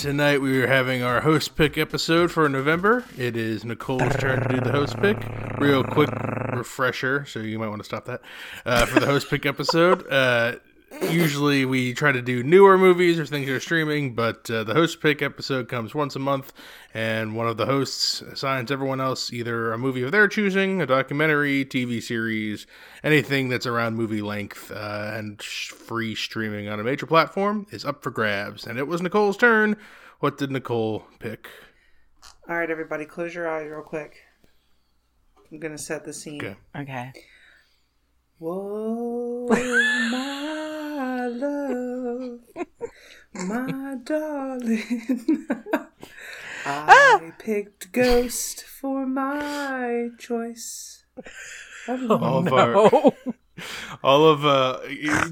tonight 0.00 0.40
we 0.40 0.62
are 0.62 0.66
having 0.66 1.02
our 1.02 1.20
host 1.20 1.56
pick 1.56 1.76
episode 1.76 2.30
for 2.30 2.48
November. 2.48 3.04
It 3.18 3.36
is 3.36 3.66
Nicole's 3.66 4.16
turn 4.16 4.40
to 4.40 4.48
do 4.48 4.58
the 4.58 4.72
host 4.72 4.96
pick. 4.96 5.18
Real 5.58 5.84
quick 5.84 6.08
refresher, 6.54 7.26
so 7.26 7.40
you 7.40 7.58
might 7.58 7.68
want 7.68 7.80
to 7.80 7.84
stop 7.84 8.06
that 8.06 8.22
uh, 8.64 8.86
for 8.86 8.98
the 8.98 9.04
host 9.04 9.28
pick 9.28 9.44
episode. 9.44 10.10
Uh, 10.10 10.54
usually 11.10 11.64
we 11.64 11.94
try 11.94 12.12
to 12.12 12.22
do 12.22 12.42
newer 12.42 12.76
movies 12.76 13.18
or 13.18 13.26
things 13.26 13.46
that 13.46 13.54
are 13.54 13.60
streaming, 13.60 14.14
but 14.14 14.50
uh, 14.50 14.64
the 14.64 14.74
host 14.74 15.00
pick 15.00 15.22
episode 15.22 15.68
comes 15.68 15.94
once 15.94 16.16
a 16.16 16.18
month, 16.18 16.52
and 16.92 17.36
one 17.36 17.46
of 17.46 17.56
the 17.56 17.66
hosts 17.66 18.20
assigns 18.22 18.70
everyone 18.70 19.00
else 19.00 19.32
either 19.32 19.72
a 19.72 19.78
movie 19.78 20.02
of 20.02 20.12
their 20.12 20.28
choosing, 20.28 20.82
a 20.82 20.86
documentary, 20.86 21.64
TV 21.64 22.02
series, 22.02 22.66
anything 23.04 23.48
that's 23.48 23.66
around 23.66 23.94
movie 23.94 24.22
length 24.22 24.70
uh, 24.70 25.12
and 25.14 25.40
sh- 25.40 25.70
free 25.70 26.14
streaming 26.14 26.68
on 26.68 26.80
a 26.80 26.84
major 26.84 27.06
platform 27.06 27.66
is 27.70 27.84
up 27.84 28.02
for 28.02 28.10
grabs. 28.10 28.66
And 28.66 28.78
it 28.78 28.86
was 28.86 29.00
Nicole's 29.00 29.36
turn. 29.36 29.76
What 30.20 30.38
did 30.38 30.50
Nicole 30.50 31.04
pick? 31.18 31.48
All 32.48 32.56
right, 32.56 32.70
everybody, 32.70 33.04
close 33.06 33.34
your 33.34 33.48
eyes 33.48 33.68
real 33.70 33.82
quick. 33.82 34.16
I'm 35.50 35.58
gonna 35.58 35.78
set 35.78 36.04
the 36.04 36.12
scene. 36.12 36.40
Okay. 36.44 36.56
Okay. 36.76 37.12
Whoa, 38.38 39.48
my 41.00 41.26
love, 41.28 42.40
my 43.32 43.94
darling. 44.04 45.46
I 46.66 46.84
ah! 46.92 47.20
picked 47.38 47.90
Ghost 47.90 48.64
for 48.64 49.06
my 49.06 50.08
choice. 50.18 51.04
all 51.88 52.46
of 52.46 52.52
our, 52.52 52.76
Oh, 52.76 53.14
all 54.04 54.28
of 54.28 54.44
uh, 54.44 54.80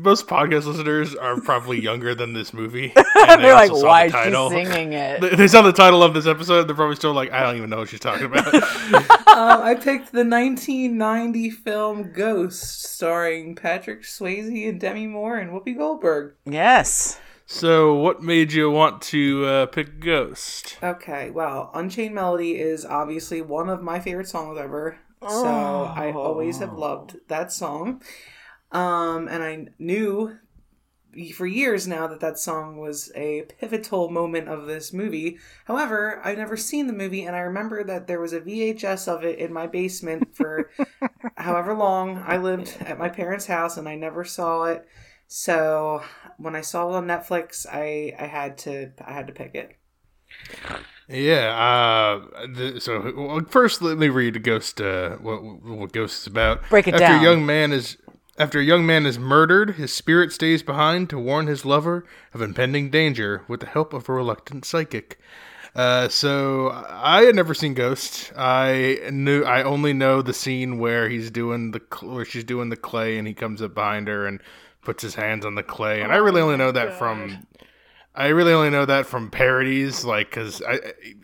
most 0.01 0.27
podcast 0.27 0.67
listeners 0.67 1.15
are 1.15 1.41
probably 1.41 1.81
younger 1.81 2.15
than 2.15 2.33
this 2.33 2.53
movie. 2.53 2.93
and 2.97 3.41
they 3.41 3.47
they're 3.47 3.55
like, 3.55 3.73
why 3.73 4.09
the 4.09 4.17
is 4.19 4.25
she 4.25 4.31
title. 4.31 4.51
singing 4.51 4.93
it? 4.93 5.21
They- 5.21 5.29
They 5.37 5.49
saw 5.49 5.63
the 5.63 5.73
title 5.73 6.03
of 6.03 6.15
this 6.15 6.27
episode. 6.27 6.65
They're 6.65 6.75
probably 6.75 6.97
still 6.97 7.13
like, 7.13 7.31
I 7.33 7.43
don't 7.43 7.57
even 7.57 7.71
know 7.71 7.79
what 7.79 7.89
she's 7.89 8.01
talking 8.01 8.27
about. 8.27 8.53
Uh, 8.55 9.61
I 9.63 9.75
picked 9.75 10.13
the 10.13 10.25
1990 10.25 11.51
film 11.51 12.13
Ghost, 12.13 12.83
starring 12.83 13.55
Patrick 13.55 14.03
Swayze 14.03 14.69
and 14.69 14.81
Demi 14.81 15.07
Moore 15.07 15.37
and 15.37 15.51
Whoopi 15.51 15.77
Goldberg. 15.77 16.35
Yes. 16.45 17.21
so, 17.47 17.95
what 17.95 18.23
made 18.23 18.53
you 18.53 18.71
want 18.71 19.01
to 19.03 19.45
uh, 19.47 19.67
pick 19.67 20.01
Ghost? 20.01 20.77
Okay, 20.83 21.31
well, 21.31 21.71
Unchained 21.75 22.15
Melody 22.15 22.59
is 22.59 22.85
obviously 22.85 23.41
one 23.43 23.69
of 23.69 23.83
my 23.83 24.01
favorite 24.01 24.29
songs 24.29 24.59
ever. 24.59 24.99
So 25.21 25.93
I 25.97 26.13
always 26.13 26.59
have 26.59 26.73
loved 26.73 27.17
that 27.29 27.53
song. 27.53 28.03
Um, 28.71 29.29
and 29.29 29.43
I 29.43 29.67
knew 29.79 30.39
for 31.35 31.47
years 31.47 31.89
now 31.89 32.07
that 32.07 32.21
that 32.21 32.39
song 32.39 32.79
was 32.79 33.11
a 33.15 33.43
pivotal 33.59 34.11
moment 34.11 34.49
of 34.49 34.67
this 34.67 34.93
movie. 34.93 35.39
However, 35.65 36.21
I've 36.25 36.39
never 36.39 36.57
seen 36.57 36.87
the 36.87 36.93
movie, 36.93 37.25
and 37.25 37.35
I 37.35 37.41
remember 37.41 37.83
that 37.85 38.07
there 38.07 38.21
was 38.21 38.33
a 38.33 38.41
VHS 38.41 39.09
of 39.09 39.25
it 39.25 39.39
in 39.39 39.53
my 39.53 39.67
basement 39.67 40.35
for 40.37 40.71
however 41.37 41.75
long 41.75 42.23
I 42.27 42.37
lived 42.37 42.77
at 42.81 42.99
my 42.99 43.09
parents' 43.09 43.47
house, 43.47 43.77
and 43.77 43.89
I 43.89 43.97
never 43.97 44.25
saw 44.25 44.65
it. 44.65 44.87
So 45.27 46.03
when 46.37 46.55
I 46.55 46.61
saw 46.61 46.89
it 46.91 46.97
on 46.97 47.07
Netflix, 47.07 47.67
I 47.71 48.15
I 48.19 48.27
had 48.27 48.59
to 48.59 48.93
I 49.05 49.13
had 49.13 49.27
to 49.27 49.33
pick 49.33 49.55
it. 49.55 49.77
Yeah. 51.09 51.57
Uh, 51.57 52.47
the, 52.47 52.81
so, 52.81 53.13
well, 53.17 53.41
first, 53.49 53.83
let 53.83 53.99
me 53.99 54.09
read 54.09 54.43
Ghost. 54.43 54.81
Uh, 54.81 55.17
what, 55.17 55.43
what 55.43 55.93
Ghost 55.93 56.23
is 56.23 56.27
about. 56.27 56.69
Break 56.69 56.87
it 56.87 56.95
after 56.95 57.07
down. 57.07 57.21
A 57.21 57.23
young 57.23 57.47
man 57.47 57.73
is 57.73 57.97
after 58.39 58.61
a 58.61 58.65
young 58.65 58.87
man 58.87 59.05
is 59.05 59.19
murdered, 59.19 59.71
his 59.71 59.93
spirit 59.93 60.33
stays 60.33 60.63
behind 60.63 61.11
to 61.11 61.19
warn 61.19 61.49
his 61.49 61.65
lover 61.65 62.05
of 62.33 62.41
impending 62.41 62.89
danger 62.89 63.43
with 63.49 63.61
the 63.61 63.67
help 63.67 63.93
of 63.93 64.09
a 64.09 64.13
reluctant 64.13 64.65
psychic. 64.65 65.19
Uh, 65.75 66.09
so 66.09 66.71
I 66.89 67.23
had 67.23 67.35
never 67.35 67.53
seen 67.53 67.75
Ghost. 67.75 68.33
I 68.37 69.01
knew 69.11 69.43
I 69.43 69.63
only 69.63 69.93
know 69.93 70.23
the 70.23 70.33
scene 70.33 70.79
where 70.79 71.09
he's 71.09 71.31
doing 71.31 71.73
the 71.73 71.81
where 72.01 72.25
she's 72.25 72.45
doing 72.45 72.69
the 72.69 72.77
clay 72.77 73.19
and 73.19 73.27
he 73.27 73.35
comes 73.35 73.61
up 73.61 73.75
behind 73.75 74.09
her 74.09 74.27
and 74.27 74.41
puts 74.83 75.03
his 75.03 75.17
hands 75.17 75.45
on 75.45 75.57
the 75.57 75.63
clay. 75.63 76.01
And 76.01 76.13
I 76.13 76.17
really 76.17 76.41
only 76.41 76.57
know 76.57 76.73
that 76.73 76.97
from 76.99 77.47
I 78.19 78.29
really 78.29 78.53
only 78.53 78.71
know 78.71 78.85
that 78.85 79.07
from 79.07 79.31
parodies, 79.31 80.05
like 80.05 80.29
because 80.29 80.61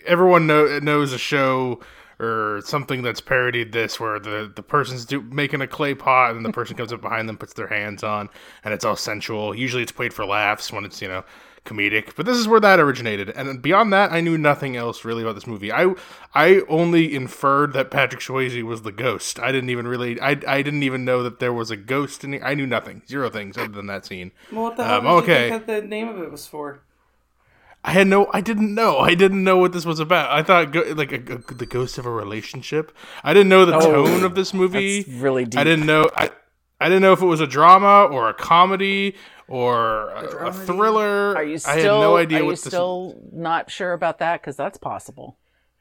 everyone 0.07 0.47
know, 0.47 0.79
knows 0.79 1.13
a 1.13 1.19
show 1.19 1.81
or 2.21 2.61
something 2.65 3.03
that's 3.03 3.21
parodied 3.21 3.73
this, 3.73 3.99
where 3.99 4.19
the 4.19 4.51
the 4.55 4.63
person's 4.63 5.05
do, 5.05 5.21
making 5.21 5.61
a 5.61 5.67
clay 5.67 5.95
pot 5.95 6.35
and 6.35 6.45
the 6.45 6.53
person 6.59 6.77
comes 6.77 6.93
up 6.93 7.01
behind 7.01 7.29
them, 7.29 7.37
puts 7.39 7.55
their 7.55 7.69
hands 7.69 8.03
on, 8.03 8.29
and 8.65 8.73
it's 8.75 8.85
all 8.85 8.97
sensual. 8.97 9.55
Usually, 9.55 9.83
it's 9.83 9.93
played 9.93 10.15
for 10.15 10.25
laughs 10.25 10.73
when 10.73 10.85
it's 10.85 11.01
you 11.03 11.09
know 11.09 11.25
comedic, 11.65 12.15
but 12.15 12.27
this 12.27 12.37
is 12.37 12.47
where 12.47 12.61
that 12.61 12.79
originated. 12.79 13.31
And 13.31 13.63
beyond 13.63 13.91
that, 13.93 14.13
I 14.13 14.21
knew 14.21 14.37
nothing 14.37 14.77
else 14.77 15.05
really 15.05 15.23
about 15.23 15.35
this 15.35 15.47
movie. 15.47 15.73
I 15.73 15.95
I 16.35 16.61
only 16.69 17.15
inferred 17.15 17.73
that 17.73 17.91
Patrick 17.91 18.21
Swayze 18.21 18.63
was 18.63 18.83
the 18.83 18.93
ghost. 18.93 19.41
I 19.41 19.51
didn't 19.53 19.71
even 19.71 19.89
really 19.89 20.21
I 20.21 20.39
I 20.47 20.63
didn't 20.63 20.83
even 20.83 21.05
know 21.05 21.23
that 21.23 21.41
there 21.41 21.53
was 21.53 21.71
a 21.71 21.77
ghost 21.77 22.23
in 22.25 22.35
it. 22.35 22.43
I 22.45 22.55
knew 22.55 22.67
nothing, 22.67 23.03
zero 23.09 23.31
things 23.31 23.57
other 23.57 23.73
than 23.73 23.87
that 23.87 24.05
scene. 24.07 24.33
Well, 24.51 24.65
what 24.65 24.77
the 24.77 24.85
hell 24.85 24.99
Um, 24.99 25.05
did 25.05 25.27
you 25.27 25.55
okay. 25.55 25.59
the 25.59 25.83
name 25.83 26.09
of 26.09 26.19
it 26.21 26.31
was 26.31 26.47
for? 26.47 26.83
I 27.87 27.91
had 27.93 28.07
no, 28.07 28.31
I 28.33 28.41
didn't 28.41 28.75
know. 28.75 28.99
I 28.99 29.15
didn't 29.15 29.45
know 29.45 29.59
what 29.59 29.73
this 29.73 29.85
was 29.85 30.01
about. 30.01 30.31
I 30.31 30.43
thought 30.43 30.73
go, 30.73 30.81
like 30.97 31.13
a, 31.13 31.35
a- 31.35 31.55
the 31.55 31.67
ghost 31.67 31.99
of 31.99 32.07
a 32.07 32.11
relationship. 32.11 32.91
I 33.23 33.35
didn't 33.35 33.51
know 33.51 33.67
the 33.67 33.77
Oh, 33.77 33.81
tone 34.07 34.25
of 34.25 34.35
this 34.35 34.55
movie. 34.55 35.03
That's 35.03 35.19
really 35.21 35.45
deep. 35.45 35.61
I 35.61 35.65
didn't 35.65 35.85
know. 35.87 36.09
I, 36.17 36.31
I 36.81 36.89
didn't 36.89 37.03
know 37.03 37.13
if 37.13 37.21
it 37.21 37.27
was 37.27 37.41
a 37.41 37.47
drama 37.47 38.05
or 38.11 38.31
a 38.31 38.35
comedy 38.35 39.17
or 39.49 40.09
a, 40.11 40.47
a 40.49 40.53
thriller. 40.53 41.37
Are 41.37 41.45
you 41.45 41.59
still? 41.59 41.73
I 41.73 41.77
had 41.77 41.85
no 41.85 42.17
idea 42.17 42.39
are 42.39 42.41
you 42.41 42.47
what 42.47 42.53
this. 42.53 42.65
still 42.65 43.21
not 43.33 43.71
sure 43.71 43.93
about 43.93 44.19
that? 44.21 44.41
Because 44.41 44.57
that's 44.57 44.79
possible. 44.79 45.37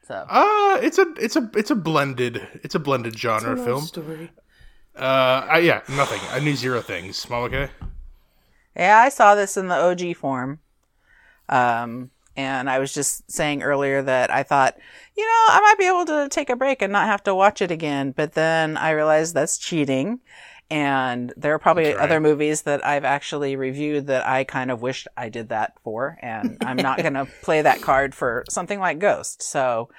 So 0.05 0.25
Uh, 0.29 0.79
it's 0.83 0.97
a 0.97 1.05
it's 1.17 1.37
a 1.37 1.49
it's 1.55 1.71
a 1.71 1.75
blended 1.75 2.45
it's 2.63 2.75
a 2.75 2.79
blended 2.79 3.17
genre 3.17 3.55
Love 3.55 3.65
film. 3.65 3.81
Story. 3.85 4.29
Uh, 4.95 5.47
I, 5.49 5.59
yeah, 5.59 5.81
nothing. 5.89 6.19
I 6.31 6.39
knew 6.41 6.55
zero 6.55 6.81
things. 6.81 7.27
Mom, 7.29 7.43
okay. 7.43 7.69
yeah, 8.75 8.97
I 8.99 9.07
saw 9.09 9.33
this 9.35 9.55
in 9.57 9.67
the 9.69 9.75
OG 9.75 10.17
form. 10.17 10.59
Um, 11.49 12.11
and 12.35 12.69
I 12.69 12.79
was 12.79 12.93
just 12.93 13.29
saying 13.31 13.61
earlier 13.61 14.01
that 14.01 14.31
I 14.31 14.43
thought, 14.43 14.75
you 15.15 15.23
know, 15.23 15.45
I 15.49 15.59
might 15.61 15.77
be 15.77 15.87
able 15.87 16.05
to 16.05 16.29
take 16.29 16.49
a 16.49 16.55
break 16.55 16.81
and 16.81 16.91
not 16.91 17.05
have 17.05 17.23
to 17.23 17.35
watch 17.35 17.61
it 17.61 17.69
again. 17.69 18.11
But 18.11 18.33
then 18.33 18.75
I 18.77 18.91
realized 18.91 19.33
that's 19.33 19.57
cheating. 19.57 20.19
And 20.71 21.31
there 21.37 21.53
are 21.53 21.59
probably 21.59 21.93
right. 21.93 21.97
other 21.97 22.19
movies 22.19 22.63
that 22.63 22.83
I've 22.83 23.03
actually 23.03 23.55
reviewed 23.55 24.07
that 24.07 24.25
I 24.25 24.43
kind 24.43 24.71
of 24.71 24.81
wished 24.81 25.07
I 25.15 25.29
did 25.29 25.49
that 25.49 25.73
for. 25.83 26.17
And 26.21 26.57
I'm 26.61 26.77
not 26.77 26.97
going 26.97 27.13
to 27.13 27.27
play 27.43 27.61
that 27.61 27.81
card 27.81 28.15
for 28.15 28.43
something 28.49 28.79
like 28.79 28.97
Ghost. 28.97 29.43
So, 29.43 29.89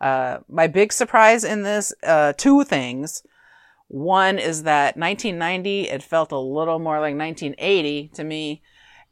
uh, 0.00 0.38
my 0.48 0.66
big 0.66 0.92
surprise 0.92 1.44
in 1.44 1.62
this, 1.62 1.92
uh, 2.02 2.32
two 2.36 2.64
things. 2.64 3.22
One 3.86 4.38
is 4.38 4.64
that 4.64 4.96
1990, 4.96 5.88
it 5.88 6.02
felt 6.02 6.32
a 6.32 6.38
little 6.38 6.80
more 6.80 6.98
like 6.98 7.16
1980 7.16 8.10
to 8.14 8.24
me. 8.24 8.62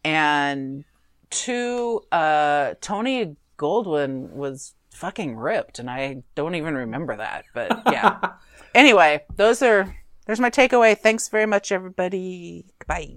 And 0.05 0.85
two, 1.33 2.03
uh, 2.13 2.75
Tony 2.81 3.37
Goldwyn 3.59 4.31
was 4.33 4.75
fucking 4.91 5.37
ripped, 5.37 5.79
and 5.81 5.91
I 5.91 6.23
don't 6.35 6.55
even 6.55 6.75
remember 6.77 7.17
that. 7.17 7.45
But 7.55 7.83
yeah. 7.91 8.19
anyway, 8.75 9.25
those 9.37 9.63
are 9.63 9.97
there's 10.27 10.41
my 10.41 10.51
takeaway. 10.51 10.97
Thanks 10.97 11.29
very 11.29 11.47
much, 11.47 11.73
everybody. 11.73 12.67
Bye. 12.87 13.17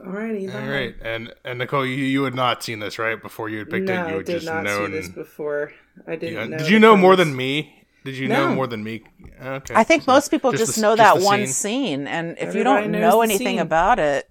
Alrighty. 0.00 0.52
All 0.52 0.60
then. 0.60 0.94
and 1.02 1.34
and 1.44 1.58
Nicole, 1.58 1.86
you 1.86 1.96
you 1.96 2.24
had 2.24 2.34
not 2.34 2.62
seen 2.62 2.80
this 2.80 2.98
right 2.98 3.20
before 3.20 3.48
you 3.48 3.58
had 3.58 3.70
picked 3.70 3.86
No, 3.86 3.94
it. 3.94 3.96
You 3.96 4.02
I 4.02 4.16
had 4.16 4.24
did 4.26 4.32
just 4.34 4.46
not 4.46 4.64
known. 4.64 4.86
see 4.86 4.92
this 4.92 5.08
before. 5.08 5.72
I 6.06 6.16
didn't 6.16 6.34
Yeah. 6.34 6.44
know. 6.46 6.58
Did 6.58 6.68
you 6.68 6.78
know 6.80 6.96
more 6.96 7.14
premise. 7.14 7.26
than 7.28 7.36
me? 7.36 7.78
Did 8.04 8.16
you 8.16 8.26
know 8.26 8.52
more 8.52 8.66
than 8.66 8.82
me? 8.82 9.04
Okay. 9.40 9.74
I 9.76 9.84
think 9.84 10.02
so 10.02 10.12
most 10.12 10.30
people 10.30 10.50
just 10.50 10.62
just, 10.64 10.74
the- 10.76 10.82
know 10.82 10.96
just 10.96 11.14
that 11.14 11.20
the 11.20 11.24
one 11.24 11.46
scene? 11.46 12.02
scene, 12.02 12.06
and 12.08 12.36
if 12.38 12.52
you 12.54 12.64
don't 12.64 12.90
know 12.90 13.22
anything 13.22 13.46
scene. 13.46 13.58
about 13.60 14.00
it, 14.00 14.24
it, 14.24 14.30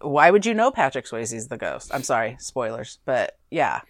why 0.00 0.30
would 0.30 0.46
you 0.46 0.54
know 0.54 0.70
Patrick 0.70 1.06
Swayze's 1.06 1.48
the 1.48 1.56
ghost? 1.58 1.90
I'm 1.94 2.02
sorry, 2.02 2.36
spoilers, 2.40 2.98
but 3.04 3.36
yeah. 3.50 3.80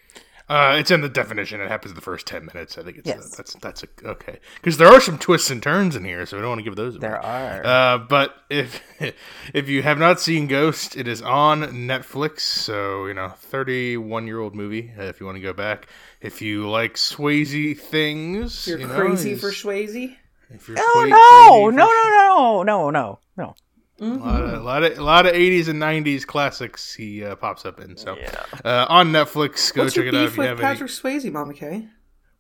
Uh, 0.48 0.76
it's 0.78 0.92
in 0.92 1.00
the 1.00 1.08
definition. 1.08 1.60
It 1.60 1.66
happens 1.68 1.90
in 1.90 1.96
the 1.96 2.00
first 2.00 2.24
ten 2.24 2.46
minutes. 2.46 2.78
I 2.78 2.84
think 2.84 2.98
it's 2.98 3.08
Yes. 3.08 3.32
uh, 3.32 3.36
that's 3.36 3.54
that's 3.54 3.82
a, 3.82 3.88
okay 4.04 4.38
because 4.54 4.76
there 4.76 4.86
are 4.86 5.00
some 5.00 5.18
twists 5.18 5.50
and 5.50 5.60
turns 5.60 5.96
in 5.96 6.04
here, 6.04 6.24
so 6.24 6.36
we 6.36 6.40
don't 6.42 6.50
want 6.50 6.60
to 6.60 6.62
give 6.64 6.76
those. 6.76 6.94
Away. 6.94 7.00
There 7.00 7.18
are. 7.20 7.66
Uh, 7.66 7.98
but 7.98 8.36
if 8.48 8.80
if 9.52 9.68
you 9.68 9.82
have 9.82 9.98
not 9.98 10.20
seen 10.20 10.46
Ghost, 10.46 10.96
it 10.96 11.08
is 11.08 11.20
on 11.20 11.62
Netflix. 11.62 12.40
So 12.42 13.06
you 13.06 13.14
know, 13.14 13.30
thirty-one 13.30 14.28
year 14.28 14.38
old 14.38 14.54
movie. 14.54 14.92
Uh, 14.96 15.02
if 15.02 15.18
you 15.18 15.26
want 15.26 15.34
to 15.34 15.42
go 15.42 15.52
back, 15.52 15.88
if 16.20 16.40
you 16.40 16.68
like 16.70 16.94
Swayze 16.94 17.76
things, 17.80 18.68
You're 18.68 18.78
you 18.78 18.86
know, 18.86 18.94
crazy 18.94 19.34
for 19.34 19.48
Swayze. 19.50 20.16
If 20.50 20.68
you're 20.68 20.76
Oh 20.78 21.00
cra- 21.00 21.08
no, 21.10 21.16
crazy 21.48 21.76
no, 21.76 22.62
for 22.62 22.64
no, 22.64 22.90
no, 22.90 22.90
no, 22.90 23.18
no, 23.36 23.54
no. 23.98 24.14
A 24.14 24.16
lot, 24.16 24.42
of, 24.44 24.52
a 24.52 24.60
lot 24.62 24.82
of 24.82 24.98
a 24.98 25.02
lot 25.02 25.26
of 25.26 25.32
80s 25.32 25.68
and 25.68 25.80
90s 25.80 26.26
classics 26.26 26.94
he 26.94 27.24
uh, 27.24 27.36
pops 27.36 27.64
up 27.64 27.80
in. 27.80 27.96
So 27.96 28.16
Yeah. 28.16 28.44
uh, 28.64 28.86
on 28.88 29.08
Netflix, 29.12 29.72
go 29.72 29.82
What's 29.84 29.94
check 29.94 30.04
your 30.04 30.14
it 30.14 30.16
out 30.16 30.20
beef 30.24 30.30
if 30.32 30.36
you 30.36 30.42
have 30.44 30.58
Patrick 30.58 30.90
Swayze, 30.90 31.30
Mama 31.32 31.54
K? 31.54 31.88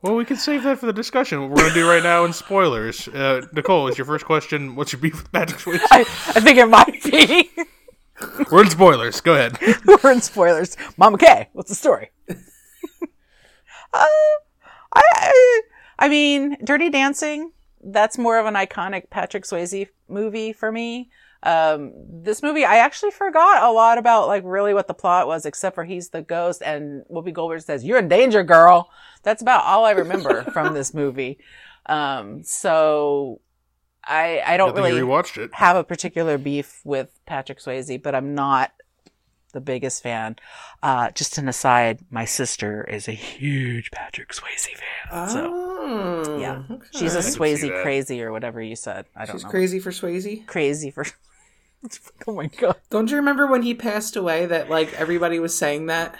Well, 0.02 0.14
we 0.14 0.24
can 0.24 0.36
save 0.36 0.62
that 0.64 0.78
for 0.78 0.86
the 0.86 0.92
discussion. 0.92 1.40
What 1.40 1.50
we're 1.50 1.56
going 1.56 1.68
to 1.70 1.74
do 1.74 1.88
right 1.88 2.02
now 2.02 2.24
in 2.24 2.32
spoilers. 2.32 3.08
Uh, 3.08 3.46
Nicole, 3.52 3.88
is 3.88 3.96
your 3.96 4.04
first 4.04 4.24
question 4.26 4.76
what's 4.76 4.92
your 4.92 5.00
beef 5.00 5.14
with 5.14 5.32
Patrick 5.32 5.58
Swayze? 5.58 5.80
I, 5.90 6.00
I 6.00 6.40
think 6.40 6.58
it 6.58 6.66
might 6.66 7.02
be. 7.02 7.50
we're 8.52 8.62
in 8.62 8.70
spoilers. 8.70 9.20
Go 9.20 9.34
ahead. 9.34 9.58
We're 10.02 10.12
in 10.12 10.20
spoilers. 10.20 10.76
Mama 10.96 11.18
K, 11.18 11.48
what's 11.52 11.70
the 11.70 11.74
story? 11.74 12.10
uh, 12.28 12.34
I, 13.92 14.38
I, 14.94 15.60
I 15.98 16.08
mean, 16.08 16.56
Dirty 16.62 16.90
Dancing. 16.90 17.52
That's 17.82 18.18
more 18.18 18.38
of 18.38 18.46
an 18.46 18.54
iconic 18.54 19.10
Patrick 19.10 19.44
Swayze 19.44 19.88
movie 20.08 20.52
for 20.52 20.70
me. 20.72 21.10
Um, 21.46 21.92
this 22.24 22.42
movie, 22.42 22.64
I 22.64 22.78
actually 22.78 23.12
forgot 23.12 23.62
a 23.62 23.70
lot 23.70 23.98
about 23.98 24.26
like 24.26 24.42
really 24.44 24.74
what 24.74 24.88
the 24.88 24.94
plot 24.94 25.26
was, 25.28 25.46
except 25.46 25.74
for 25.76 25.84
he's 25.84 26.08
the 26.08 26.22
ghost 26.22 26.62
and 26.64 27.04
Whoopi 27.10 27.32
Goldberg 27.32 27.60
says, 27.62 27.84
"You're 27.84 27.98
in 27.98 28.08
danger, 28.08 28.42
girl." 28.42 28.90
That's 29.22 29.42
about 29.42 29.64
all 29.64 29.84
I 29.84 29.92
remember 29.92 30.42
from 30.52 30.74
this 30.74 30.92
movie. 30.92 31.38
Um, 31.86 32.42
so 32.42 33.40
I 34.04 34.42
I 34.44 34.56
don't 34.56 34.74
Good 34.74 34.82
thing 34.82 34.94
you 34.94 35.06
really 35.06 35.08
rewatched 35.08 35.38
it. 35.38 35.50
have 35.54 35.76
a 35.76 35.84
particular 35.84 36.36
beef 36.36 36.80
with 36.84 37.10
Patrick 37.26 37.60
Swayze, 37.60 38.02
but 38.02 38.14
I'm 38.14 38.34
not 38.34 38.72
the 39.52 39.60
biggest 39.60 40.02
fan. 40.02 40.36
Uh, 40.82 41.10
just 41.12 41.38
an 41.38 41.48
aside, 41.48 42.00
my 42.10 42.24
sister 42.24 42.84
is 42.84 43.08
a 43.08 43.12
huge 43.12 43.90
Patrick 43.92 44.30
Swayze 44.32 44.68
fan. 44.68 45.28
So 45.28 45.50
Oh, 45.88 46.38
yeah, 46.40 46.62
okay. 46.70 46.86
she's 46.92 47.14
a 47.14 47.20
Swayze 47.20 47.82
crazy 47.82 48.20
or 48.22 48.32
whatever 48.32 48.60
you 48.60 48.74
said. 48.74 49.06
I 49.14 49.20
don't 49.24 49.28
know. 49.28 49.38
She's 49.38 49.44
know. 49.44 49.50
crazy 49.50 49.78
for 49.78 49.90
Swayze. 49.92 50.44
Crazy 50.46 50.90
for. 50.90 51.06
oh 52.26 52.34
my 52.34 52.46
god! 52.46 52.76
Don't 52.90 53.10
you 53.10 53.16
remember 53.16 53.46
when 53.46 53.62
he 53.62 53.74
passed 53.74 54.16
away 54.16 54.46
that 54.46 54.68
like 54.70 54.92
everybody 54.94 55.38
was 55.38 55.56
saying 55.56 55.86
that? 55.86 56.14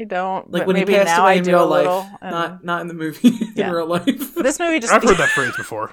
I 0.00 0.04
don't. 0.04 0.50
Like 0.52 0.60
but 0.60 0.66
when 0.68 0.74
maybe 0.76 0.92
he 0.92 0.98
passed 0.98 1.08
now 1.16 1.22
away 1.22 1.32
I 1.32 1.34
in 1.34 1.42
do 1.44 1.50
real 1.50 1.64
a 1.64 1.70
little. 1.74 1.98
life, 1.98 2.12
and- 2.22 2.30
not 2.30 2.64
not 2.64 2.80
in 2.82 2.88
the 2.88 2.94
movie, 2.94 3.28
in 3.40 3.52
Yeah. 3.56 3.70
real 3.70 3.86
life. 3.86 4.34
this 4.36 4.58
movie 4.60 4.78
just. 4.80 4.92
I've 4.92 5.02
heard 5.02 5.16
that 5.16 5.30
phrase 5.30 5.56
before. 5.56 5.92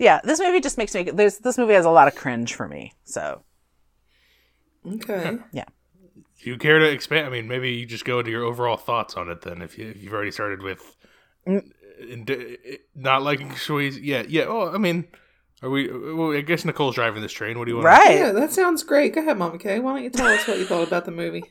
yeah, 0.00 0.20
this 0.24 0.40
movie 0.40 0.60
just 0.60 0.76
makes 0.78 0.94
me. 0.94 1.04
This 1.04 1.38
this 1.38 1.56
movie 1.58 1.74
has 1.74 1.84
a 1.84 1.90
lot 1.90 2.08
of 2.08 2.14
cringe 2.16 2.54
for 2.54 2.66
me. 2.68 2.94
So 3.04 3.42
okay. 4.86 5.38
yeah. 5.52 5.64
Do 6.42 6.50
you 6.50 6.56
care 6.56 6.78
to 6.78 6.88
expand? 6.88 7.26
I 7.26 7.30
mean, 7.30 7.48
maybe 7.48 7.72
you 7.72 7.84
just 7.86 8.04
go 8.04 8.20
into 8.20 8.30
your 8.30 8.44
overall 8.44 8.76
thoughts 8.76 9.14
on 9.14 9.28
it 9.28 9.40
then. 9.42 9.60
If, 9.60 9.76
you, 9.76 9.88
if 9.88 10.02
you've 10.02 10.12
already 10.12 10.30
started 10.30 10.62
with 10.62 10.96
Mm. 11.46 11.64
uh, 12.30 12.32
uh, 12.72 12.76
not 12.94 13.22
liking 13.22 13.48
Swayze, 13.50 13.98
yeah, 14.02 14.22
yeah. 14.28 14.44
Oh, 14.46 14.70
I 14.72 14.78
mean, 14.78 15.06
are 15.62 15.70
we? 15.70 15.90
Well, 15.90 16.32
I 16.32 16.40
guess 16.40 16.64
Nicole's 16.64 16.94
driving 16.94 17.22
this 17.22 17.32
train. 17.32 17.58
What 17.58 17.64
do 17.64 17.72
you 17.72 17.76
want? 17.76 17.86
Right. 17.86 18.18
Yeah, 18.18 18.32
that 18.32 18.52
sounds 18.52 18.82
great. 18.82 19.14
Go 19.14 19.20
ahead, 19.20 19.38
Mama 19.38 19.58
Kay. 19.58 19.80
Why 19.80 19.94
don't 19.94 20.04
you 20.04 20.10
tell 20.10 20.28
us 20.28 20.46
what 20.46 20.58
you 20.58 20.64
thought 20.64 20.86
about 20.86 21.04
the 21.04 21.10
movie? 21.10 21.44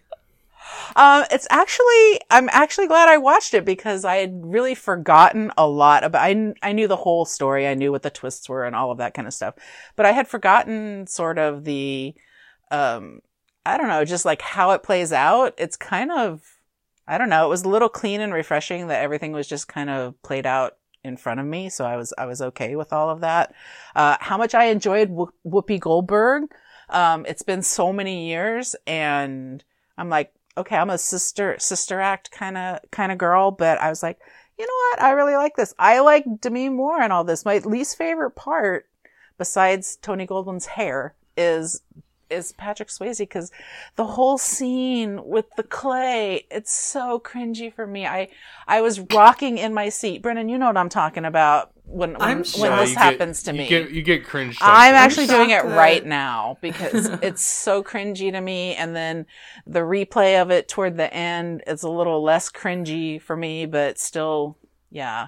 Um, 0.96 1.26
it's 1.32 1.48
actually, 1.50 2.22
I'm 2.30 2.48
actually 2.52 2.88
glad 2.88 3.10
I 3.10 3.18
watched 3.18 3.54
it 3.54 3.66
because 3.66 4.06
I 4.06 4.18
had 4.18 4.40
really 4.46 4.76
forgotten 4.76 5.52
a 5.58 5.68
lot 5.68 6.06
about, 6.06 6.22
I, 6.22 6.54
I 6.64 6.72
knew 6.72 6.88
the 6.88 6.96
whole 6.96 7.26
story. 7.26 7.68
I 7.68 7.74
knew 7.74 7.92
what 7.92 8.04
the 8.04 8.10
twists 8.10 8.48
were 8.48 8.64
and 8.64 8.76
all 8.76 8.92
of 8.92 9.00
that 9.00 9.14
kind 9.14 9.28
of 9.28 9.34
stuff, 9.34 9.56
but 9.98 10.06
I 10.06 10.14
had 10.14 10.28
forgotten 10.28 11.06
sort 11.08 11.38
of 11.38 11.66
the, 11.66 12.16
um, 12.72 13.20
I 13.66 13.78
don't 13.78 13.90
know, 13.90 14.06
just 14.06 14.24
like 14.24 14.42
how 14.42 14.72
it 14.72 14.84
plays 14.84 15.12
out. 15.12 15.54
It's 15.58 15.76
kind 15.76 16.12
of, 16.12 16.42
I 17.06 17.18
don't 17.18 17.30
know, 17.30 17.46
it 17.46 17.50
was 17.50 17.64
a 17.64 17.70
little 17.70 17.90
clean 17.90 18.22
and 18.22 18.34
refreshing 18.34 18.88
that 18.88 19.02
everything 19.02 19.34
was 19.34 19.48
just 19.48 19.68
kind 19.68 19.90
of 19.90 20.22
played 20.22 20.46
out 20.46 20.77
in 21.04 21.18
front 21.18 21.40
of 21.40 21.46
me. 21.46 21.70
So 21.70 21.86
I 21.86 21.96
was, 21.96 22.14
I 22.18 22.26
was 22.26 22.42
okay 22.42 22.76
with 22.76 22.94
all 22.94 23.10
of 23.10 23.22
that. 23.22 23.54
Uh, 23.96 24.18
how 24.20 24.38
much 24.38 24.54
I 24.54 24.66
enjoyed 24.66 25.10
Wh- 25.10 25.48
Whoopi 25.48 25.80
Goldberg. 25.80 26.52
Um, 26.90 27.26
it's 27.28 27.42
been 27.42 27.62
so 27.62 27.92
many 27.92 28.30
years 28.30 28.76
and 28.86 29.64
I'm 29.98 30.10
like, 30.10 30.32
okay, 30.58 30.76
I'm 30.76 30.90
a 30.90 30.98
sister 30.98 31.56
sister 31.60 32.00
act 32.00 32.32
kind 32.32 32.58
of 32.58 32.80
kind 32.92 33.12
of 33.12 33.18
girl, 33.18 33.52
but 33.52 33.80
I 33.80 33.90
was 33.90 34.02
like, 34.02 34.20
you 34.58 34.66
know 34.66 34.74
what? 34.90 35.02
I 35.04 35.12
really 35.12 35.36
like 35.36 35.56
this. 35.56 35.74
I 35.78 36.00
like 36.00 36.26
Demi 36.42 36.70
Moore 36.70 37.02
and 37.02 37.14
all 37.14 37.24
this. 37.24 37.46
My 37.46 37.60
least 37.60 37.98
favorite 37.98 38.32
part, 38.32 38.88
besides 39.38 39.98
Tony 39.98 40.26
Goldwyn's 40.26 40.66
hair, 40.66 41.14
is 41.36 41.82
is 42.30 42.52
Patrick 42.54 42.90
Swayze 42.90 43.20
because 43.20 43.52
the 43.96 44.06
whole 44.06 44.38
scene 44.38 45.26
with 45.26 45.46
the 45.56 45.64
clay, 45.64 46.46
it's 46.52 46.74
so 46.74 47.20
cringy 47.20 47.74
for 47.74 47.88
me. 47.88 48.06
I 48.06 48.30
I 48.68 48.82
was 48.82 49.00
rocking 49.00 49.58
in 49.58 49.74
my 49.74 49.90
seat. 49.90 50.22
Brennan, 50.22 50.50
you 50.50 50.58
know 50.58 50.68
what 50.68 50.78
I'm 50.78 50.90
talking 50.90 51.26
about 51.26 51.72
when 51.86 52.12
when, 52.14 52.22
I'm 52.22 52.38
when 52.38 52.44
this 52.44 52.90
you 52.90 52.96
get- 52.96 52.98
happens 52.98 53.44
to 53.44 53.54
you 53.54 53.58
me. 53.60 53.68
Get, 53.68 53.92
you 53.92 54.02
get 54.02 54.26
cringed. 54.26 54.60
I'm 54.62 54.94
on 54.94 54.96
actually 54.96 55.28
doing 55.28 55.52
it 55.52 55.64
that- 55.64 55.78
right 55.78 56.06
now 56.06 56.58
because 56.62 57.06
it's 57.22 57.42
so 57.42 57.82
cringy 57.84 58.32
to 58.32 58.42
me. 58.42 58.76
And 58.76 58.96
then 58.96 59.26
the 59.66 59.80
replay 59.80 60.42
of 60.42 60.52
it 60.52 60.68
toward 60.68 60.98
the 60.98 61.14
end, 61.14 61.64
it's 61.66 61.84
a 61.84 61.90
little 61.90 62.22
less 62.22 62.50
cringy 62.50 63.22
for 63.22 63.36
me, 63.38 63.66
but 63.66 63.98
still, 64.00 64.58
yeah. 64.92 65.28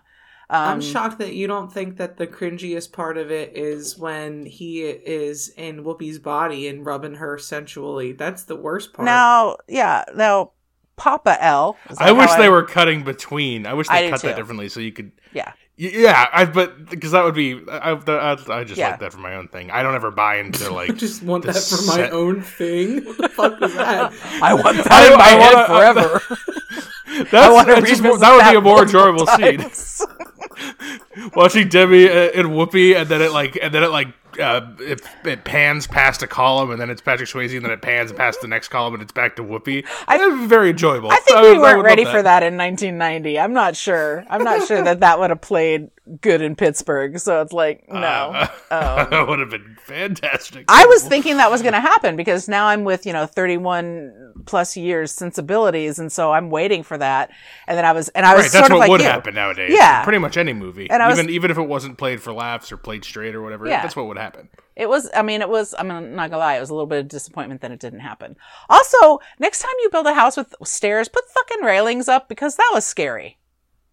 Um, 0.52 0.64
I'm 0.68 0.82
shocked 0.82 1.20
that 1.20 1.34
you 1.36 1.46
don't 1.46 1.72
think 1.72 1.98
that 1.98 2.18
the 2.18 2.26
cringiest 2.26 2.92
part 2.92 3.18
of 3.18 3.30
it 3.30 3.56
is 3.56 3.98
when 4.00 4.46
he 4.48 4.82
is 4.84 5.50
in 5.56 5.84
Whoopi's 5.84 6.18
body 6.18 6.68
and 6.68 6.84
rubbing 6.86 7.16
her 7.16 7.38
sensually. 7.38 8.14
That's 8.14 8.44
the 8.44 8.56
worst 8.56 8.94
part. 8.94 9.06
Now, 9.06 9.58
yeah, 9.68 10.06
now 10.16 10.52
Papa 10.96 11.38
L. 11.44 11.78
I 11.88 11.92
is 11.92 11.98
I 12.00 12.12
wish 12.14 12.30
how 12.32 12.38
they 12.40 12.50
were 12.50 12.64
cutting 12.64 13.04
between. 13.04 13.68
I 13.68 13.74
wish 13.74 13.88
they 13.90 14.06
do 14.08 14.10
cut 14.12 14.22
that 14.24 14.36
differently 14.38 14.70
so 14.70 14.80
you 14.80 14.92
could. 14.92 15.12
Yeah. 15.34 15.54
Yeah, 15.82 16.28
I 16.34 16.44
but 16.44 16.90
because 16.90 17.12
that 17.12 17.24
would 17.24 17.36
be 17.36 17.62
I, 17.72 17.92
I, 17.94 18.32
I 18.50 18.64
just 18.66 18.78
Yeah. 18.78 18.90
like 18.90 19.00
that 19.00 19.14
for 19.14 19.20
my 19.20 19.36
own 19.36 19.48
thing. 19.48 19.72
I 19.72 19.82
don't 19.82 19.96
ever 19.96 20.12
buy 20.12 20.38
into 20.40 20.66
I 20.66 20.70
like 20.88 20.98
just 20.98 21.24
want 21.24 21.46
the 21.46 21.54
that 21.54 21.62
for 21.64 21.82
my 21.86 22.10
own 22.10 22.42
thing. 22.42 23.06
What 23.06 23.18
the 23.18 23.30
fuck 23.30 23.60
was 23.62 23.74
that? 23.76 24.12
I 24.42 24.56
want 24.56 24.76
that 24.78 24.92
I- 24.92 25.12
in 25.12 25.18
my 25.18 25.24
I 25.24 25.30
head 25.30 25.54
wanna- 25.54 26.20
forever. 26.20 26.89
That's, 27.32 27.34
I 27.34 27.52
want 27.52 27.68
to 27.68 27.82
just, 27.82 28.02
revisit 28.02 28.22
that 28.22 28.36
would 28.36 28.52
be 28.52 28.58
a 28.58 28.62
more 28.62 28.84
enjoyable 28.84 29.28
scene. 29.28 29.66
Watching 31.36 31.70
Demi 31.70 32.08
uh, 32.08 32.12
and 32.12 32.50
Whoopi, 32.50 32.96
and 32.96 33.10
then 33.10 33.22
it 33.22 33.32
like, 33.32 33.58
and 33.62 33.74
then 33.74 33.84
it 33.84 33.92
like, 33.92 34.08
uh, 34.40 34.62
it, 34.80 35.02
it 35.26 35.44
pans 35.44 35.88
past 35.88 36.22
a 36.22 36.28
column, 36.28 36.72
and 36.72 36.80
then 36.80 36.90
it's 36.90 37.02
Patrick 37.02 37.30
Swayze, 37.30 37.56
and 37.56 37.66
then 37.66 37.72
it 37.72 37.82
pans 37.82 38.14
past 38.14 38.42
the 38.42 38.48
next 38.48 38.70
column, 38.70 38.94
and 38.94 39.04
it's 39.04 39.12
back 39.12 39.36
to 39.38 39.44
Whoopi. 39.44 39.86
I- 40.08 40.18
be 40.18 40.46
very 40.48 40.70
enjoyable. 40.70 41.12
I 41.12 41.18
think 41.18 41.38
would- 41.40 41.44
we 41.44 41.58
would 41.58 41.62
weren't 41.62 41.84
ready 41.84 42.06
for 42.06 42.22
that 42.22 42.44
in 42.44 42.58
1990. 42.58 43.40
I'm 43.40 43.54
not 43.54 43.76
sure. 43.76 44.26
I'm 44.30 44.44
not 44.44 44.68
sure 44.68 44.82
that 44.84 45.00
that 45.02 45.20
would 45.20 45.30
have 45.30 45.42
played 45.42 45.90
good 46.22 46.42
in 46.42 46.56
Pittsburgh. 46.56 47.20
So 47.20 47.42
it's 47.42 47.54
like, 47.54 47.86
no. 47.92 47.98
Uh, 48.00 48.48
Um, 48.72 49.10
that 49.10 49.28
would 49.28 49.40
have 49.40 49.50
been 49.50 49.78
fantastic. 49.84 50.66
I 50.68 50.86
was 50.86 51.04
thinking 51.08 51.38
that 51.38 51.50
was 51.52 51.62
going 51.62 51.74
to 51.74 51.80
happen 51.80 52.16
because 52.16 52.48
now 52.48 52.68
I'm 52.68 52.84
with, 52.84 53.06
you 53.06 53.14
know, 53.14 53.26
31 53.26 54.34
plus 54.46 54.78
years 54.78 55.12
sensibilities. 55.12 55.98
And 56.00 56.12
so 56.12 56.32
I'm 56.32 56.50
waiting 56.50 56.84
for 56.84 56.98
that. 56.98 57.32
And 57.68 57.78
then 57.78 57.86
I 57.86 57.92
was, 57.94 58.10
and 58.10 58.26
I 58.26 58.36
was 58.36 58.44
Right, 58.46 58.52
sort 58.52 58.62
that's 58.64 58.70
of 58.72 58.74
what 58.76 58.80
like 58.82 58.90
would 58.92 59.02
you. 59.02 59.08
happen 59.08 59.34
nowadays. 59.36 59.72
Yeah. 59.74 60.04
pretty 60.04 60.20
much 60.20 60.38
any 60.38 60.54
movie, 60.54 60.90
And 60.90 61.02
I 61.02 61.08
was- 61.08 61.18
even 61.20 61.30
even 61.32 61.52
if 61.52 61.58
it 61.58 61.64
wasn't 61.68 61.98
played 61.98 62.22
for 62.22 62.32
laughs 62.34 62.72
or 62.72 62.78
played 62.78 63.04
straight 63.04 63.34
or 63.36 63.42
whatever. 63.42 63.68
Yeah. 63.68 63.82
that's 63.82 63.96
what 63.96 64.08
would 64.08 64.18
happen. 64.18 64.50
It 64.76 64.88
was, 64.88 65.10
I 65.16 65.24
mean, 65.24 65.42
it 65.42 65.50
was, 65.50 65.76
I'm 65.78 65.88
not 66.16 66.30
gonna 66.30 66.38
lie, 66.38 66.56
it 66.56 66.60
was 66.62 66.70
a 66.70 66.74
little 66.74 66.88
bit 66.88 67.00
of 67.00 67.08
disappointment 67.10 67.62
that 67.62 67.72
it 67.72 67.80
didn't 67.82 68.00
happen. 68.00 68.38
Also, 68.70 69.20
next 69.40 69.60
time 69.60 69.72
you 69.82 69.90
build 69.90 70.06
a 70.08 70.14
house 70.14 70.38
with 70.38 70.56
stairs, 70.64 71.10
put 71.10 71.26
fucking 71.30 71.64
railings 71.66 72.08
up 72.08 72.30
because 72.30 72.56
that 72.56 72.72
was 72.74 72.86
scary. 72.86 73.38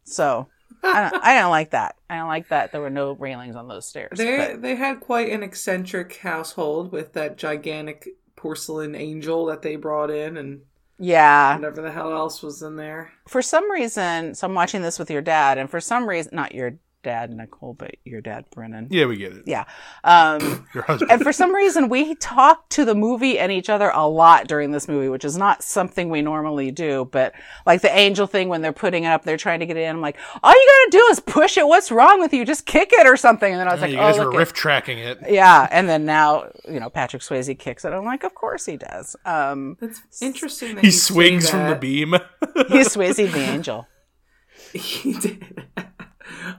So, 0.04 0.48
I 0.86 1.10
don't, 1.10 1.24
I 1.24 1.40
don't 1.40 1.50
like 1.50 1.70
that. 1.70 1.96
I 2.08 2.16
don't 2.16 2.28
like 2.28 2.48
that 2.48 2.72
there 2.72 2.80
were 2.80 2.90
no 2.90 3.12
railings 3.12 3.56
on 3.56 3.68
those 3.68 3.86
stairs. 3.86 4.16
They 4.16 4.36
but- 4.36 4.62
they 4.62 4.74
had 4.76 5.00
quite 5.00 5.30
an 5.30 5.42
eccentric 5.42 6.16
household 6.16 6.92
with 6.92 7.12
that 7.14 7.36
gigantic 7.36 8.08
porcelain 8.36 8.94
angel 8.94 9.46
that 9.46 9.62
they 9.62 9.76
brought 9.76 10.10
in 10.10 10.36
and 10.36 10.62
yeah. 10.98 11.56
whatever 11.56 11.82
the 11.82 11.90
hell 11.90 12.12
else 12.12 12.42
was 12.42 12.62
in 12.62 12.76
there. 12.76 13.12
For 13.26 13.42
some 13.42 13.70
reason, 13.70 14.34
so 14.34 14.46
I'm 14.46 14.54
watching 14.54 14.82
this 14.82 14.98
with 14.98 15.10
your 15.10 15.22
dad, 15.22 15.58
and 15.58 15.68
for 15.68 15.80
some 15.80 16.08
reason, 16.08 16.34
not 16.34 16.54
your 16.54 16.74
dad, 17.06 17.30
Nicole, 17.30 17.72
but 17.72 17.94
your 18.04 18.20
dad, 18.20 18.46
Brennan. 18.52 18.88
Yeah, 18.90 19.06
we 19.06 19.16
get 19.16 19.32
it. 19.32 19.44
Yeah. 19.46 19.64
Um, 20.02 20.66
Your 20.74 20.82
husband. 20.82 21.12
and 21.12 21.22
for 21.22 21.32
some 21.32 21.54
reason, 21.54 21.88
we 21.88 22.16
talked 22.16 22.70
to 22.70 22.84
the 22.84 22.96
movie 22.96 23.38
and 23.38 23.52
each 23.52 23.70
other 23.70 23.90
a 23.94 24.08
lot 24.08 24.48
during 24.48 24.72
this 24.72 24.88
movie, 24.88 25.08
which 25.08 25.24
is 25.24 25.36
not 25.36 25.62
something 25.62 26.10
we 26.10 26.20
normally 26.20 26.72
do. 26.72 27.08
But 27.12 27.32
like 27.64 27.80
the 27.80 27.96
angel 27.96 28.26
thing, 28.26 28.48
when 28.48 28.60
they're 28.60 28.72
putting 28.72 29.04
it 29.04 29.06
up, 29.06 29.22
they're 29.22 29.36
trying 29.36 29.60
to 29.60 29.66
get 29.66 29.76
it 29.76 29.82
in. 29.82 29.94
I'm 29.94 30.00
like, 30.00 30.18
all 30.42 30.50
you 30.50 30.68
gotta 30.90 30.90
do 30.98 31.08
is 31.12 31.20
push 31.20 31.56
it. 31.56 31.68
What's 31.68 31.92
wrong 31.92 32.18
with 32.18 32.34
you? 32.34 32.44
Just 32.44 32.66
kick 32.66 32.90
it 32.92 33.06
or 33.06 33.16
something. 33.16 33.52
And 33.52 33.60
then 33.60 33.68
I 33.68 33.72
was 33.72 33.80
like, 33.82 33.92
you 33.92 33.98
oh, 33.98 34.00
guys 34.00 34.18
look 34.18 34.32
were 34.32 34.38
riff 34.40 34.52
tracking 34.52 34.98
it. 34.98 35.20
yeah. 35.28 35.68
And 35.70 35.88
then 35.88 36.06
now, 36.06 36.50
you 36.68 36.80
know, 36.80 36.90
Patrick 36.90 37.22
Swayze 37.22 37.56
kicks 37.56 37.84
it. 37.84 37.92
I'm 37.92 38.04
like, 38.04 38.24
of 38.24 38.34
course 38.34 38.66
he 38.66 38.78
does. 38.78 39.14
Um, 39.24 39.76
That's 39.80 40.00
interesting. 40.20 40.74
That 40.74 40.84
He 40.84 40.90
swings 40.90 41.48
from 41.48 41.70
the 41.70 41.76
beam. 41.76 42.14
he 42.68 42.80
Swayze 42.80 43.32
the 43.32 43.38
angel. 43.38 43.86
He 44.72 45.12
did. 45.14 45.62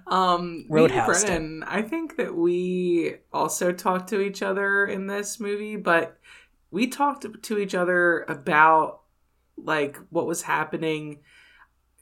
Um, 0.08 0.66
Roadhouse. 0.70 1.24
Brennan, 1.24 1.64
I 1.64 1.82
think 1.82 2.18
that 2.18 2.36
we 2.36 3.16
also 3.34 3.72
talked 3.72 4.10
to 4.10 4.22
each 4.22 4.42
other 4.42 4.86
in 4.86 5.08
this 5.08 5.40
movie, 5.40 5.76
but 5.76 6.18
we 6.72 6.88
talked 6.88 7.26
to 7.44 7.58
each 7.58 7.76
other 7.76 8.24
about 8.28 9.02
like 9.58 9.98
what 10.10 10.28
was 10.28 10.44
happening 10.44 11.20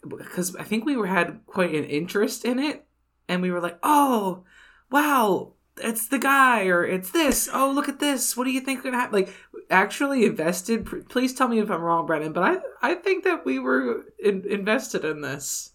because 0.08 0.56
I 0.56 0.64
think 0.64 0.86
we 0.86 0.98
were 0.98 1.08
had 1.08 1.40
quite 1.46 1.74
an 1.74 1.86
interest 1.86 2.46
in 2.46 2.60
it, 2.60 2.86
and 3.28 3.42
we 3.42 3.52
were 3.52 3.62
like, 3.62 3.80
"Oh, 3.84 4.44
wow." 4.92 5.54
It's 5.78 6.08
the 6.08 6.20
guy, 6.20 6.68
or 6.68 6.86
it's 6.86 7.12
this. 7.12 7.50
Oh, 7.52 7.70
look 7.70 7.90
at 7.90 8.00
this. 8.00 8.38
What 8.38 8.46
do 8.46 8.52
you 8.52 8.62
think 8.62 8.82
gonna 8.82 8.98
happen? 8.98 9.14
Like, 9.14 9.34
actually 9.70 10.26
invested. 10.26 11.10
Please 11.10 11.34
tell 11.34 11.50
me 11.50 11.60
if 11.60 11.70
I'm 11.70 11.82
wrong, 11.82 12.06
Brennan. 12.06 12.32
But 12.32 12.44
I, 12.82 12.92
I 12.92 12.96
think 12.96 13.26
that 13.26 13.46
we 13.46 13.60
were 13.60 14.06
in- 14.18 14.46
invested 14.50 15.04
in 15.04 15.20
this. 15.20 15.74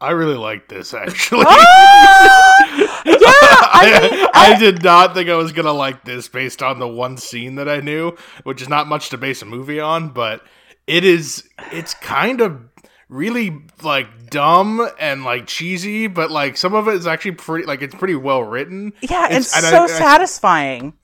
I 0.00 0.10
really 0.10 0.36
like 0.36 0.68
this 0.68 0.94
actually. 0.94 1.44
Ah! 1.48 2.64
yeah, 3.04 3.14
I, 3.20 4.00
mean, 4.10 4.26
I, 4.34 4.52
I 4.54 4.58
did 4.58 4.82
not 4.82 5.14
think 5.14 5.28
I 5.28 5.34
was 5.34 5.52
gonna 5.52 5.72
like 5.72 6.04
this 6.04 6.28
based 6.28 6.62
on 6.62 6.78
the 6.78 6.86
one 6.88 7.16
scene 7.16 7.56
that 7.56 7.68
I 7.68 7.80
knew, 7.80 8.16
which 8.44 8.62
is 8.62 8.68
not 8.68 8.86
much 8.86 9.10
to 9.10 9.18
base 9.18 9.42
a 9.42 9.46
movie 9.46 9.80
on, 9.80 10.10
but 10.10 10.42
it 10.86 11.04
is. 11.04 11.48
It's 11.72 11.94
kind 11.94 12.40
of 12.40 12.60
really 13.08 13.62
like 13.82 14.30
dumb 14.30 14.88
and 15.00 15.24
like 15.24 15.46
cheesy, 15.46 16.06
but 16.06 16.30
like 16.30 16.56
some 16.56 16.74
of 16.74 16.86
it 16.88 16.94
is 16.94 17.06
actually 17.06 17.32
pretty 17.32 17.66
like 17.66 17.82
it's 17.82 17.94
pretty 17.94 18.14
well 18.14 18.42
written. 18.42 18.92
yeah, 19.02 19.28
it's, 19.30 19.54
and 19.56 19.64
so 19.64 19.80
I- 19.80 19.84
I- 19.84 19.86
satisfying. 19.86 20.94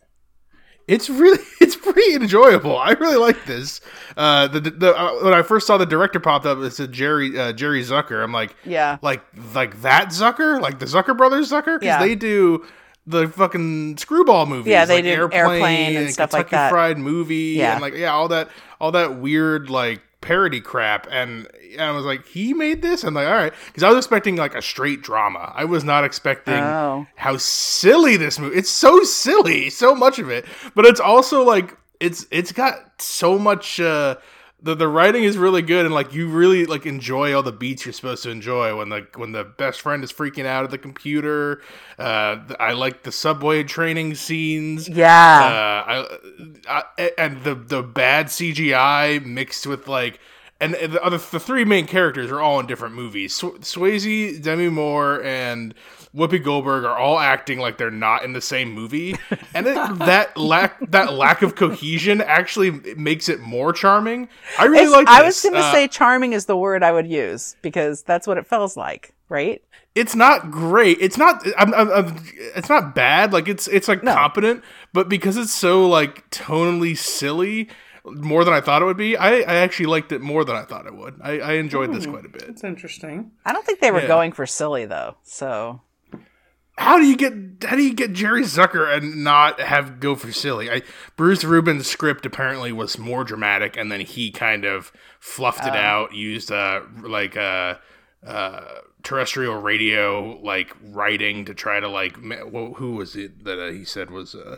It's 0.87 1.09
really 1.09 1.39
it's 1.61 1.77
pretty 1.77 2.15
enjoyable. 2.15 2.77
I 2.79 2.91
really 2.93 3.17
like 3.17 3.45
this. 3.47 3.81
Uh, 4.17 4.49
the, 4.49 4.61
the 4.61 4.95
uh, 4.95 5.25
when 5.25 5.33
I 5.33 5.43
first 5.43 5.67
saw 5.67 5.77
the 5.79 5.87
director 5.87 6.21
popped 6.21 6.47
up, 6.47 6.59
it 6.59 6.71
said 6.73 6.93
Jerry 6.93 7.39
uh, 7.39 7.53
Jerry 7.53 7.83
Zucker. 7.83 8.23
I'm 8.23 8.33
like, 8.33 8.55
Yeah. 8.65 8.99
like 9.03 9.23
like 9.55 9.81
that 9.83 10.09
Zucker, 10.09 10.61
like 10.61 10.79
the 10.79 10.87
Zucker 10.87 11.17
brothers 11.17 11.51
Zucker, 11.51 11.79
because 11.81 11.83
Yeah. 11.87 11.99
they 12.01 12.15
do 12.15 12.65
the 13.07 13.29
fucking 13.29 13.97
screwball 13.99 14.47
movies. 14.47 14.71
Yeah, 14.71 14.85
they 14.87 14.97
like 14.97 15.05
do 15.05 15.11
Airplane, 15.11 15.41
Airplane 15.41 15.97
and 15.97 16.13
stuff 16.13 16.33
like 16.33 16.49
Kentucky 16.49 16.57
that. 16.57 16.71
Fried 16.71 16.99
Movie, 16.99 17.55
Yeah. 17.57 17.73
and 17.73 17.83
like 17.83 17.95
yeah, 17.95 18.13
all 18.13 18.29
that 18.29 18.49
all 18.81 18.93
that 18.93 19.17
weird 19.17 19.71
like 19.71 20.01
parody 20.25 20.61
crap. 20.61 21.07
And, 21.11 21.47
and 21.73 21.81
I 21.83 21.91
was 21.93 22.05
like, 22.05 22.27
he 22.27 22.53
made 22.55 22.83
this. 22.83 23.05
I'm 23.05 23.15
like, 23.15 23.27
all 23.29 23.35
right, 23.35 23.53
because 23.67 23.83
I 23.83 23.89
was 23.91 23.99
expecting 23.99 24.37
like 24.37 24.55
a 24.55 24.63
straight 24.63 25.03
drama. 25.03 25.53
I 25.55 25.65
was 25.67 25.85
not 25.85 26.03
expecting 26.05 26.55
Oh. 26.55 27.07
how 27.15 27.37
silly 27.37 28.17
this 28.17 28.39
movie. 28.39 28.57
It's 28.57 28.71
so 28.71 29.03
silly, 29.05 29.71
so 29.71 29.95
much 29.95 30.19
of 30.19 30.31
it, 30.31 30.45
but 30.75 30.85
it's 30.87 31.01
also 31.01 31.45
like 31.45 31.77
it's 32.01 32.27
it's 32.31 32.51
got 32.53 32.75
so 33.01 33.39
much. 33.39 33.79
uh 33.81 34.17
the, 34.65 34.75
the 34.75 34.89
writing 34.89 35.23
is 35.25 35.37
really 35.39 35.63
good 35.63 35.85
and 35.87 35.95
like 35.95 36.13
you 36.13 36.27
really 36.29 36.65
like 36.67 36.87
enjoy 36.87 37.33
all 37.35 37.43
the 37.43 37.53
beats 37.53 37.85
you're 37.87 37.93
supposed 37.93 38.23
to 38.25 38.31
enjoy 38.31 38.77
when 38.77 38.89
the 38.89 39.07
when 39.15 39.33
the 39.33 39.45
best 39.45 39.81
friend 39.81 40.03
is 40.03 40.13
freaking 40.13 40.47
out 40.47 40.65
at 40.65 40.71
the 40.71 40.79
computer 40.79 41.61
uh 41.99 42.37
i 42.59 42.73
like 42.73 43.03
the 43.05 43.13
subway 43.13 43.63
training 43.63 44.15
scenes 44.15 44.89
Yeah. 44.89 45.85
uh, 45.87 46.17
I, 46.67 46.83
I, 46.99 47.11
and 47.19 47.45
the 47.45 47.55
the 47.55 47.83
bad 47.83 48.27
CGI 48.27 49.25
mixed 49.25 49.67
with 49.67 49.87
like, 49.87 50.19
and 50.61 50.75
the 50.75 51.03
other 51.03 51.19
the 51.19 51.39
three 51.41 51.65
main 51.65 51.87
characters 51.87 52.31
are 52.31 52.41
all 52.41 52.59
in 52.61 52.67
different 52.67 52.95
movies. 52.95 53.35
Sw- 53.35 53.59
Swayze, 53.61 54.41
Demi 54.43 54.69
Moore, 54.71 55.23
and 55.23 55.75
Whoopi 56.15 56.43
Goldberg 56.43 56.85
are 56.85 56.97
all 56.97 57.19
acting 57.19 57.59
like 57.59 57.77
they're 57.77 57.91
not 57.91 58.25
in 58.25 58.33
the 58.35 58.41
same 58.41 58.71
movie, 58.73 59.17
and 59.53 59.67
it, 59.67 59.75
that 59.99 60.37
lack 60.37 60.79
that 60.91 61.13
lack 61.13 61.43
of 61.43 61.57
cohesion 61.57 62.21
actually 62.21 62.71
makes 62.97 63.29
it 63.29 63.41
more 63.41 63.73
charming. 63.73 64.29
I 64.59 64.67
really 64.67 64.85
It's- 64.85 64.93
like. 64.93 65.09
I 65.09 65.23
was 65.23 65.43
going 65.43 65.55
to 65.55 65.61
Uh, 65.61 65.73
say 65.73 65.89
charming 65.89 66.33
is 66.33 66.47
the 66.47 66.57
word 66.57 66.83
I 66.85 66.93
would 66.93 67.09
use 67.09 67.57
because 67.63 68.03
that's 68.03 68.27
what 68.29 68.39
it 68.39 68.47
feels 68.47 68.77
like, 68.77 69.13
right? 69.29 69.63
it's 69.97 70.17
not 70.17 70.51
great. 70.51 70.99
It's 71.01 71.17
not. 71.17 71.45
I'm, 71.57 71.73
I'm, 71.75 71.91
I'm- 71.91 72.25
it's 72.57 72.69
not 72.69 72.95
bad. 72.95 73.33
Like 73.33 73.49
it's 73.49 73.67
it's 73.69 73.87
like 73.89 74.03
No. 74.03 74.13
competent, 74.15 74.63
but 74.93 75.09
because 75.09 75.37
it's 75.37 75.53
so 75.53 75.89
like 75.89 76.29
tonally 76.31 76.97
silly, 76.97 77.69
more 78.05 78.45
than 78.45 78.55
I 78.55 78.61
thought 78.61 78.83
it 78.83 78.85
would 78.87 78.97
be. 78.97 79.17
I, 79.17 79.39
I 79.39 79.55
actually 79.57 79.87
liked 79.87 80.13
it 80.13 80.21
more 80.21 80.45
than 80.45 80.55
I 80.57 80.63
thought 80.63 80.87
it 80.87 80.95
would. 80.95 81.21
I, 81.23 81.39
I 81.41 81.53
enjoyed 81.55 81.89
Hmm. 81.91 81.95
this 81.97 82.07
quite 82.07 82.25
a 82.25 82.29
bit. 82.29 82.43
It's 82.43 82.63
interesting. 82.65 83.33
I 83.45 83.53
don't 83.53 83.65
think 83.67 83.81
they 83.81 83.91
were 83.91 84.01
Yeah. 84.03 84.07
going 84.09 84.31
for 84.33 84.47
silly 84.47 84.85
though. 84.85 85.17
So 85.23 85.81
How 86.77 86.99
do 86.99 87.07
you 87.07 87.17
get 87.17 87.33
how 87.65 87.77
do 87.77 87.83
you 87.83 87.95
get 87.95 88.13
Jerry 88.13 88.43
Zucker 88.43 88.93
and 88.97 89.23
not 89.23 89.61
have 89.61 90.01
go 90.01 90.17
for 90.17 90.33
silly? 90.33 90.71
I, 90.71 90.83
Bruce 91.17 91.45
Rubin's 91.45 91.87
script 91.87 92.27
apparently 92.27 92.73
was 92.73 92.99
more 92.99 93.23
dramatic, 93.25 93.77
and 93.77 93.93
then 93.93 94.01
he 94.01 94.31
kind 94.33 94.65
of 94.65 94.91
fluffed 95.21 95.65
it 95.65 95.75
out, 95.77 96.13
used 96.15 96.51
uh 96.51 96.81
like 97.03 97.37
uh 97.37 97.77
uh 98.27 98.61
terrestrial 99.05 99.57
radio 99.61 100.39
like 100.43 100.75
writing 100.83 101.45
to 101.45 101.55
try 101.55 101.79
to 101.79 101.89
like 101.89 102.17
wh- 102.17 102.75
who 102.77 102.97
was 102.97 103.15
it 103.15 103.45
that 103.45 103.59
uh, 103.61 103.71
he 103.71 103.85
said 103.85 104.11
was 104.11 104.35
uh 104.35 104.57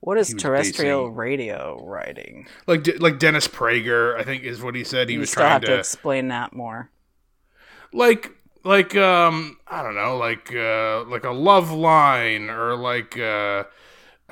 what 0.00 0.18
is 0.18 0.32
terrestrial 0.34 1.06
basing- 1.08 1.16
radio 1.16 1.82
writing? 1.84 2.46
like 2.66 2.86
like 3.00 3.18
Dennis 3.18 3.48
Prager, 3.48 4.16
I 4.16 4.22
think 4.22 4.44
is 4.44 4.62
what 4.62 4.74
he 4.74 4.84
said. 4.84 5.08
He 5.08 5.14
You 5.14 5.20
was 5.20 5.30
trying 5.30 5.50
have 5.52 5.60
to 5.62 5.66
to 5.68 5.78
explain 5.78 6.28
that 6.28 6.52
more. 6.52 6.90
like 7.92 8.30
like 8.68 8.94
um 8.96 9.56
I 9.66 9.82
don't 9.82 9.94
know 9.94 10.16
like 10.18 10.54
uh 10.54 11.04
like 11.04 11.24
a 11.24 11.28
Loveline 11.28 12.48
or 12.48 12.76
like 12.76 13.18
uh 13.18 13.64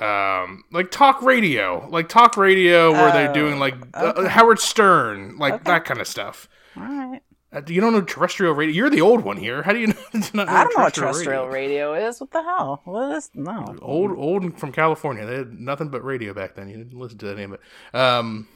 um 0.03 0.63
like 0.71 0.91
talk 0.91 1.21
radio 1.23 1.87
like 1.89 2.07
talk 2.07 2.37
radio 2.37 2.91
where 2.91 3.11
they're 3.11 3.29
Oh, 3.29 3.33
doing 3.33 3.59
like 3.59 3.75
uh. 3.93 4.27
Howard 4.27 4.59
Stern 4.59 5.37
like 5.37 5.55
Okay. 5.55 5.63
that 5.65 5.85
kind 5.85 5.99
of 5.99 6.07
stuff. 6.07 6.47
All 6.75 6.83
right. 6.83 7.21
Uh, 7.51 7.61
you 7.67 7.79
don't 7.79 7.93
know 7.93 8.01
terrestrial 8.01 8.53
radio? 8.53 8.75
You're 8.75 8.89
the 8.89 8.99
old 9.01 9.23
one 9.23 9.37
here. 9.37 9.63
How 9.63 9.71
do 9.73 9.79
you 9.79 9.87
know? 9.87 9.95
not 10.33 10.49
I 10.49 10.63
don't 10.65 10.77
know 10.77 10.83
what 10.83 10.93
terrestrial 10.93 11.47
radio 11.47 11.93
is. 11.93 12.19
What 12.19 12.31
the 12.31 12.43
hell? 12.43 12.81
What 12.83 13.15
is 13.15 13.29
no? 13.33 13.73
Old, 13.81 14.11
old 14.17 14.59
from 14.59 14.71
California. 14.73 15.25
They 15.25 15.35
had 15.37 15.53
nothing 15.59 15.87
but 15.89 16.03
radio 16.03 16.33
back 16.33 16.55
then. 16.55 16.67
You 16.69 16.77
didn't 16.77 16.93
listen 16.93 17.17
to 17.19 17.31
any 17.31 17.43
of 17.43 17.53
it. 17.53 17.61
Um, 17.93 18.49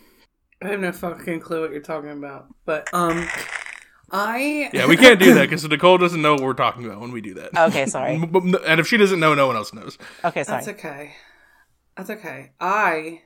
I 0.62 0.68
have 0.68 0.80
no 0.82 0.92
fucking 0.92 1.40
clue 1.40 1.62
what 1.62 1.72
you're 1.72 1.82
talking 1.82 2.12
about. 2.12 2.48
But 2.66 2.94
um 2.94 3.28
I 4.12 4.70
yeah, 4.74 4.88
we 4.88 4.98
can't 4.98 5.20
do 5.20 5.34
that 5.36 5.44
because 5.50 5.64
Nicole 5.70 5.98
doesn't 5.98 6.22
know 6.22 6.34
what 6.34 6.44
we're 6.44 6.54
talking 6.54 6.86
about 6.86 7.00
when 7.00 7.12
we 7.12 7.22
do 7.22 7.34
that. 7.36 7.58
Okay, 7.58 7.86
sorry. 7.86 8.16
M- 8.16 8.36
m- 8.36 8.56
And 8.68 8.80
if 8.80 8.88
she 8.88 8.98
doesn't 8.98 9.20
know, 9.20 9.34
no 9.34 9.48
one 9.48 9.56
else 9.56 9.74
knows. 9.74 9.98
Okay, 10.26 10.44
sorry. 10.44 10.66
That's 10.66 10.80
okay. 10.80 11.14
That's 11.96 12.10
okay. 12.10 12.52
I 12.60 13.22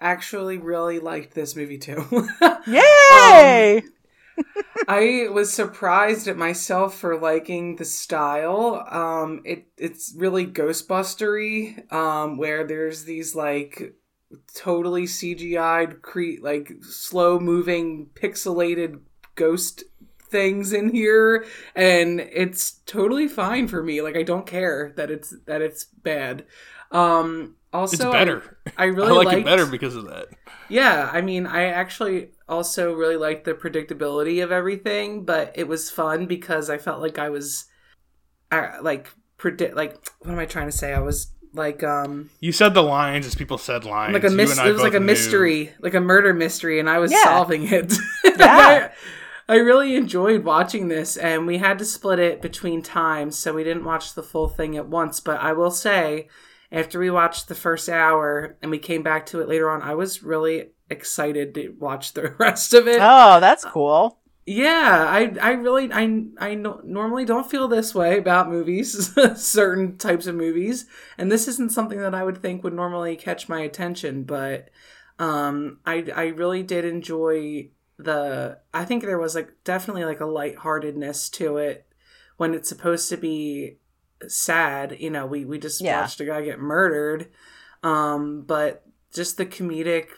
actually 0.00 0.58
really 0.58 0.98
liked 0.98 1.34
this 1.34 1.56
movie 1.56 1.78
too. 1.78 2.04
Yay! 2.66 3.82
I 4.88 5.28
was 5.30 5.52
surprised 5.52 6.26
at 6.26 6.36
myself 6.36 6.98
for 6.98 7.18
liking 7.18 7.76
the 7.76 7.84
style. 7.84 8.86
Um, 8.90 9.42
it 9.44 9.66
it's 9.78 10.14
really 10.16 10.46
Ghostbustery, 10.46 11.90
um, 11.92 12.36
where 12.36 12.66
there's 12.66 13.04
these 13.04 13.34
like 13.34 13.94
totally 14.54 15.04
CGI'd, 15.04 16.02
cre- 16.02 16.40
like 16.42 16.72
slow 16.82 17.38
moving, 17.38 18.08
pixelated 18.14 19.00
ghost 19.34 19.84
things 20.30 20.72
in 20.72 20.90
here, 20.94 21.44
and 21.74 22.20
it's 22.20 22.72
totally 22.86 23.28
fine 23.28 23.68
for 23.68 23.82
me. 23.82 24.00
Like 24.02 24.16
I 24.16 24.22
don't 24.22 24.46
care 24.46 24.92
that 24.96 25.10
it's 25.10 25.34
that 25.46 25.60
it's 25.62 25.84
bad. 25.84 26.44
Um, 26.90 27.56
also, 27.72 28.08
It's 28.08 28.12
better. 28.12 28.58
I, 28.66 28.70
I 28.84 28.86
really 28.86 29.12
like 29.12 29.26
liked, 29.28 29.38
it 29.40 29.44
better 29.46 29.64
because 29.66 29.96
of 29.96 30.06
that. 30.08 30.26
yeah, 30.68 31.08
I 31.10 31.22
mean, 31.22 31.46
I 31.46 31.64
actually 31.68 32.28
also 32.48 32.92
really 32.94 33.16
liked 33.16 33.44
the 33.44 33.54
predictability 33.54 34.44
of 34.44 34.52
everything, 34.52 35.24
but 35.24 35.52
it 35.54 35.66
was 35.66 35.90
fun 35.90 36.26
because 36.26 36.68
I 36.68 36.76
felt 36.76 37.00
like 37.00 37.18
I 37.18 37.30
was, 37.30 37.64
uh, 38.50 38.72
like 38.82 39.08
predict, 39.38 39.74
like 39.74 39.96
what 40.20 40.32
am 40.32 40.38
I 40.38 40.44
trying 40.44 40.66
to 40.66 40.76
say? 40.76 40.92
I 40.92 41.00
was 41.00 41.32
like, 41.54 41.82
um, 41.82 42.28
You 42.40 42.52
said 42.52 42.74
the 42.74 42.82
lines 42.82 43.26
as 43.26 43.34
people 43.34 43.56
said 43.56 43.86
lines. 43.86 44.12
like 44.12 44.24
a 44.24 44.30
You 44.30 44.36
mis- 44.36 44.58
it 44.58 44.64
was 44.70 44.82
like 44.82 44.92
both 44.92 44.96
a 44.96 45.00
knew. 45.00 45.06
mystery, 45.06 45.72
like 45.80 45.94
a 45.94 46.00
murder 46.00 46.34
mystery, 46.34 46.78
and 46.78 46.90
I 46.90 46.98
was 46.98 47.10
Yeah. 47.10 47.24
solving 47.24 47.72
it. 47.72 47.92
Yeah. 48.38 48.92
I, 49.48 49.56
really 49.56 49.96
enjoyed 49.96 50.44
watching 50.44 50.88
this, 50.88 51.16
and 51.16 51.46
we 51.46 51.58
had 51.58 51.78
to 51.78 51.84
split 51.84 52.18
it 52.18 52.42
between 52.42 52.82
times, 52.82 53.38
so 53.38 53.52
we 53.52 53.64
didn't 53.64 53.84
watch 53.84 54.14
the 54.14 54.22
full 54.22 54.48
thing 54.48 54.76
at 54.76 54.88
once. 54.88 55.20
But 55.20 55.40
I 55.40 55.52
will 55.52 55.70
say, 55.70 56.28
after 56.70 56.98
we 56.98 57.10
watched 57.10 57.48
the 57.48 57.54
first 57.54 57.88
hour 57.88 58.56
and 58.62 58.70
we 58.70 58.78
came 58.78 59.02
back 59.02 59.26
to 59.26 59.40
it 59.40 59.48
later 59.48 59.70
on, 59.70 59.82
I 59.82 59.94
was 59.94 60.22
really 60.22 60.70
excited 60.88 61.54
to 61.54 61.74
watch 61.78 62.12
the 62.12 62.30
rest 62.38 62.74
of 62.74 62.88
it. 62.88 62.98
Oh, 63.00 63.40
that's 63.40 63.64
cool. 63.64 64.18
Yeah, 64.44 65.06
I 65.08 65.32
I 65.40 65.52
really 65.52 65.92
I 65.92 66.24
I 66.38 66.54
no, 66.54 66.80
normally 66.82 67.24
don't 67.24 67.48
feel 67.48 67.68
this 67.68 67.94
way 67.94 68.18
about 68.18 68.50
movies, 68.50 69.14
certain 69.36 69.98
types 69.98 70.26
of 70.26 70.34
movies, 70.34 70.86
and 71.16 71.30
this 71.30 71.46
isn't 71.46 71.70
something 71.70 72.00
that 72.00 72.14
I 72.14 72.24
would 72.24 72.38
think 72.38 72.64
would 72.64 72.72
normally 72.72 73.14
catch 73.14 73.48
my 73.48 73.60
attention, 73.60 74.24
but 74.24 74.70
um 75.20 75.78
I 75.86 76.06
I 76.14 76.26
really 76.28 76.64
did 76.64 76.84
enjoy 76.84 77.68
the 78.04 78.58
I 78.74 78.84
think 78.84 79.02
there 79.04 79.18
was 79.18 79.34
like 79.34 79.52
definitely 79.64 80.04
like 80.04 80.20
a 80.20 80.26
lightheartedness 80.26 81.28
to 81.30 81.56
it 81.58 81.86
when 82.36 82.54
it's 82.54 82.68
supposed 82.68 83.08
to 83.10 83.16
be 83.16 83.78
sad, 84.28 84.96
you 85.00 85.10
know, 85.10 85.26
we 85.26 85.44
we 85.44 85.58
just 85.58 85.80
Yeah. 85.80 86.00
watched 86.02 86.20
a 86.20 86.24
guy 86.24 86.42
get 86.44 86.58
murdered. 86.60 87.28
Um 87.82 88.42
but 88.42 88.84
just 89.12 89.36
the 89.36 89.46
comedic 89.46 90.08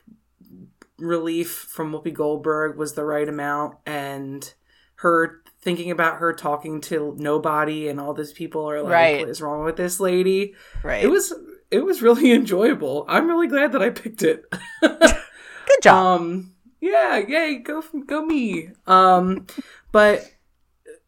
relief 0.99 1.51
from 1.71 1.93
Whoopi 1.93 2.13
Goldberg 2.13 2.77
was 2.77 2.95
the 2.95 3.05
right 3.05 3.29
amount, 3.29 3.77
and 3.85 4.53
her 4.97 5.43
thinking 5.61 5.91
about 5.91 6.19
her 6.19 6.33
talking 6.33 6.81
to 6.83 7.15
nobody 7.19 7.89
and 7.89 7.99
all 8.01 8.15
these 8.15 8.33
people 8.33 8.69
are 8.71 8.83
like, 8.83 8.93
Right. 8.93 9.21
"What 9.21 9.29
is 9.29 9.43
wrong 9.43 9.65
with 9.65 9.77
this 9.77 9.99
lady?" 9.99 10.55
Right. 10.83 11.03
It 11.05 11.09
was 11.09 11.33
it 11.71 11.85
was 11.85 12.03
really 12.03 12.31
enjoyable. 12.41 13.05
I'm 13.09 13.27
really 13.27 13.49
glad 13.49 13.73
that 13.73 13.83
I 13.83 13.91
picked 13.91 14.23
it. 14.23 14.45
good 14.83 15.83
job. 15.83 16.21
Um, 16.21 16.54
yeah, 16.95 17.17
yay, 17.19 17.57
go 17.57 17.83
go 18.07 18.25
me. 18.25 18.71
Um, 18.87 19.47
but 19.93 20.33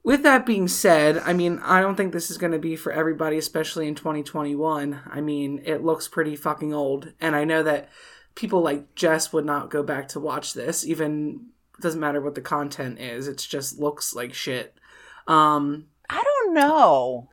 with 0.03 0.23
that 0.23 0.47
being 0.47 0.69
said, 0.69 1.19
I 1.19 1.33
mean, 1.33 1.59
I 1.63 1.81
don't 1.81 1.97
think 1.97 2.13
this 2.13 2.31
is 2.31 2.39
going 2.39 2.53
to 2.53 2.59
be 2.59 2.77
for 2.77 2.93
everybody, 2.93 3.39
especially 3.39 3.89
in 3.89 3.95
2021. 3.95 5.01
I 5.11 5.21
mean, 5.21 5.63
it 5.65 5.85
looks 5.85 6.09
pretty 6.09 6.37
fucking 6.37 6.75
old, 6.75 7.13
and 7.21 7.35
I 7.37 7.45
know 7.45 7.63
that 7.63 7.89
people 8.35 8.61
like 8.61 8.95
Jess 8.95 9.33
would 9.33 9.45
not 9.45 9.71
go 9.71 9.83
back 9.83 10.09
to 10.09 10.21
watch 10.21 10.55
this, 10.55 10.85
even 10.87 11.47
doesn't 11.81 12.01
matter 12.01 12.21
what 12.21 12.35
the 12.35 12.41
content 12.41 12.99
is. 12.99 13.29
It 13.29 13.39
just 13.39 13.79
looks 13.79 14.15
like 14.15 14.35
shit. 14.35 14.75
Um, 15.27 15.87
I 16.09 16.23
don't 16.23 16.55
know. 16.55 17.31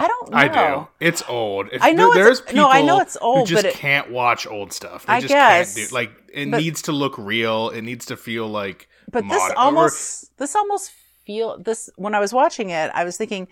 I 0.00 0.08
don't 0.08 0.30
know. 0.30 0.36
I 0.38 0.48
do. 0.48 0.88
It's 1.00 1.22
old. 1.28 1.68
If 1.72 1.82
I 1.82 1.92
know 1.92 2.12
there- 2.14 2.22
it's- 2.28 2.38
there's 2.38 2.40
people 2.40 2.62
no, 2.64 2.68
I 2.70 2.82
know 2.82 3.00
it's 3.00 3.16
old, 3.20 3.48
who 3.48 3.54
just 3.54 3.66
it- 3.66 3.74
can't 3.74 4.10
watch 4.10 4.46
old 4.46 4.72
stuff. 4.72 5.06
They 5.06 5.12
I 5.14 5.20
just 5.20 5.32
guess, 5.32 5.74
can't 5.76 5.88
do 5.88 5.94
like 5.94 6.10
it 6.32 6.50
but- 6.50 6.58
needs 6.60 6.82
to 6.82 6.92
look 6.92 7.16
real. 7.18 7.70
It 7.70 7.82
needs 7.82 8.06
to 8.06 8.16
feel 8.16 8.46
like 8.48 8.88
But 9.10 9.24
this 9.28 9.38
modern- 9.38 9.56
or- 9.56 9.60
almost 9.60 10.36
this 10.38 10.54
almost 10.56 10.92
feel 11.26 11.58
this 11.58 11.90
when 11.96 12.14
I 12.14 12.20
was 12.20 12.32
watching 12.32 12.70
it, 12.70 12.90
I 12.94 13.04
was 13.04 13.16
thinking 13.16 13.46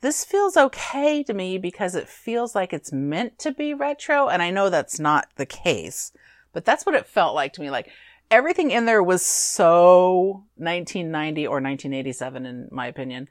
this 0.00 0.24
feels 0.24 0.56
okay 0.56 1.22
to 1.24 1.34
me 1.34 1.58
because 1.58 1.94
it 1.94 2.08
feels 2.08 2.54
like 2.54 2.72
it's 2.72 2.90
meant 2.92 3.38
to 3.40 3.52
be 3.52 3.74
retro 3.74 4.28
and 4.28 4.42
I 4.42 4.50
know 4.50 4.70
that's 4.70 4.98
not 4.98 5.28
the 5.36 5.44
case. 5.46 6.12
But 6.54 6.64
that's 6.64 6.86
what 6.86 6.94
it 6.94 7.06
felt 7.06 7.34
like 7.34 7.52
to 7.54 7.60
me 7.60 7.70
like 7.70 7.90
everything 8.30 8.70
in 8.70 8.86
there 8.86 9.02
was 9.02 9.24
so 9.24 10.44
1990 10.56 11.46
or 11.46 11.60
1987 11.60 12.46
in 12.46 12.68
my 12.70 12.86
opinion 12.86 13.28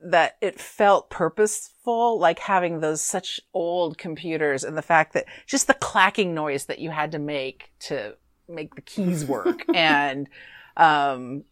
that 0.00 0.36
it 0.40 0.60
felt 0.60 1.08
purposeful 1.10 2.18
like 2.18 2.38
having 2.38 2.80
those 2.80 3.00
such 3.00 3.40
old 3.54 3.96
computers 3.96 4.62
and 4.62 4.76
the 4.76 4.82
fact 4.82 5.14
that 5.14 5.24
just 5.46 5.66
the 5.66 5.74
clacking 5.74 6.34
noise 6.34 6.66
that 6.66 6.78
you 6.78 6.90
had 6.90 7.12
to 7.12 7.18
make 7.18 7.72
to 7.78 8.14
make 8.48 8.74
the 8.74 8.82
keys 8.82 9.24
work 9.26 9.64
and 9.74 10.28
um 10.76 11.42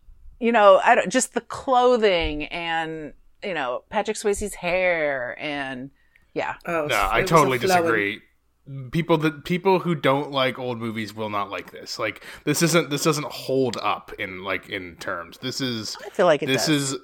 you 0.41 0.53
know 0.53 0.81
i 0.85 0.95
don't 0.95 1.11
just 1.11 1.33
the 1.33 1.41
clothing 1.41 2.45
and 2.47 3.15
you 3.43 3.55
know 3.55 3.83
patrick 3.89 4.17
swayze's 4.17 4.55
hair 4.55 5.37
and 5.41 5.91
yeah 6.35 6.55
oh, 6.67 6.87
No, 6.87 7.09
I 7.11 7.23
totally 7.23 7.59
disagree. 7.59 8.21
People 8.91 9.19
that 9.19 9.45
people 9.45 9.79
who 9.79 9.95
don't 9.95 10.31
like 10.33 10.59
old 10.59 10.79
movies 10.79 11.15
will 11.15 11.29
not 11.31 11.51
like 11.51 11.71
this. 11.71 11.99
Like 11.99 12.25
this 12.45 12.63
isn't 12.63 12.91
this 12.91 13.05
doesn't 13.05 13.27
hold 13.27 13.77
up 13.77 14.13
in 14.19 14.43
like 14.43 14.69
in 14.69 14.97
terms. 14.97 15.39
This 15.39 15.61
is 15.61 15.97
i 16.05 16.09
feel 16.09 16.27
like 16.27 16.43
it 16.43 16.47
this 16.47 16.67
does. 16.67 16.93
is 16.93 16.99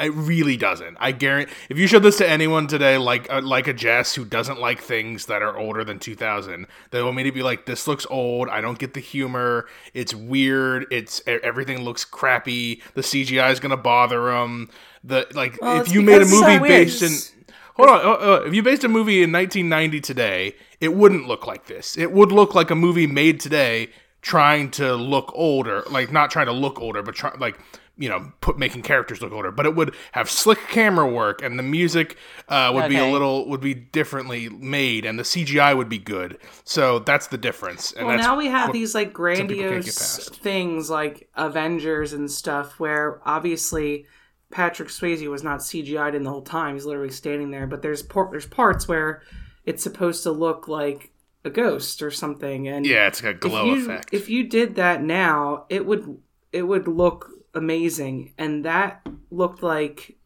it 0.00 0.10
really 0.10 0.56
doesn't. 0.56 0.96
I 1.00 1.12
guarantee 1.12 1.52
if 1.68 1.78
you 1.78 1.86
showed 1.86 2.02
this 2.02 2.18
to 2.18 2.28
anyone 2.28 2.66
today, 2.66 2.98
like 2.98 3.30
uh, 3.30 3.40
like 3.42 3.68
a 3.68 3.72
Jess 3.72 4.14
who 4.14 4.24
doesn't 4.24 4.60
like 4.60 4.80
things 4.80 5.26
that 5.26 5.42
are 5.42 5.56
older 5.56 5.84
than 5.84 5.98
2000, 5.98 6.66
they 6.90 7.02
want 7.02 7.16
me 7.16 7.22
to 7.24 7.32
be 7.32 7.42
like, 7.42 7.66
"This 7.66 7.86
looks 7.86 8.06
old. 8.10 8.48
I 8.48 8.60
don't 8.60 8.78
get 8.78 8.94
the 8.94 9.00
humor. 9.00 9.66
It's 9.94 10.14
weird. 10.14 10.86
It's 10.90 11.22
everything 11.26 11.82
looks 11.82 12.04
crappy. 12.04 12.82
The 12.94 13.02
CGI 13.02 13.50
is 13.50 13.60
gonna 13.60 13.76
bother 13.76 14.26
them. 14.26 14.70
The 15.04 15.26
like 15.34 15.60
Well, 15.60 15.80
if 15.80 15.92
you 15.92 16.02
made 16.02 16.22
a 16.22 16.26
movie 16.26 16.58
so 16.58 16.60
based 16.60 17.02
in 17.02 17.40
Hold 17.80 17.88
on. 17.88 18.00
Uh, 18.04 18.10
uh, 18.10 18.42
if 18.46 18.54
you 18.54 18.62
based 18.62 18.84
a 18.84 18.88
movie 18.88 19.22
in 19.22 19.32
1990 19.32 20.00
today, 20.02 20.54
it 20.80 20.94
wouldn't 20.94 21.26
look 21.26 21.46
like 21.46 21.66
this. 21.66 21.96
It 21.96 22.12
would 22.12 22.30
look 22.30 22.54
like 22.54 22.70
a 22.70 22.74
movie 22.74 23.06
made 23.06 23.40
today 23.40 23.88
trying 24.22 24.70
to 24.72 24.94
look 24.94 25.32
older, 25.34 25.82
like 25.90 26.12
not 26.12 26.30
trying 26.30 26.46
to 26.46 26.52
look 26.52 26.78
older, 26.78 27.02
but 27.02 27.14
try, 27.14 27.34
like 27.38 27.58
you 28.00 28.08
know, 28.08 28.32
put 28.40 28.58
making 28.58 28.80
characters 28.80 29.20
look 29.20 29.30
older. 29.30 29.52
But 29.52 29.66
it 29.66 29.76
would 29.76 29.94
have 30.12 30.30
slick 30.30 30.58
camera 30.68 31.06
work, 31.06 31.42
and 31.42 31.58
the 31.58 31.62
music 31.62 32.16
uh, 32.48 32.72
would 32.74 32.88
be 32.88 32.96
a 32.96 33.06
little 33.06 33.46
would 33.48 33.60
be 33.60 33.74
differently 33.74 34.48
made, 34.48 35.04
and 35.04 35.18
the 35.18 35.22
CGI 35.22 35.76
would 35.76 35.90
be 35.90 35.98
good. 35.98 36.38
So 36.64 37.00
that's 37.00 37.26
the 37.26 37.36
difference. 37.36 37.92
And 37.92 38.06
Well, 38.06 38.16
now 38.16 38.36
we 38.36 38.46
have 38.46 38.72
these 38.72 38.94
like 38.94 39.12
grandiose 39.12 40.30
things 40.30 40.88
like 40.88 41.28
Avengers 41.36 42.14
and 42.14 42.30
stuff, 42.30 42.80
where 42.80 43.20
obviously 43.26 44.06
Patrick 44.50 44.88
Swayze 44.88 45.28
was 45.28 45.44
not 45.44 45.60
CGI'd 45.60 46.14
in 46.14 46.22
the 46.22 46.30
whole 46.30 46.42
time; 46.42 46.74
he's 46.74 46.86
literally 46.86 47.12
standing 47.12 47.50
there. 47.50 47.66
But 47.66 47.82
there's 47.82 48.02
por- 48.02 48.30
there's 48.30 48.46
parts 48.46 48.88
where 48.88 49.22
it's 49.66 49.82
supposed 49.82 50.22
to 50.22 50.32
look 50.32 50.68
like 50.68 51.12
a 51.44 51.50
ghost 51.50 52.00
or 52.00 52.10
something, 52.10 52.66
and 52.66 52.86
yeah, 52.86 53.08
it's 53.08 53.20
got 53.20 53.32
a 53.32 53.34
glow 53.34 53.72
if 53.72 53.76
you, 53.76 53.84
effect. 53.84 54.14
If 54.14 54.30
you 54.30 54.44
did 54.44 54.76
that 54.76 55.02
now, 55.02 55.66
it 55.68 55.84
would 55.84 56.18
it 56.50 56.62
would 56.62 56.88
look 56.88 57.30
amazing, 57.54 58.34
and 58.38 58.64
that 58.64 59.06
looked 59.30 59.62
like 59.62 60.16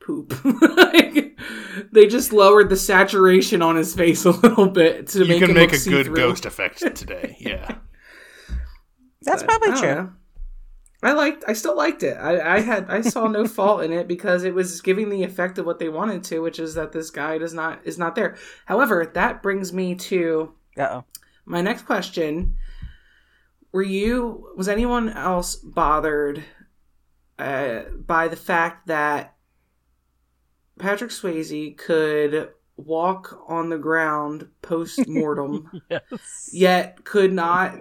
poop. 0.00 0.32
like, 0.44 1.38
they 1.92 2.06
just 2.06 2.32
lowered 2.32 2.68
the 2.68 2.76
saturation 2.76 3.62
on 3.62 3.76
his 3.76 3.94
face 3.94 4.24
a 4.24 4.30
little 4.30 4.68
bit 4.68 5.08
to 5.08 5.20
you 5.20 5.24
make 5.26 5.40
can 5.40 5.50
him 5.50 5.56
make 5.56 5.72
look 5.72 5.80
a 5.80 5.84
good 5.84 6.06
see-through. 6.06 6.16
ghost 6.16 6.46
effect 6.46 6.78
today. 6.96 7.36
Yeah. 7.38 7.76
that's 9.22 9.42
But 9.42 9.48
probably 9.48 9.68
don't 9.68 9.78
true 9.78 9.94
know. 9.94 10.12
I 11.00 11.12
liked. 11.12 11.44
I 11.46 11.52
still 11.52 11.76
liked 11.76 12.02
it. 12.02 12.14
I, 12.14 12.56
I 12.56 12.60
had. 12.60 12.90
I 12.90 13.02
saw 13.02 13.28
no 13.28 13.46
fault 13.48 13.84
in 13.84 13.92
it 13.92 14.08
because 14.08 14.42
it 14.42 14.54
was 14.54 14.80
giving 14.80 15.10
the 15.10 15.22
effect 15.22 15.58
of 15.58 15.66
what 15.66 15.78
they 15.78 15.88
wanted 15.88 16.24
to, 16.24 16.40
which 16.40 16.58
is 16.58 16.74
that 16.74 16.90
this 16.90 17.10
guy 17.10 17.38
does 17.38 17.54
not 17.54 17.80
is 17.84 17.98
not 17.98 18.16
there. 18.16 18.36
However, 18.66 19.08
that 19.14 19.42
brings 19.42 19.72
me 19.72 19.94
to 19.94 20.52
uh-oh 20.76 21.04
my 21.46 21.60
next 21.60 21.82
question. 21.82 22.56
Were 23.72 23.82
you? 23.82 24.52
Was 24.56 24.68
anyone 24.68 25.08
else 25.10 25.54
bothered 25.56 26.44
uh, 27.38 27.80
by 28.06 28.28
the 28.28 28.36
fact 28.36 28.86
that 28.88 29.34
Patrick 30.78 31.10
Swayze 31.10 31.76
could 31.76 32.50
walk 32.76 33.42
on 33.48 33.68
the 33.70 33.78
ground 33.78 34.48
post 34.62 35.06
mortem, 35.08 35.70
yes 35.90 36.48
yet 36.52 37.04
could 37.04 37.32
not 37.32 37.74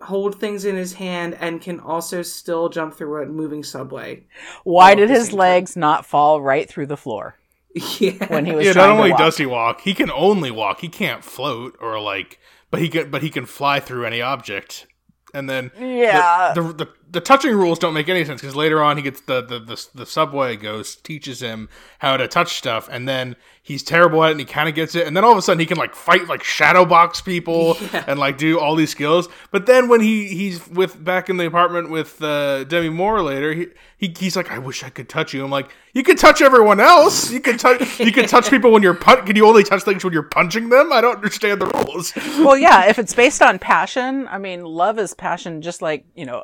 hold 0.00 0.40
things 0.40 0.64
in 0.64 0.74
his 0.74 0.94
hand 0.94 1.36
and 1.40 1.60
can 1.62 1.78
also 1.78 2.22
still 2.22 2.68
jump 2.68 2.92
through 2.94 3.22
a 3.22 3.26
moving 3.26 3.62
subway. 3.62 4.26
why 4.64 4.96
did 4.96 5.08
his 5.08 5.26
same 5.26 5.30
time. 5.30 5.38
legs 5.38 5.76
not 5.76 6.04
fall 6.04 6.42
right 6.42 6.68
through 6.68 6.86
the 6.86 6.96
floor 6.96 7.36
Yeah. 8.00 8.26
when 8.26 8.44
he 8.44 8.52
was 8.52 8.66
yeah, 8.66 8.72
not 8.72 8.90
only 8.90 9.10
to 9.10 9.12
walk? 9.12 9.18
does 9.20 9.36
he 9.38 9.46
walk, 9.46 9.80
he 9.82 9.94
can 9.94 10.10
only 10.10 10.50
walk. 10.50 10.80
He 10.80 10.88
can't 10.88 11.22
float 11.24 11.76
or 11.80 12.00
like, 12.00 12.40
but 12.72 12.80
he 12.80 12.88
can, 12.88 13.10
but 13.10 13.22
he 13.22 13.30
can 13.30 13.46
fly 13.46 13.78
through 13.78 14.04
any 14.04 14.20
object. 14.20 14.88
And 15.32 15.48
then 15.48 15.70
yeah 15.78 16.52
the, 16.54 16.62
the 16.62 16.74
the 16.74 16.88
the 17.12 17.20
touching 17.20 17.54
rules 17.54 17.78
don't 17.78 17.94
make 17.94 18.08
any 18.08 18.24
sense 18.24 18.40
because 18.40 18.56
later 18.56 18.82
on 18.82 18.96
he 18.96 19.02
gets 19.02 19.20
the, 19.22 19.42
the 19.42 19.58
the 19.60 19.86
the 19.94 20.06
subway 20.06 20.56
ghost 20.56 21.04
teaches 21.04 21.40
him 21.40 21.68
how 22.00 22.16
to 22.16 22.26
touch 22.26 22.56
stuff, 22.56 22.88
and 22.90 23.08
then 23.08 23.36
he's 23.64 23.82
terrible 23.84 24.24
at 24.24 24.28
it 24.28 24.30
and 24.32 24.40
he 24.40 24.46
kind 24.46 24.68
of 24.68 24.74
gets 24.74 24.94
it, 24.94 25.06
and 25.06 25.16
then 25.16 25.22
all 25.24 25.30
of 25.32 25.38
a 25.38 25.42
sudden 25.42 25.60
he 25.60 25.66
can 25.66 25.76
like 25.78 25.94
fight 25.94 26.26
like 26.26 26.42
shadow 26.42 26.84
box 26.84 27.20
people 27.20 27.76
Yeah. 27.92 28.04
and 28.08 28.18
like 28.18 28.38
do 28.38 28.58
all 28.58 28.74
these 28.74 28.90
skills. 28.90 29.28
But 29.50 29.66
then 29.66 29.88
when 29.88 30.00
he 30.00 30.28
he's 30.28 30.66
with 30.68 31.02
back 31.04 31.28
in 31.30 31.36
the 31.36 31.46
apartment 31.46 31.90
with 31.90 32.20
uh, 32.22 32.64
Demi 32.64 32.88
Moore 32.88 33.22
later, 33.22 33.52
he, 33.52 33.66
he 33.98 34.14
he's 34.18 34.34
like, 34.36 34.50
I 34.50 34.58
wish 34.58 34.82
I 34.82 34.88
could 34.88 35.08
touch 35.08 35.32
you. 35.34 35.44
I'm 35.44 35.50
like, 35.50 35.70
you 35.92 36.02
can 36.02 36.16
touch 36.16 36.40
everyone 36.42 36.80
else. 36.80 37.30
You 37.30 37.40
can 37.40 37.58
touch 37.58 38.00
you 38.00 38.10
can 38.12 38.26
touch 38.26 38.48
people 38.50 38.72
when 38.72 38.82
you're 38.82 38.94
pun- 38.94 39.24
Can 39.26 39.36
you 39.36 39.46
only 39.46 39.62
touch 39.64 39.82
things 39.82 40.02
when 40.02 40.12
you're 40.12 40.22
punching 40.22 40.70
them? 40.70 40.92
I 40.92 41.00
don't 41.00 41.16
understand 41.16 41.60
the 41.60 41.66
rules. 41.66 42.12
well 42.38 42.56
yeah 42.56 42.86
if 42.86 42.98
it's 42.98 43.14
based 43.14 43.42
on 43.42 43.58
passion 43.58 44.26
i 44.28 44.38
mean 44.38 44.64
love 44.64 44.98
is 44.98 45.14
passion 45.14 45.60
just 45.62 45.82
like 45.82 46.04
you 46.14 46.24
know 46.24 46.42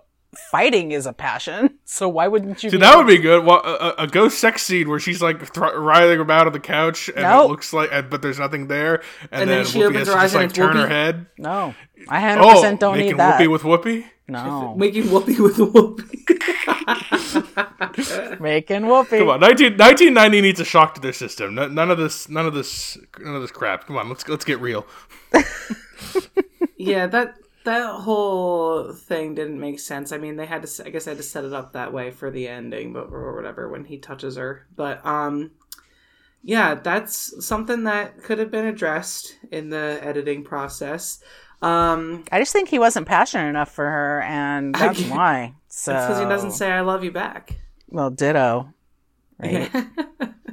fighting 0.51 0.93
is 0.93 1.07
a 1.07 1.13
passion 1.13 1.79
so 1.85 2.09
why 2.09 2.29
wouldn't 2.29 2.63
you 2.63 2.71
See, 2.71 2.77
be 2.77 2.81
that 2.81 2.93
able- 2.93 3.05
would 3.05 3.07
be 3.09 3.19
good. 3.19 3.45
Well, 3.45 3.61
a, 3.65 3.95
a 4.03 4.07
ghost 4.07 4.39
sex 4.39 4.63
scene 4.63 4.89
where 4.89 4.99
she's 5.01 5.23
like 5.23 5.41
thr 5.55 5.79
writhing 5.79 6.21
about 6.21 6.47
on 6.47 6.53
the 6.53 6.61
couch, 6.61 7.09
and 7.09 7.23
Nope. 7.23 7.47
it 7.47 7.49
looks 7.49 7.73
like, 7.73 7.89
and, 7.93 8.11
but 8.11 8.21
there's 8.23 8.39
nothing 8.39 8.69
there, 8.69 8.97
and, 9.33 9.43
And 9.43 9.51
then, 9.51 9.57
then 9.59 9.67
she 9.67 9.79
Whoopi 9.81 9.87
opens 9.91 10.09
her 10.09 10.15
eyes 10.15 10.35
and 10.35 10.43
like 10.43 10.51
it's 10.51 10.57
turn 10.59 10.77
her 10.77 10.87
head. 10.89 11.27
no 11.39 11.75
i 12.09 12.21
100% 12.21 12.39
Oh, 12.41 12.77
don't 12.77 12.93
making 12.97 13.13
need 13.13 13.19
that 13.19 13.41
Whoopi 13.41 13.51
with 13.51 13.63
Whoopi. 13.63 14.05
no 14.29 14.75
Making 14.79 15.11
whoopee 15.11 15.41
with 15.41 15.59
a 15.59 15.65
whoopee. 15.65 16.27
making 18.41 18.87
whoopee 18.87 19.19
Come 19.19 19.31
on, 19.31 19.41
19, 19.41 19.73
1990 19.73 20.41
needs 20.43 20.61
a 20.61 20.65
shock 20.65 20.95
to 20.97 21.01
their 21.01 21.13
system. 21.15 21.55
No, 21.55 21.67
none 21.69 21.91
of 21.91 21.97
this, 21.99 22.29
none 22.29 22.45
of 22.47 22.53
this, 22.55 22.99
none 23.19 23.35
of 23.35 23.41
this 23.41 23.51
crap. 23.51 23.87
Come 23.87 23.97
on, 23.97 24.09
let's 24.09 24.29
let's 24.29 24.45
get 24.45 24.61
real. 24.61 24.87
yeah, 26.77 27.07
that 27.07 27.35
that 27.69 28.01
whole 28.01 28.93
thing 28.93 29.35
didn't 29.35 29.61
make 29.61 29.79
sense. 29.79 30.11
I 30.11 30.19
mean, 30.19 30.37
they 30.37 30.47
had 30.47 30.67
to. 30.67 30.87
I 30.87 30.91
guess 30.91 31.05
they 31.05 31.11
had 31.11 31.19
to 31.19 31.23
set 31.23 31.45
it 31.45 31.53
up 31.53 31.73
that 31.73 31.93
way 31.93 32.11
for 32.11 32.31
the 32.31 32.49
ending, 32.49 32.93
but 32.93 33.11
or 33.13 33.37
whatever 33.37 33.69
when 33.69 33.85
he 33.85 33.99
touches 33.99 34.37
her. 34.37 34.67
But 34.75 35.05
um, 35.05 35.51
yeah, 36.43 36.75
that's 36.77 37.45
something 37.45 37.85
that 37.85 38.23
could 38.23 38.39
have 38.39 38.51
been 38.51 38.65
addressed 38.65 39.37
in 39.51 39.69
the 39.69 39.99
editing 40.03 40.45
process. 40.45 41.23
Um, 41.61 42.25
I 42.33 42.39
just 42.39 42.53
think 42.53 42.69
he 42.69 42.79
wasn't 42.79 43.07
passionate 43.07 43.49
enough 43.49 43.71
for 43.71 43.85
her, 43.85 44.23
and 44.23 44.75
that's 44.75 45.01
get- 45.01 45.13
why. 45.13 45.55
So, 45.71 45.93
because 45.93 46.19
he 46.19 46.25
doesn't 46.25 46.53
say 46.53 46.73
"I 46.73 46.81
love 46.81 47.05
you" 47.05 47.13
back. 47.13 47.61
well, 47.89 48.11
ditto. 48.11 48.73
Right? 49.39 49.71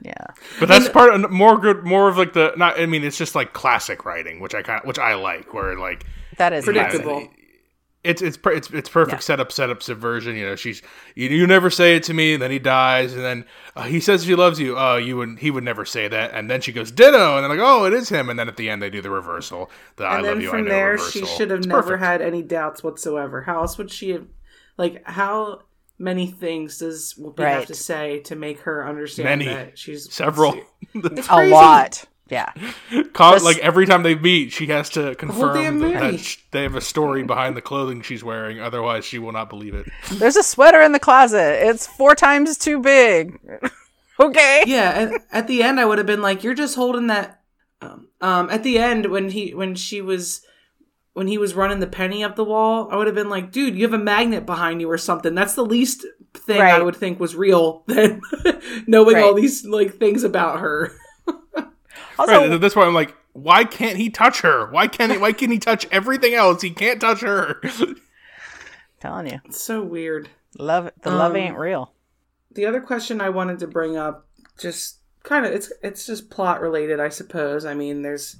yeah. 0.03 0.27
But 0.59 0.69
that's 0.69 0.87
part 0.89 1.13
of 1.15 1.31
more 1.31 1.57
good, 1.57 1.83
more 1.83 2.07
of 2.09 2.17
like 2.17 2.33
the 2.33 2.53
not. 2.57 2.79
I 2.79 2.85
mean, 2.85 3.03
it's 3.03 3.17
just 3.17 3.33
like 3.33 3.53
classic 3.53 4.05
writing, 4.05 4.39
which 4.39 4.53
I 4.53 4.61
kind, 4.61 4.81
of, 4.81 4.85
which 4.85 4.99
I 4.99 5.15
like, 5.15 5.51
where 5.53 5.79
like 5.79 6.05
That 6.37 6.53
is 6.53 6.65
Predictable. 6.65 7.21
nice. 7.21 7.29
it's 8.03 8.21
it's 8.21 8.37
it's 8.45 8.69
it's 8.69 8.89
perfect 8.89 9.23
setup 9.23 9.51
setup 9.51 9.81
subversion. 9.81 10.35
You 10.35 10.45
know, 10.45 10.55
she's 10.55 10.81
you, 11.15 11.29
you 11.29 11.47
never 11.47 11.69
say 11.69 11.95
it 11.95 12.03
to 12.03 12.13
me, 12.13 12.33
and 12.33 12.41
then 12.41 12.51
he 12.51 12.59
dies, 12.59 13.13
and 13.13 13.23
then 13.23 13.45
uh, 13.75 13.83
he 13.83 13.99
says 13.99 14.23
he 14.25 14.35
loves 14.35 14.59
you. 14.59 14.77
Oh, 14.77 14.97
you 14.97 15.17
would 15.17 15.39
he 15.39 15.49
would 15.51 15.63
never 15.63 15.85
say 15.85 16.07
that, 16.07 16.31
and 16.33 16.49
then 16.49 16.61
she 16.61 16.71
goes 16.71 16.91
ditto, 16.91 17.35
and 17.37 17.43
then 17.43 17.49
like 17.57 17.65
oh, 17.65 17.85
it 17.85 17.93
is 17.93 18.09
him, 18.09 18.29
and 18.29 18.37
then 18.37 18.47
at 18.47 18.57
the 18.57 18.69
end 18.69 18.81
they 18.81 18.89
do 18.89 19.01
the 19.01 19.09
reversal. 19.09 19.69
The 19.95 20.05
I 20.05 20.17
and 20.17 20.23
love 20.25 20.35
then 20.35 20.41
you, 20.43 20.47
I 20.49 20.51
from 20.51 20.63
know 20.65 20.69
there, 20.69 20.91
reversal. 20.91 21.21
she 21.21 21.25
should 21.25 21.49
have 21.49 21.59
It's 21.59 21.67
never 21.67 21.81
perfect. 21.83 22.03
had 22.03 22.21
any 22.21 22.41
doubts 22.43 22.83
whatsoever. 22.83 23.41
How 23.41 23.61
else 23.61 23.77
would 23.77 23.91
she 23.91 24.11
have? 24.11 24.27
Like, 24.77 25.01
how 25.07 25.61
many 25.97 26.27
things 26.27 26.79
does 26.79 27.13
Whoopi 27.17 27.39
have 27.39 27.65
to 27.67 27.73
say 27.73 28.19
to 28.25 28.35
make 28.35 28.59
her 28.61 28.85
understand 28.87 29.39
Many. 29.39 29.45
that 29.45 29.79
she's 29.79 30.13
several. 30.13 30.59
It's 30.93 31.27
A 31.29 31.47
lot. 31.47 32.03
Yeah. 32.29 32.51
Con- 33.13 33.43
like 33.43 33.57
every 33.59 33.85
time 33.85 34.03
they 34.03 34.15
meet, 34.15 34.51
she 34.51 34.67
has 34.67 34.89
to 34.91 35.15
confirm 35.15 35.79
that, 35.79 35.93
that 35.93 36.19
sh- 36.19 36.37
they 36.51 36.63
have 36.63 36.75
a 36.75 36.81
story 36.81 37.23
behind 37.23 37.55
the 37.55 37.61
clothing 37.61 38.01
she's 38.01 38.23
wearing. 38.23 38.59
Otherwise, 38.59 39.05
she 39.05 39.19
will 39.19 39.31
not 39.31 39.49
believe 39.49 39.75
it. 39.75 39.85
There's 40.13 40.35
a 40.35 40.43
sweater 40.43 40.81
in 40.81 40.91
the 40.91 40.99
closet. 40.99 41.67
It's 41.67 41.85
four 41.85 42.15
times 42.15 42.57
too 42.57 42.79
big. 42.79 43.39
okay. 44.19 44.63
Yeah, 44.65 44.99
and 44.99 45.19
at 45.31 45.47
the 45.47 45.61
end, 45.61 45.79
I 45.79 45.85
would 45.85 45.99
have 45.99 46.07
been 46.07 46.21
like, 46.21 46.43
"You're 46.43 46.55
just 46.55 46.75
holding 46.75 47.07
that." 47.07 47.41
Um, 47.81 48.07
um, 48.21 48.49
at 48.49 48.63
the 48.63 48.79
end, 48.79 49.05
when 49.07 49.29
he 49.29 49.53
when 49.53 49.75
she 49.75 50.01
was 50.01 50.41
when 51.13 51.27
he 51.27 51.37
was 51.37 51.53
running 51.53 51.79
the 51.79 51.87
penny 51.87 52.23
up 52.23 52.35
the 52.35 52.43
wall, 52.43 52.89
I 52.89 52.95
would 52.97 53.05
have 53.07 53.15
been 53.15 53.29
like, 53.29 53.51
"Dude, 53.51 53.75
you 53.75 53.83
have 53.83 53.93
a 53.93 54.03
magnet 54.03 54.47
behind 54.47 54.81
you 54.81 54.89
or 54.89 54.97
something." 54.97 55.35
That's 55.35 55.53
the 55.53 55.65
least 55.65 56.05
thing 56.33 56.59
I 56.59 56.81
would 56.81 56.95
think 56.95 57.19
was 57.19 57.35
real 57.35 57.83
than 57.85 58.19
knowing 58.87 59.17
all 59.17 59.35
these 59.35 59.63
like 59.63 59.97
things 59.99 60.23
about 60.23 60.59
her. 60.59 60.91
Also, 62.17 62.49
right. 62.49 62.61
That's 62.61 62.75
why 62.75 62.85
I'm 62.85 62.93
like, 62.93 63.15
why 63.33 63.63
can't 63.65 63.97
he 63.97 64.09
touch 64.09 64.41
her? 64.41 64.69
Why 64.71 64.87
can't 64.87 65.11
he? 65.11 65.17
Why 65.17 65.33
can 65.33 65.51
he 65.51 65.59
touch 65.59 65.85
everything 65.91 66.33
else? 66.33 66.61
He 66.61 66.71
can't 66.71 67.01
touch 67.01 67.21
her. 67.21 67.61
telling 68.99 69.27
you, 69.27 69.39
It's 69.45 69.61
so 69.61 69.83
weird. 69.83 70.29
love 70.57 70.91
the 71.01 71.11
love 71.11 71.31
Um, 71.31 71.37
ain't 71.37 71.57
real. 71.57 71.93
The 72.51 72.65
other 72.65 72.79
question 72.79 73.19
I 73.19 73.29
wanted 73.29 73.59
to 73.59 73.67
bring 73.67 73.97
up, 73.97 74.27
just 74.57 74.99
kind 75.23 75.45
of, 75.45 75.51
it's 75.51 75.71
it's 75.83 76.05
just 76.05 76.29
plot 76.29 76.61
related, 76.61 76.99
I 76.99 77.09
suppose. 77.09 77.65
I 77.65 77.73
mean, 77.73 78.01
there's 78.01 78.37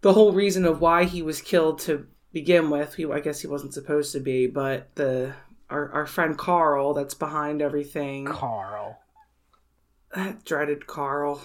the 0.00 0.14
whole 0.14 0.32
reason 0.32 0.64
of 0.64 0.80
why 0.80 1.04
he 1.04 1.20
was 1.22 1.42
killed 1.42 1.78
to 1.80 2.06
begin 2.32 2.70
with. 2.70 2.94
He, 2.94 3.04
I 3.04 3.20
guess 3.20 3.40
he 3.40 3.46
wasn't 3.46 3.74
supposed 3.74 4.12
to 4.12 4.20
be, 4.20 4.46
but 4.46 4.94
the 4.94 5.34
our 5.68 5.92
our 5.92 6.06
friend 6.06 6.38
Carl, 6.38 6.94
that's 6.94 7.14
behind 7.14 7.60
everything. 7.60 8.24
Carl. 8.24 8.98
That 10.14 10.44
dreaded 10.46 10.86
Carl. 10.86 11.42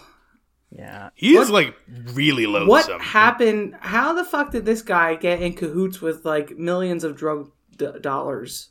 Yeah. 0.71 1.09
He 1.15 1.35
is 1.37 1.49
What- 1.49 1.65
like 1.65 1.75
really 2.13 2.45
loathsome. 2.45 2.67
What 2.67 3.01
happened? 3.01 3.75
How 3.79 4.13
the 4.13 4.23
fuck 4.25 4.51
did 4.51 4.65
this 4.65 4.81
guy 4.81 5.15
get 5.15 5.41
in 5.41 5.53
cahoots 5.53 6.01
with 6.01 6.25
like 6.25 6.57
millions 6.57 7.03
of 7.03 7.15
drug 7.15 7.51
d- 7.77 7.87
dollars? 8.01 8.69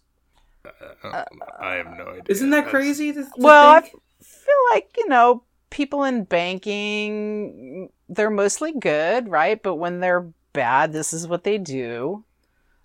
Uh, 0.65 0.71
um, 1.09 1.43
I 1.61 1.75
have 1.75 1.87
no 1.97 2.09
idea. 2.09 2.23
Isn't 2.29 2.51
that 2.51 2.65
That's- 2.67 2.71
crazy? 2.71 3.13
To, 3.13 3.23
to 3.23 3.31
Well, 3.39 3.69
I 3.69 3.81
feel 3.81 4.55
like 4.73 4.91
you 4.97 5.09
know 5.09 5.43
people 5.71 6.05
in 6.05 6.25
banking 6.25 7.91
they're 8.09 8.31
mostly 8.31 8.73
good, 8.73 9.29
right? 9.29 9.61
But 9.63 9.77
when 9.77 10.01
they're 10.01 10.29
bad, 10.53 10.93
this 10.93 11.13
is 11.13 11.27
what 11.27 11.45
they 11.45 11.59
do. 11.59 12.25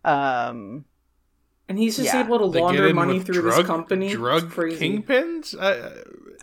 Um, 0.03 0.85
and 1.69 1.77
he's 1.77 1.95
just 1.97 2.13
yeah. 2.13 2.21
able 2.25 2.39
to 2.39 2.45
launder 2.45 2.91
money 2.93 3.19
through 3.19 3.41
drug, 3.41 3.57
this 3.57 3.67
company. 3.67 4.11
Drug 4.13 4.45
It's 4.45 4.53
crazy. 4.53 4.97
kingpins. 4.99 5.55
I, 5.59 5.71
uh, 5.73 5.93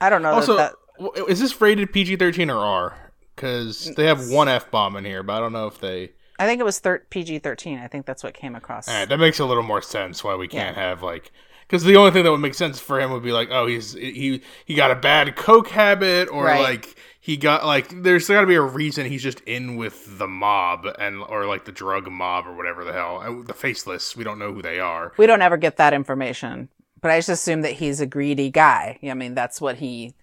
I 0.01 0.11
don't 0.11 0.23
know 0.23 0.31
also, 0.31 0.57
that, 0.57 0.71
that 0.71 0.71
w- 0.71 0.88
is 1.29 1.41
this 1.41 1.61
rated 1.61 1.93
PG-13 1.93 2.53
or 2.55 2.59
R? 2.59 3.13
Because 3.35 3.95
they 3.95 4.07
have 4.07 4.31
one 4.31 4.49
f 4.49 4.71
bomb 4.71 4.97
in 4.97 5.05
here, 5.05 5.23
but 5.23 5.35
I 5.35 5.41
don't 5.41 5.53
know 5.53 5.67
if 5.69 5.79
they. 5.81 6.11
I 6.41 6.47
think 6.47 6.61
it 6.61 6.65
was 6.65 6.79
thir- 6.81 7.05
PG 7.11 7.39
thirteen. 7.41 7.79
I 7.79 7.87
think 7.87 8.05
that's 8.07 8.23
what 8.25 8.35
came 8.35 8.55
across. 8.57 8.89
All 8.89 8.95
right, 8.95 9.09
that 9.09 9.19
makes 9.19 9.39
a 9.39 9.45
little 9.45 9.63
more 9.63 9.83
sense. 9.83 10.23
Why 10.25 10.35
we 10.35 10.49
can't 10.49 10.77
have 10.77 11.03
like. 11.03 11.31
Because 11.67 11.85
the 11.85 11.97
only 11.97 12.11
thing 12.13 12.25
that 12.25 12.31
would 12.33 12.41
make 12.41 12.55
sense 12.55 12.81
for 12.81 12.99
him 13.01 13.11
would 13.13 13.23
be 13.23 13.31
like, 13.33 13.49
oh, 13.53 13.67
he's 13.67 13.93
he 13.93 14.41
he 14.65 14.75
got 14.75 14.91
a 14.91 14.95
bad 14.97 15.37
coke 15.37 15.69
habit, 15.69 16.29
or 16.31 16.45
Right. 16.47 16.61
like 16.63 16.97
he 17.21 17.37
got 17.37 17.65
like 17.67 18.03
there's 18.03 18.27
got 18.27 18.41
to 18.41 18.47
be 18.47 18.55
a 18.57 18.61
reason 18.63 19.07
he's 19.07 19.23
just 19.23 19.41
in 19.41 19.77
with 19.77 20.19
the 20.19 20.27
mob 20.27 20.87
and 20.99 21.23
or 21.23 21.47
like 21.47 21.65
the 21.65 21.73
drug 21.73 22.11
mob 22.11 22.47
or 22.47 22.57
whatever 22.57 22.85
the 22.85 22.93
hell. 22.93 23.23
Oh, 23.25 23.43
the 23.43 23.53
faceless, 23.55 24.17
we 24.17 24.25
don't 24.25 24.39
know 24.39 24.53
who 24.53 24.63
they 24.63 24.81
are. 24.81 25.13
We 25.17 25.27
don't 25.27 25.43
ever 25.43 25.57
get 25.57 25.77
that 25.77 25.93
information, 25.93 26.71
but 27.01 27.11
I 27.13 27.19
just 27.19 27.29
assume 27.29 27.61
that 27.63 27.73
he's 27.73 28.01
a 28.01 28.07
greedy 28.07 28.51
guy. 28.51 28.99
I 29.05 29.15
mean, 29.15 29.35
that's 29.35 29.61
what 29.61 29.77
he, 29.77 30.15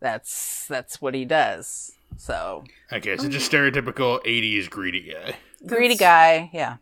that's 0.00 0.66
that's 0.66 1.00
what 1.00 1.14
he 1.14 1.24
does. 1.24 1.92
So 2.16 2.64
Okay, 2.92 3.16
so 3.16 3.28
just 3.28 3.50
stereotypical 3.50 4.22
'80s 4.24 4.68
greedy 4.70 5.12
guy. 5.12 5.36
greedy 5.66 5.88
That's 5.94 6.00
guy, 6.00 6.50
yeah. 6.52 6.76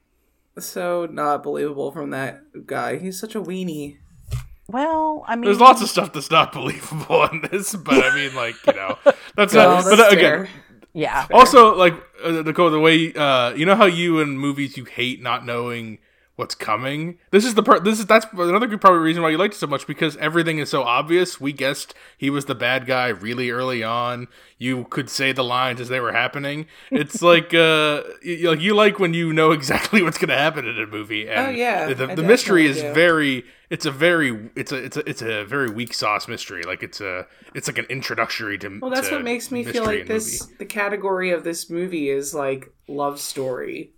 So 0.59 1.07
not 1.11 1.42
believable 1.42 1.92
from 1.92 2.11
that 2.11 2.66
guy. 2.66 2.96
He's 2.98 3.18
such 3.20 3.35
a 3.35 3.40
weenie. 3.40 3.98
Well, 4.68 5.24
I 5.29 5.37
mean, 5.37 5.44
There's 5.44 5.61
lots 5.61 5.81
of 5.83 5.88
stuff 5.88 6.12
that's 6.12 6.31
not 6.31 6.52
believable 6.61 7.24
in 7.26 7.42
this, 7.50 7.74
but 7.76 8.02
I 8.05 8.14
mean, 8.14 8.35
like 8.35 8.55
you 8.66 8.72
know, 8.72 8.98
that's 9.37 9.55
Well, 9.55 9.76
not. 9.76 9.85
that's 9.85 9.96
but 9.96 10.11
fair. 10.12 10.42
again, 10.44 10.48
yeah. 10.92 11.26
also 11.33 11.76
like 11.76 11.94
uh, 12.24 12.31
Nicole, 12.42 12.70
the 12.70 12.81
way 12.81 13.12
uh, 13.14 13.52
you 13.55 13.66
know 13.66 13.76
how 13.76 13.85
you 13.87 14.20
in 14.20 14.38
movies 14.38 14.76
you 14.76 14.85
hate 14.85 15.22
not 15.22 15.44
knowing 15.44 15.98
what's 16.37 16.55
coming. 16.55 17.18
This 17.31 17.44
is 17.44 17.55
the 17.55 17.62
part. 17.62 17.83
This 17.85 17.99
is 17.99 18.07
that's 18.07 18.27
another 18.33 18.66
good 18.66 18.81
probably 18.81 19.01
reason 19.01 19.22
why 19.22 19.31
you 19.31 19.38
liked 19.38 19.55
it 19.55 19.59
so 19.59 19.66
much 19.66 19.87
because 19.87 20.16
everything 20.18 20.59
is 20.59 20.68
so 20.70 20.83
obvious. 20.83 21.40
We 21.40 21.53
guessed 21.53 21.94
he 22.16 22.31
was 22.31 22.44
the 22.44 22.55
bad 22.55 22.87
guy 22.87 23.09
really 23.09 23.51
early 23.51 23.83
on. 23.83 24.29
You 24.59 24.85
could 24.85 25.11
say 25.11 25.33
the 25.33 25.44
lines 25.44 25.81
as 25.81 25.88
they 25.88 26.01
were 26.01 26.12
happening. 26.12 26.66
It's 26.90 27.20
like 27.33 27.53
uh, 27.55 28.03
you, 28.22 28.51
like 28.51 28.61
you 28.61 28.75
like 28.75 28.99
when 28.99 29.14
you 29.14 29.33
know 29.33 29.51
exactly 29.53 30.03
what's 30.03 30.18
going 30.18 30.29
to 30.29 30.37
happen 30.37 30.66
in 30.66 30.79
a 30.81 30.87
movie. 30.87 31.29
And 31.29 31.46
Oh, 31.49 31.51
yeah, 31.51 31.92
the, 31.92 32.07
the 32.14 32.22
mystery 32.22 32.66
is 32.66 32.81
do. 32.81 32.92
very. 32.92 33.44
It's 33.68 33.85
a 33.85 33.90
very. 33.90 34.51
It's 34.55 34.70
a. 34.72 34.77
It's 34.85 34.96
a. 34.96 35.09
It's 35.11 35.22
a 35.22 35.44
very 35.44 35.70
weak 35.70 35.92
sauce 35.92 36.29
mystery. 36.29 36.62
Like 36.62 36.83
it's 36.85 37.01
a. 37.01 37.27
It's 37.55 37.66
like 37.66 37.79
an 37.79 37.87
introductory 37.87 38.59
to. 38.59 38.79
Well, 38.81 38.90
that's 38.90 39.09
to 39.09 39.14
what 39.16 39.25
makes 39.25 39.51
me 39.51 39.64
feel 39.64 39.85
like 39.85 40.07
this. 40.07 40.42
movie. 40.42 40.55
The 40.59 40.66
category 40.66 41.31
of 41.33 41.42
this 41.44 41.68
movie 41.68 42.09
is 42.11 42.33
like 42.35 42.72
love 42.87 43.18
story, 43.18 43.90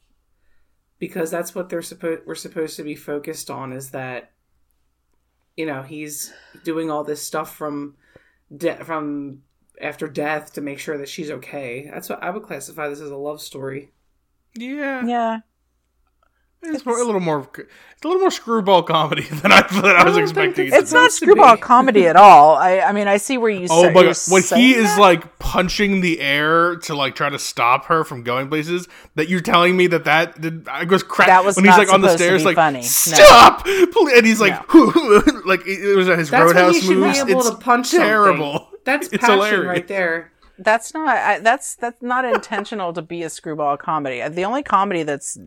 because 0.99 1.31
that's 1.31 1.55
what 1.55 1.69
they're 1.69 1.83
supposed. 1.83 2.23
We're 2.27 2.35
supposed 2.35 2.77
to 2.77 2.83
be 2.83 2.95
focused 2.95 3.51
on 3.51 3.73
is 3.73 3.91
that, 3.91 4.33
you 5.57 5.67
know, 5.67 5.83
he's 5.83 6.33
doing 6.65 6.91
all 6.91 7.05
this 7.05 7.23
stuff 7.23 7.55
from, 7.55 7.97
de- 8.55 8.85
from 8.85 9.43
after 9.81 10.09
death 10.09 10.53
to 10.55 10.61
make 10.61 10.79
sure 10.79 10.99
that 10.99 11.09
she's 11.09 11.31
okay. 11.31 11.89
That's 11.93 12.09
what 12.09 12.23
I 12.23 12.31
would 12.31 12.43
classify 12.43 12.89
this 12.89 13.01
as 13.01 13.11
a 13.11 13.17
love 13.17 13.41
story. 13.41 13.93
Yeah. 14.55 15.05
Yeah. 15.07 15.39
It's, 16.61 16.85
more, 16.85 16.99
a 17.01 17.05
little 17.05 17.21
more. 17.21 17.49
It's 17.57 18.05
a 18.05 18.09
little 18.09 18.21
more 18.21 18.31
screwball 18.33 18.83
comedy 18.83 19.23
than 19.31 19.53
I 19.53 19.63
than 19.69 19.85
I 19.87 20.05
was 20.05 20.17
expecting. 20.17 20.67
it's- 20.67 20.83
It's 20.83 20.93
not 20.93 21.13
supposed 21.13 21.19
to 21.21 21.25
screwball 21.27 21.55
be. 21.57 21.63
comedy 21.63 22.07
at 22.07 22.17
all. 22.17 22.57
I, 22.57 22.81
I 22.81 22.93
mean, 22.93 23.07
I 23.07 23.17
see 23.17 23.39
where 23.39 23.49
you. 23.51 23.69
Oh 23.71 23.83
say, 23.85 23.93
my 23.93 24.01
you're 24.03 24.13
god! 24.13 24.19
When 24.29 24.43
he 24.43 24.47
saying 24.49 24.75
is 24.75 24.99
like 24.99 25.39
punching 25.39 26.01
the 26.01 26.21
air 26.21 26.77
to 26.77 26.95
like 26.97 27.15
try 27.15 27.31
to 27.31 27.39
stop 27.39 27.85
her 27.87 28.03
from 28.05 28.25
going 28.25 28.49
places, 28.49 28.89
that 29.15 29.29
you're 29.29 29.41
telling 29.41 29.77
me 29.77 29.87
that 29.89 30.05
that 30.05 30.41
did, 30.41 30.67
I 30.69 30.83
was 30.85 31.03
crack 31.05 31.29
That 31.29 31.45
was 31.45 31.57
when 31.57 31.65
he's 31.65 31.79
like 31.79 31.93
on 31.93 32.01
the 32.01 32.17
stairs, 32.17 32.45
like 32.45 32.57
funny. 32.57 32.83
Stop, 32.83 33.65
Please," 33.65 34.13
and 34.17 34.27
he's 34.27 34.41
like, 34.41 34.53
like 35.47 35.67
it 35.67 35.97
was 35.97 36.09
at 36.09 36.19
his 36.19 36.31
That's 36.31 36.45
when 36.45 36.57
roadhouse 36.57 36.75
you 36.77 36.81
should 36.83 36.99
moves. 36.99 37.23
be 37.25 37.31
able 37.31 37.41
it's 37.41 37.51
to 37.51 37.57
punch 37.57 37.91
terrible. 37.93 38.53
something. 38.53 38.79
That's 38.85 39.07
It's 39.09 39.19
passion 39.19 39.35
hilarious. 39.37 39.67
right 39.69 39.87
there. 39.89 40.33
that's 40.59 40.93
not 40.93 41.09
I, 41.09 41.39
that's 41.39 41.77
that's 41.77 42.03
not 42.03 42.25
intentional 42.25 42.93
to 42.95 43.03
be 43.03 43.23
a 43.23 43.31
screwball 43.31 43.77
comedy. 43.77 44.27
The 44.29 44.45
only 44.45 44.63
comedy 44.65 45.05
that's 45.05 45.39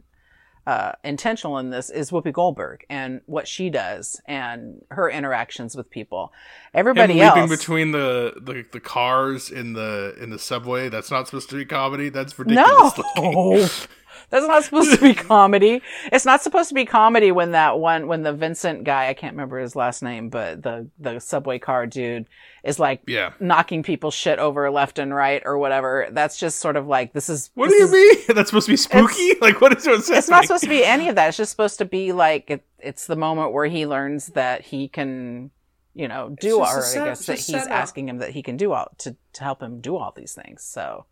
uh, 0.67 0.91
intentional 1.04 1.58
in 1.58 1.71
this 1.71 1.89
is 1.89 2.12
Whoopi 2.12 2.32
Goldberg 2.32 2.86
and 2.89 3.21
what 3.26 3.47
she 3.47 3.69
does 3.69 4.21
and 4.26 4.84
her 4.91 5.10
interactions 5.10 5.76
with 5.76 5.89
people. 5.89 6.32
Him 6.74 6.80
Everybody 6.80 7.13
leaping 7.15 7.43
else, 7.43 7.50
between 7.50 7.91
the, 7.91 8.34
the 8.41 8.65
the 8.71 8.80
cars 8.80 9.50
in 9.50 9.74
the 9.74 10.15
in 10.19 10.30
the 10.30 10.39
subway. 10.39 10.89
That's 10.89 11.10
not 11.10 11.28
supposed 11.28 11.50
to 11.50 11.56
be 11.56 11.65
comedy. 11.65 12.10
That's 12.10 12.38
ridiculous. 12.38 12.97
looking. 12.97 13.69
that's 14.32 14.48
not 14.48 14.63
supposed 14.63 14.91
to 14.94 14.98
be 15.02 15.13
comedy. 15.32 15.82
It's 16.12 16.26
not 16.26 16.41
supposed 16.41 16.70
to 16.70 16.76
be 16.76 16.86
comedy 16.86 17.32
when 17.32 17.52
that 17.52 17.78
one 17.78 18.08
when 18.08 18.24
the 18.24 18.34
Vincent 18.34 18.84
guy 18.84 19.10
I 19.10 19.13
can't 19.13 19.34
remember 19.34 19.60
his 19.60 19.76
last 19.76 20.02
name, 20.02 20.30
but 20.30 20.63
the 20.63 20.88
the 20.98 21.20
subway 21.20 21.60
car 21.60 21.86
dude 21.86 22.26
is 22.63 22.80
like 22.80 23.02
Yeah. 23.08 23.34
knocking 23.39 23.84
people's 23.84 24.13
shit 24.13 24.39
over 24.39 24.70
left 24.72 24.98
and 25.00 25.13
right 25.13 25.41
or 25.46 25.58
whatever. 25.58 26.08
That's 26.12 26.39
just 26.39 26.60
sort 26.60 26.76
of 26.76 26.88
like 26.88 27.13
this 27.13 27.30
is 27.30 27.52
What 27.56 27.70
do 27.70 27.76
you 27.76 27.86
is- 27.86 27.91
mean? 27.91 28.15
That's 28.36 28.50
supposed 28.50 28.65
to 28.67 28.72
be 28.74 28.78
spooky? 28.78 29.32
Like 29.41 29.62
what 29.62 29.76
is 29.78 29.86
it? 29.86 30.10
It's 30.10 30.30
not 30.30 30.44
supposed 30.46 30.63
to 30.63 30.70
be 30.70 30.84
any 30.84 31.10
of 31.10 31.15
that. 31.15 31.28
It's 31.30 31.38
just 31.38 31.52
supposed 31.52 31.78
to 31.80 31.86
be 31.86 32.12
like 32.12 32.50
it, 32.50 32.63
it's 32.80 33.06
the 33.08 33.15
moment 33.15 33.52
where 33.54 33.65
he 33.65 33.86
learns 33.86 34.28
that 34.28 34.62
he 34.62 34.88
can, 34.88 35.52
you 35.94 36.08
know, 36.08 36.30
do 36.39 36.60
just 36.60 36.96
a 36.96 37.00
or 37.00 37.04
I 37.04 37.06
guess 37.10 37.26
that 37.26 37.39
he's 37.39 37.56
asking 37.67 38.08
him 38.08 38.20
that 38.20 38.30
he 38.30 38.41
can 38.44 38.56
do 38.58 38.72
all 38.72 38.88
to 39.00 39.15
to 39.34 39.44
help 39.44 39.62
him 39.62 39.82
do 39.82 39.98
all 39.98 40.13
these 40.15 40.34
things. 40.34 40.63
So, 40.63 41.06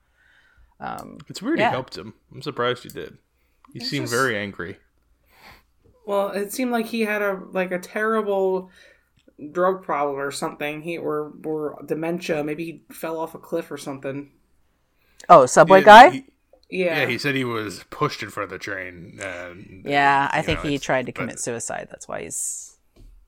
um, 0.80 1.18
It's 1.28 1.42
weird 1.42 1.60
Yeah. 1.60 1.70
he 1.70 1.74
helped 1.74 1.98
him. 1.98 2.14
I'm 2.34 2.42
surprised 2.42 2.84
he 2.84 2.90
did. 2.90 3.18
He 3.74 3.80
seemed 3.80 4.06
just- 4.06 4.14
very 4.14 4.38
angry. 4.38 4.78
Well, 6.06 6.30
it 6.30 6.52
seemed 6.52 6.72
like 6.72 6.88
he 6.88 7.02
had 7.02 7.22
a 7.22 7.40
like 7.52 7.72
a 7.72 7.78
terrible 7.80 8.72
drug 9.52 9.84
problem 9.84 10.18
or 10.20 10.32
something. 10.32 10.82
He 10.82 10.98
or 10.98 11.34
or 11.46 11.82
dementia. 11.86 12.44
Maybe 12.44 12.66
he 12.66 12.84
fell 12.94 13.20
off 13.20 13.36
a 13.36 13.40
cliff 13.40 13.70
or 13.72 13.78
something. 13.78 14.32
oh, 15.28 15.46
subway 15.46 15.80
Yeah, 15.82 15.86
guy. 15.86 16.10
he- 16.10 16.26
Yeah. 16.72 17.02
yeah, 17.02 17.06
he 17.08 17.18
said 17.20 17.36
he 17.36 17.44
was 17.44 17.84
pushed 17.92 18.24
in 18.24 18.30
front 18.32 18.46
of 18.46 18.50
the 18.52 18.58
train. 18.58 19.20
And, 19.22 19.84
yeah, 19.86 20.30
I 20.34 20.42
think 20.42 20.64
know, 20.64 20.70
he 20.72 20.80
tried 20.80 21.06
to 21.06 21.12
but 21.12 21.20
commit 21.20 21.40
suicide. 21.40 21.88
That's 21.92 22.08
why 22.08 22.24
he's 22.24 22.78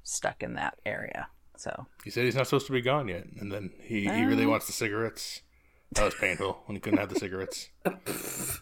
stuck 0.03 0.41
in 0.41 0.53
that 0.55 0.79
area. 0.85 1.27
So, 1.57 1.85
He 2.03 2.09
said 2.09 2.25
he's 2.25 2.33
not 2.35 2.47
supposed 2.47 2.65
to 2.67 2.71
be 2.71 2.81
gone 2.81 3.07
yet, 3.07 3.25
and 3.39 3.51
then 3.51 3.71
he, 3.79 4.05
he 4.07 4.23
really 4.25 4.47
wants 4.47 4.65
the 4.65 4.71
cigarettes. 4.73 5.41
That 5.93 6.05
was 6.05 6.15
painful 6.15 6.61
when 6.65 6.75
he 6.75 6.79
couldn't 6.79 6.99
have 6.99 7.09
the 7.09 7.19
cigarettes. 7.19 7.69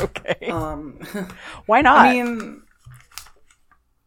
okay, 0.00 0.48
um, 0.50 1.00
why 1.66 1.80
not? 1.80 2.06
I 2.06 2.12
mean, 2.12 2.62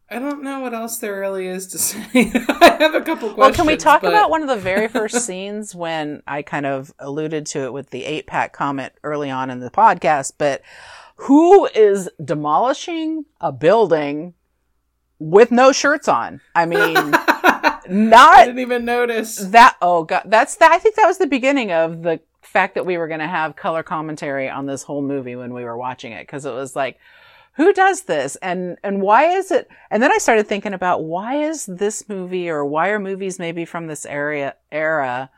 I 0.10 0.20
don't 0.20 0.44
know 0.44 0.60
what 0.60 0.74
else 0.74 1.00
there 1.00 1.20
really 1.20 1.48
is 1.48 1.68
to 1.68 1.78
say. 1.80 2.00
I 2.14 2.78
have 2.80 2.96
a 2.96 3.02
couple 3.02 3.34
questions. 3.34 3.38
Well, 3.38 3.52
can 3.54 3.66
we 3.66 3.76
talk 3.76 4.02
but- 4.02 4.10
about 4.10 4.30
one 4.30 4.42
of 4.42 4.48
the 4.48 4.56
very 4.56 4.88
first 4.88 5.26
scenes 5.26 5.74
when 5.74 6.22
I 6.28 6.44
kind 6.44 6.66
of 6.66 6.94
alluded 7.00 7.46
to 7.48 7.64
it 7.64 7.74
with 7.74 7.90
the 7.90 8.06
eight 8.06 8.28
pack 8.28 8.54
comment 8.54 8.94
early 9.04 9.30
on 9.30 9.50
in 9.50 9.60
the 9.60 9.72
podcast? 9.72 10.34
But 10.38 10.62
who 11.16 11.66
is 11.66 12.10
demolishing 12.24 13.26
a 13.42 13.52
building 13.52 14.36
with 15.20 15.52
no 15.52 15.72
shirts 15.72 16.08
on? 16.08 16.40
I 16.54 16.68
mean, 16.68 16.96
I 17.90 17.94
not 17.94 18.46
didn't 18.46 18.60
even 18.60 18.86
notice. 18.86 19.38
that. 19.38 19.78
Oh 19.82 20.04
god, 20.04 20.24
that's 20.26 20.56
that. 20.58 20.72
I 20.72 20.80
think 20.80 20.96
that 20.96 21.06
was 21.08 21.18
the 21.18 21.28
beginning 21.28 21.72
of 21.72 22.04
the 22.04 22.20
fact 22.42 22.76
that 22.76 22.86
we 22.86 22.98
were 22.98 23.08
going 23.08 23.20
to 23.20 23.28
have 23.28 23.56
color 23.56 23.84
commentary 23.84 24.50
on 24.50 24.66
this 24.66 24.84
whole 24.84 25.02
movie 25.02 25.36
when 25.36 25.54
we 25.54 25.64
were 25.64 25.78
watching 25.78 26.12
it 26.14 26.22
because 26.26 26.46
it 26.46 26.52
was 26.54 26.76
like 26.76 26.98
who 27.54 27.74
does 27.74 28.04
this 28.04 28.38
and 28.38 28.78
and 28.84 29.02
why 29.02 29.26
is 29.26 29.52
it 29.52 29.68
and 29.92 30.02
then 30.02 30.12
i 30.14 30.18
started 30.18 30.48
thinking 30.48 30.74
about 30.74 31.04
why 31.04 31.36
is 31.44 31.66
this 31.66 32.08
movie 32.08 32.50
or 32.50 32.64
why 32.64 32.88
are 32.88 33.00
movies 33.00 33.38
maybe 33.38 33.66
from 33.66 33.88
this 33.88 34.06
area 34.06 34.56
era 34.72 35.30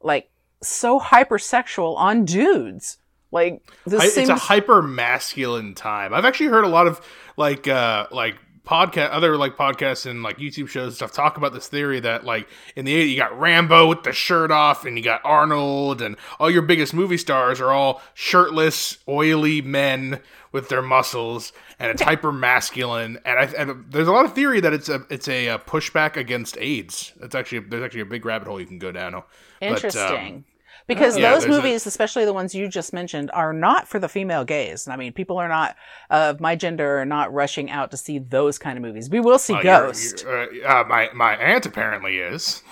like 0.00 0.30
so 0.62 0.98
hypersexual 0.98 1.96
on 1.98 2.24
dudes 2.24 2.96
like 3.30 3.62
this 3.86 4.00
I- 4.00 4.08
seems 4.08 4.30
it's 4.30 4.40
a 4.40 4.44
hyper 4.46 4.80
masculine 4.80 5.74
time. 5.74 6.14
I've 6.14 6.24
actually 6.24 6.46
heard 6.48 6.64
a 6.64 6.68
lot 6.68 6.86
of 6.86 7.00
like 7.36 7.68
uh 7.68 8.06
like 8.10 8.36
podcast 8.68 9.08
other 9.12 9.36
like 9.38 9.56
podcasts 9.56 10.04
and 10.04 10.22
like 10.22 10.36
YouTube 10.36 10.68
shows 10.68 10.88
and 10.88 10.94
stuff 10.94 11.12
talk 11.12 11.38
about 11.38 11.54
this 11.54 11.68
theory 11.68 12.00
that 12.00 12.24
like 12.24 12.46
in 12.76 12.84
the 12.84 12.94
80s 12.94 13.10
you 13.10 13.16
got 13.16 13.38
Rambo 13.38 13.88
with 13.88 14.02
the 14.02 14.12
shirt 14.12 14.50
off 14.50 14.84
and 14.84 14.98
you 14.98 15.02
got 15.02 15.22
Arnold 15.24 16.02
and 16.02 16.16
all 16.38 16.50
your 16.50 16.62
biggest 16.62 16.92
movie 16.92 17.16
stars 17.16 17.60
are 17.60 17.72
all 17.72 18.02
shirtless, 18.12 18.98
oily 19.08 19.62
men 19.62 20.20
with 20.52 20.68
their 20.68 20.82
muscles 20.82 21.52
and 21.78 21.90
it's 21.90 22.02
hyper 22.02 22.30
masculine 22.30 23.18
and 23.24 23.38
I 23.38 23.44
and 23.56 23.86
there's 23.90 24.08
a 24.08 24.12
lot 24.12 24.26
of 24.26 24.34
theory 24.34 24.60
that 24.60 24.74
it's 24.74 24.90
a 24.90 25.04
it's 25.08 25.28
a, 25.28 25.48
uh 25.48 25.58
pushback 25.58 26.16
against 26.16 26.58
AIDS. 26.58 27.12
It's 27.22 27.34
actually 27.34 27.60
there's 27.60 27.82
actually 27.82 28.02
a 28.02 28.06
big 28.06 28.26
rabbit 28.26 28.48
hole 28.48 28.60
you 28.60 28.66
can 28.66 28.78
go 28.78 28.92
down. 28.92 29.12
But, 29.12 29.18
um, 29.18 29.74
interesting 29.74 30.44
because 30.88 31.16
yeah, 31.16 31.30
those 31.30 31.44
there's 31.44 31.56
a- 31.56 31.60
movies 31.62 31.86
especially 31.86 32.24
the 32.24 32.32
ones 32.32 32.54
you 32.54 32.66
just 32.68 32.92
mentioned 32.92 33.30
are 33.32 33.52
not 33.52 33.86
for 33.86 33.98
the 34.00 34.08
female 34.08 34.44
gaze 34.44 34.88
i 34.88 34.96
mean 34.96 35.12
people 35.12 35.36
are 35.38 35.48
not 35.48 35.76
of 36.10 36.40
my 36.40 36.56
gender 36.56 36.98
are 36.98 37.04
not 37.04 37.32
rushing 37.32 37.70
out 37.70 37.90
to 37.92 37.96
see 37.96 38.18
those 38.18 38.58
kind 38.58 38.76
of 38.76 38.82
movies 38.82 39.08
we 39.10 39.20
will 39.20 39.38
see 39.38 39.54
uh, 39.54 39.60
you're- 39.62 39.86
ghost 39.86 40.24
you're- 40.24 40.64
uh, 40.64 40.80
uh, 40.80 40.84
my 40.88 41.08
my 41.14 41.36
aunt 41.36 41.64
apparently 41.66 42.16
is. 42.18 42.62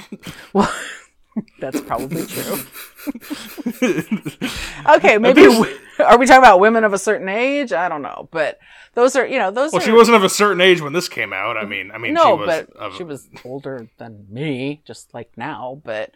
Well, 0.52 0.72
that's 1.60 1.80
probably 1.82 2.24
true. 2.26 2.56
okay, 4.96 5.18
maybe 5.26 5.42
w- 5.44 5.78
are 5.98 6.18
we 6.18 6.26
talking 6.26 6.38
about 6.42 6.60
women 6.60 6.84
of 6.84 6.92
a 6.92 6.98
certain 6.98 7.28
age? 7.28 7.72
I 7.72 7.88
don't 7.88 8.02
know, 8.02 8.28
but 8.30 8.58
those 8.94 9.16
are 9.16 9.26
you 9.26 9.38
know 9.38 9.50
those 9.50 9.72
Well, 9.72 9.82
are 9.82 9.84
she 9.84 9.92
wasn't 9.92 10.16
of 10.16 10.24
a 10.24 10.28
certain 10.28 10.60
age 10.60 10.80
when 10.80 10.92
this 10.92 11.08
came 11.08 11.32
out. 11.32 11.56
I 11.56 11.64
mean, 11.64 11.90
I 11.92 11.98
mean, 11.98 12.14
no, 12.14 12.22
she 12.24 12.32
was. 12.32 12.46
but 12.46 12.76
of, 12.76 12.96
she 12.96 13.04
was 13.04 13.28
older 13.44 13.88
than 13.98 14.26
me, 14.30 14.80
just 14.86 15.12
like 15.14 15.30
now. 15.36 15.80
But 15.84 16.12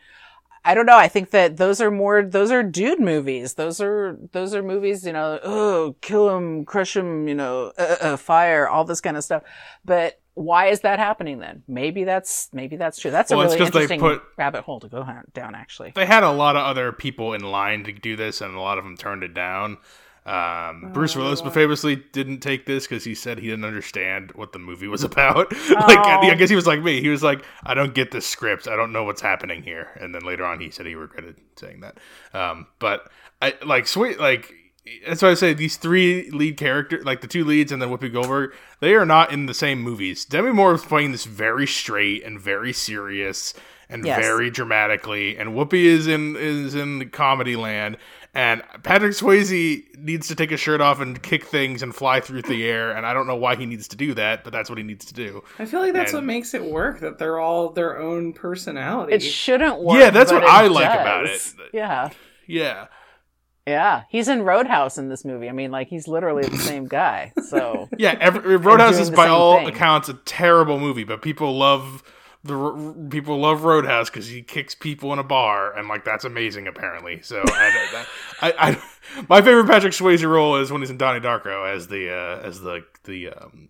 I 0.65 0.75
don't 0.75 0.87
know. 0.87 0.97
I 0.97 1.09
think 1.09 1.31
that 1.31 1.57
those 1.57 1.81
are 1.81 1.91
more 1.91 2.23
those 2.23 2.51
are 2.51 2.63
dude 2.63 3.01
movies. 3.01 3.55
Those 3.55 3.81
are 3.81 4.19
those 4.33 4.55
are 4.55 4.63
movies. 4.63 5.07
You 5.07 5.13
know, 5.13 5.39
oh, 5.43 5.97
kill 6.01 6.37
him, 6.37 6.65
crush 6.65 6.97
him. 6.97 7.29
You 7.29 7.35
know, 7.35 7.73
uh, 7.79 7.97
uh, 8.01 8.17
fire, 8.17 8.69
all 8.69 8.85
this 8.85 9.01
kind 9.01 9.17
of 9.17 9.25
stuff. 9.25 9.43
But 9.85 10.21
why 10.35 10.67
is 10.67 10.81
that 10.81 10.99
happening 10.99 11.39
then? 11.39 11.63
Maybe 11.67 12.05
that's 12.05 12.51
maybe 12.53 12.77
that's 12.77 12.99
true. 13.01 13.11
That's 13.11 13.31
Well, 13.31 13.41
a 13.41 13.45
really 13.45 13.57
really 13.57 13.71
'cause 13.71 13.73
they 13.75 13.95
interesting 13.95 14.01
put- 14.01 14.23
rabbit 14.37 14.65
hole 14.65 14.81
to 14.81 14.89
go 14.89 15.07
down. 15.33 15.55
Actually, 15.55 15.93
They 15.95 16.07
had 16.07 16.23
a 16.23 16.31
lot 16.31 16.57
of 16.57 16.63
other 16.67 16.93
people 16.93 17.33
in 17.33 17.41
line 17.43 17.85
to 17.85 17.93
do 17.93 18.15
this, 18.17 18.41
and 18.41 18.55
a 18.55 18.61
lot 18.61 18.77
of 18.79 18.85
them 18.85 18.97
turned 18.97 19.23
it 19.23 19.33
down. 19.35 19.79
Um, 20.31 20.91
Bruce 20.93 21.17
Willis 21.17 21.41
famously 21.41 21.97
didn't 21.97 22.39
take 22.39 22.65
this 22.65 22.87
because 22.87 23.03
he 23.03 23.15
said 23.17 23.39
he 23.39 23.49
didn't 23.49 23.65
understand 23.65 24.31
what 24.37 24.53
the 24.53 24.59
movie 24.61 24.87
was 24.87 25.03
about. 25.11 25.51
like, 25.71 25.99
I, 25.99 26.31
I 26.31 26.35
guess 26.37 26.49
he 26.51 26.57
was 26.57 26.67
like 26.67 26.83
me. 26.83 27.01
He 27.01 27.09
was 27.09 27.23
like, 27.23 27.45
"I 27.65 27.75
don't 27.75 27.95
get 27.95 28.11
this 28.13 28.27
script. 28.27 28.69
I 28.69 28.77
don't 28.77 28.93
know 28.93 29.05
what's 29.05 29.21
happening 29.21 29.63
here." 29.63 29.89
And 30.01 30.15
then 30.15 30.23
later 30.23 30.45
on, 30.45 30.61
he 30.61 30.71
said 30.71 30.87
he 30.87 30.95
regretted 30.95 31.37
saying 31.57 31.81
that. 31.81 31.99
Um, 32.33 32.67
but 32.79 33.11
I 33.43 33.55
like 33.65 33.87
sweet 33.87 34.21
like. 34.21 34.55
That's 35.07 35.21
why 35.23 35.31
I 35.31 35.35
say 35.35 35.53
these 35.53 35.77
three 35.77 36.31
lead 36.31 36.57
characters, 36.57 37.05
like 37.05 37.21
the 37.21 37.27
two 37.27 37.45
leads 37.45 37.71
and 37.71 37.83
then 37.83 37.91
Whoopi 37.91 38.13
Goldberg, 38.13 38.55
they 38.81 38.95
are 38.95 39.05
not 39.05 39.31
in 39.33 39.47
the 39.47 39.55
same 39.55 39.81
movies. 39.83 40.25
Demi 40.25 40.53
Moore 40.53 40.75
is 40.75 40.83
playing 40.83 41.13
this 41.13 41.27
very 41.27 41.67
straight 41.67 42.25
and 42.25 42.41
very 42.41 42.73
serious 42.73 43.53
and 43.91 44.05
Yes. 44.07 44.21
very 44.21 44.51
dramatically, 44.51 45.37
and 45.37 45.51
Whoopi 45.51 45.85
is 45.85 46.07
in 46.07 46.37
is 46.37 46.75
in 46.75 46.99
the 46.99 47.05
comedy 47.07 47.57
land, 47.57 47.99
and 48.35 48.63
Patrick 48.83 49.13
Swayze 49.13 49.83
needs 49.99 50.29
to 50.29 50.35
take 50.35 50.51
his 50.51 50.61
shirt 50.61 50.81
off 50.81 51.01
and 51.01 51.21
kick 51.23 51.45
things 51.45 51.83
and 51.83 51.95
fly 51.95 52.21
through 52.21 52.43
the 52.43 52.65
air, 52.65 52.93
and 52.93 53.05
I 53.05 53.13
don't 53.13 53.27
know 53.27 53.37
why 53.37 53.57
he 53.57 53.67
needs 53.67 53.89
to 53.89 53.97
do 53.97 54.15
that, 54.15 54.45
but 54.45 54.53
that's 54.53 54.69
what 54.71 54.79
he 54.79 54.85
needs 54.85 55.05
to 55.07 55.15
do. 55.15 55.43
I 55.59 55.65
feel 55.65 55.81
like 55.81 55.93
that's 55.93 56.13
And- 56.13 56.19
what 56.19 56.25
makes 56.27 56.55
it 56.55 56.65
work. 56.65 57.01
That 57.01 57.19
they're 57.19 57.39
all 57.41 57.71
their 57.71 57.99
own 57.99 58.33
personality. 58.33 59.15
it 59.15 59.21
shouldn't 59.23 59.81
work. 59.83 59.99
Yeah, 59.99 60.11
that's 60.11 60.31
but 60.31 60.43
what 60.43 60.49
it 60.49 60.55
I 60.55 60.67
like 60.69 61.01
about 61.01 61.27
it. 61.27 61.43
Yeah. 61.73 62.11
Yeah, 62.47 62.87
Yeah, 63.67 64.03
he's 64.09 64.29
in 64.29 64.43
Roadhouse 64.43 64.99
in 64.99 65.09
this 65.09 65.25
movie. 65.25 65.49
I 65.49 65.53
mean, 65.53 65.71
like 65.71 65.89
he's 65.89 66.09
literally 66.09 66.43
the 66.49 66.59
same 66.59 66.87
guy. 66.87 67.33
So 67.49 67.89
yeah. 67.99 68.17
Every, 68.21 68.57
Roadhouse 68.57 68.99
is 68.99 69.11
by 69.11 69.29
all 69.29 69.59
thing. 69.59 69.69
accounts 69.69 70.09
a 70.09 70.15
terrible 70.15 70.81
movie, 70.81 71.05
but 71.05 71.23
people 71.23 71.57
love 71.57 72.03
the 72.43 72.55
r- 72.57 72.95
people 73.11 73.39
love 73.39 73.65
Roadhouse 73.65 74.09
because 74.11 74.29
he 74.29 74.43
kicks 74.43 74.75
people 74.75 75.13
in 75.13 75.19
a 75.19 75.23
bar, 75.25 75.77
and 75.77 75.89
like 75.89 76.05
that's 76.05 76.25
amazing 76.25 76.67
apparently. 76.67 77.21
So 77.23 77.43
I, 77.47 78.07
I, 78.41 78.53
I, 78.71 78.83
my 79.29 79.43
favorite 79.43 79.67
Patrick 79.67 79.93
Swayze 79.93 80.27
role 80.29 80.57
is 80.57 80.73
when 80.73 80.81
he's 80.81 80.91
in 80.91 80.97
Donnie 80.99 81.21
Darko 81.21 81.71
as 81.71 81.89
the 81.89 82.11
uh, 82.11 82.41
as 82.47 82.61
the 82.61 82.83
the 83.05 83.29
um, 83.31 83.69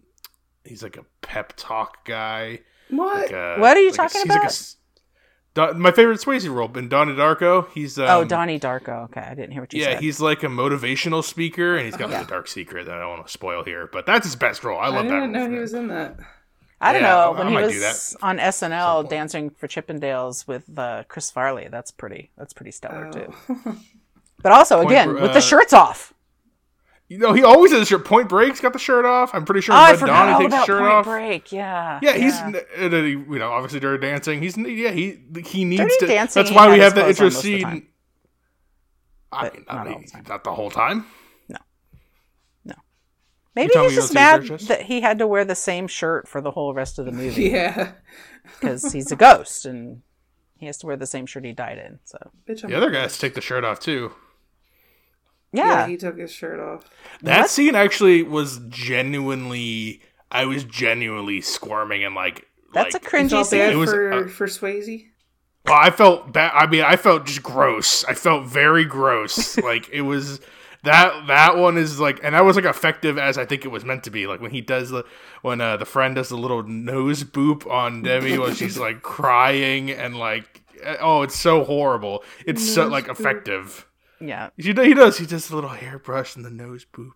he's 0.65 0.83
like 0.83 0.97
a 0.97 1.05
pep 1.23 1.55
talk 1.57 2.05
guy. 2.05 2.61
what? 2.91 3.23
Like 3.23 3.33
a, 3.33 3.57
What 3.59 3.77
are 3.77 3.81
you 3.81 3.91
like 3.91 3.95
a- 3.95 3.97
talking 3.97 4.21
he's 4.23 4.29
like 4.31 4.39
a 4.43 4.47
about? 4.47 4.75
Don- 5.53 5.81
my 5.81 5.91
favorite 5.91 6.21
Swayze 6.21 6.49
role 6.49 6.71
in 6.79 6.89
Donnie 6.89 7.15
Darko. 7.15 7.69
He's 7.73 7.99
um, 7.99 8.07
oh, 8.09 8.25
Donnie 8.25 8.61
Darko. 8.61 9.07
Okay, 9.07 9.21
I 9.21 9.35
didn't 9.35 9.51
hear 9.51 9.63
what 9.63 9.73
you 9.73 9.81
Yeah, 9.81 9.87
said. 9.87 9.93
Yeah, 9.95 10.01
he's 10.01 10.21
like 10.21 10.45
a 10.45 10.47
motivational 10.47 11.25
speaker, 11.25 11.75
and 11.77 11.87
he's 11.87 11.97
got 11.97 12.09
Yeah. 12.09 12.19
like 12.19 12.29
a 12.29 12.31
dark 12.31 12.47
secret 12.47 12.87
that 12.87 12.95
I 12.95 13.01
don't 13.01 13.09
want 13.11 13.27
to 13.27 13.33
spoil 13.33 13.65
here. 13.65 13.89
But 13.93 14.07
that's 14.07 14.25
his 14.27 14.37
best 14.37 14.63
role. 14.63 14.79
I 14.79 14.85
I 14.85 14.89
love 14.91 15.07
that. 15.07 15.13
I 15.13 15.21
didn't 15.27 15.33
know 15.33 15.51
he 15.51 15.59
was 15.59 15.75
in 15.75 15.89
that. 15.89 16.19
I 16.81 16.93
don't 16.93 17.03
Yeah, 17.03 17.09
know 17.09 17.35
I 17.35 17.39
when 17.45 17.49
he 17.71 17.79
was 17.79 18.17
on 18.23 18.39
SNL 18.39 19.09
dancing 19.09 19.51
for 19.51 19.69
Chippendales 19.69 20.47
with 20.49 20.79
uh, 20.79 21.05
Chris 21.09 21.31
Farley. 21.31 21.69
That's 21.71 21.91
pretty. 21.91 22.31
That's 22.39 22.53
pretty 22.55 22.71
stellar 22.71 23.11
too. 23.13 23.35
Oh. 23.49 23.77
But 24.43 24.53
also, 24.53 24.81
again, 24.81 25.11
Br- 25.11 25.21
with 25.21 25.31
uh, 25.33 25.35
the 25.35 25.41
shirts 25.43 25.75
off. 25.75 26.15
You 27.09 27.19
know, 27.19 27.35
he 27.35 27.43
always 27.43 27.73
has 27.73 27.81
his 27.81 27.89
shirt. 27.89 28.07
Point 28.07 28.31
Break's 28.31 28.59
got 28.61 28.73
the 28.73 28.79
shirt 28.79 29.05
off. 29.05 29.35
I'm 29.35 29.45
pretty 29.45 29.61
sure 29.61 29.75
Oh, 29.75 29.79
I 29.79 29.91
Red 29.91 30.01
Donnie 30.01 30.39
takes 30.45 30.55
about 30.55 30.67
shirt 30.67 30.79
Point 30.81 30.93
off. 30.93 31.05
Break. 31.05 31.53
Yeah. 31.53 31.99
Yeah, 32.01 32.13
he's 32.13 32.33
uh, 32.35 32.63
uh, 32.81 32.97
you 32.97 33.39
know 33.39 33.51
obviously 33.51 33.81
during 33.81 34.01
dancing. 34.01 34.41
He's 34.41 34.57
yeah 34.57 34.93
he 34.93 35.19
he 35.45 35.67
needs 35.67 35.83
Dirty 35.83 35.97
to. 35.99 36.07
Dancing, 36.07 36.43
that's 36.43 36.55
why 36.57 36.71
we 36.71 36.79
have 36.79 36.95
the 36.95 37.03
clothes 37.03 37.21
intro 37.21 37.29
the 37.29 37.35
scene. 37.37 37.87
I 39.33 39.43
mean, 39.45 39.65
not 39.69 39.87
not, 39.87 39.87
the 39.87 40.23
not 40.29 40.45
the 40.45 40.55
whole 40.55 40.71
time. 40.71 41.05
Maybe 43.55 43.73
he's 43.75 43.75
just 43.75 43.75
don't 43.75 43.91
see 43.91 43.97
his 43.97 44.15
mad 44.15 44.61
that 44.69 44.83
he 44.83 45.01
had 45.01 45.19
to 45.19 45.27
wear 45.27 45.45
the 45.45 45.55
same 45.55 45.89
shirt 45.89 46.29
for 46.29 46.41
the 46.41 46.53
whole 46.53 46.73
rest 46.75 46.99
of 46.99 47.07
the 47.07 47.13
movie 47.13 47.45
Yeah. 47.51 47.93
because 48.61 48.93
he's 48.93 49.11
a 49.11 49.17
ghost 49.17 49.67
and 49.67 50.03
he 50.57 50.67
has 50.67 50.79
to 50.79 50.87
wear 50.87 50.97
the 50.97 51.07
same 51.07 51.27
shirt 51.27 51.45
he 51.45 51.53
died 51.53 51.79
in. 51.79 51.99
So 52.05 52.19
Bitch, 52.49 52.63
I'm 52.65 52.71
The 52.71 52.77
other 52.77 52.91
guys 52.91 53.19
take 53.19 53.35
the 53.35 53.41
shirt 53.41 53.65
off 53.65 53.81
too. 53.81 54.13
Yeah, 55.53 55.65
yeah, 55.81 55.87
he 55.89 55.97
took 55.97 56.17
his 56.17 56.31
shirt 56.31 56.61
off. 56.61 56.85
That 57.23 57.41
What? 57.41 57.51
scene 57.51 57.75
actually 57.75 58.23
was 58.23 58.61
genuinely. 58.69 60.01
I 60.31 60.45
was 60.47 60.63
genuinely 60.63 61.41
squirming 61.41 62.05
and 62.05 62.15
like. 62.15 62.47
that's 62.73 62.95
like, 62.95 63.03
a 63.03 63.05
You 63.17 63.25
cringy 63.25 63.31
felt 63.31 63.47
scene. 63.49 63.59
bad 63.59 63.73
It 63.73 63.77
was, 63.77 63.91
for 63.91 64.13
uh, 64.13 64.29
for 64.29 64.47
Swayze. 64.47 65.07
Well, 65.67 65.77
I 65.79 65.91
felt 65.91 66.33
bad. 66.33 66.53
I 66.55 66.67
mean, 66.69 66.83
I 66.83 66.95
felt 66.97 67.27
just 67.27 67.43
gross. 67.43 68.05
I 68.05 68.15
felt 68.15 68.47
very 68.47 68.85
gross. 68.85 69.59
like 69.63 69.89
it 69.91 70.03
was 70.03 70.41
that 70.85 71.27
that 71.27 71.57
one 71.57 71.77
is 71.77 72.01
like, 72.01 72.21
and 72.23 72.35
that 72.35 72.45
was 72.45 72.57
like 72.57 72.65
effective 72.65 73.19
as 73.19 73.37
I 73.39 73.45
think 73.45 73.65
it 73.65 73.69
was 73.69 73.85
meant 73.85 74.05
to 74.05 74.11
be. 74.11 74.27
Like 74.27 74.41
when 74.41 74.51
he 74.51 74.61
does 74.61 74.91
the 74.91 75.05
when 75.43 75.61
uh, 75.61 75.77
the 75.77 75.85
friend 75.85 76.15
does 76.15 76.29
the 76.29 76.37
little 76.37 76.63
nose 76.63 77.25
boop 77.25 77.67
on 77.71 78.03
Demi 78.03 78.39
when 78.39 78.55
she's 78.55 78.79
like 78.87 79.03
crying 79.03 79.91
and 79.91 80.17
like, 80.17 80.63
oh, 81.01 81.23
it's 81.23 81.39
so 81.39 81.65
horrible. 81.65 82.25
It's 82.47 82.67
so 82.75 82.87
like 82.89 83.07
boop. 83.07 83.11
effective. 83.13 83.87
Yeah, 84.23 84.51
He, 84.59 84.65
he 84.75 84.95
does. 84.95 85.17
He 85.17 85.25
does 85.25 85.49
the 85.49 85.55
little 85.55 85.71
hairbrush 85.71 86.37
and 86.37 86.45
the 86.45 86.51
nose 86.51 86.85
boop. 86.93 87.13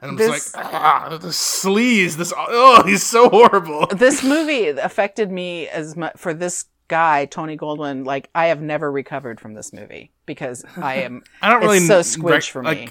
And 0.00 0.12
I'm 0.12 0.16
This- 0.16 0.30
just 0.30 0.56
like, 0.56 0.66
ah, 0.72 1.18
the 1.20 1.28
sleaze. 1.28 2.14
This, 2.16 2.32
oh, 2.36 2.82
he's 2.86 3.02
so 3.02 3.28
horrible. 3.28 3.86
this 3.88 4.22
movie 4.22 4.68
affected 4.68 5.32
me 5.32 5.66
as 5.68 5.96
much 5.96 6.12
for 6.16 6.32
this 6.32 6.66
guy 6.88 7.24
Tony 7.26 7.56
Goldwyn. 7.56 8.04
Like 8.06 8.28
I 8.34 8.46
have 8.46 8.60
never 8.60 8.90
recovered 8.90 9.40
from 9.40 9.54
this 9.54 9.72
movie 9.72 10.12
because 10.26 10.64
I 10.76 10.96
am. 10.96 11.22
I 11.42 11.50
don't 11.50 11.62
really 11.62 11.78
it's 11.78 11.86
so 11.86 11.96
rec- 11.98 12.42
squidge 12.42 12.50
for 12.50 12.62
like, 12.62 12.78
me. 12.78 12.88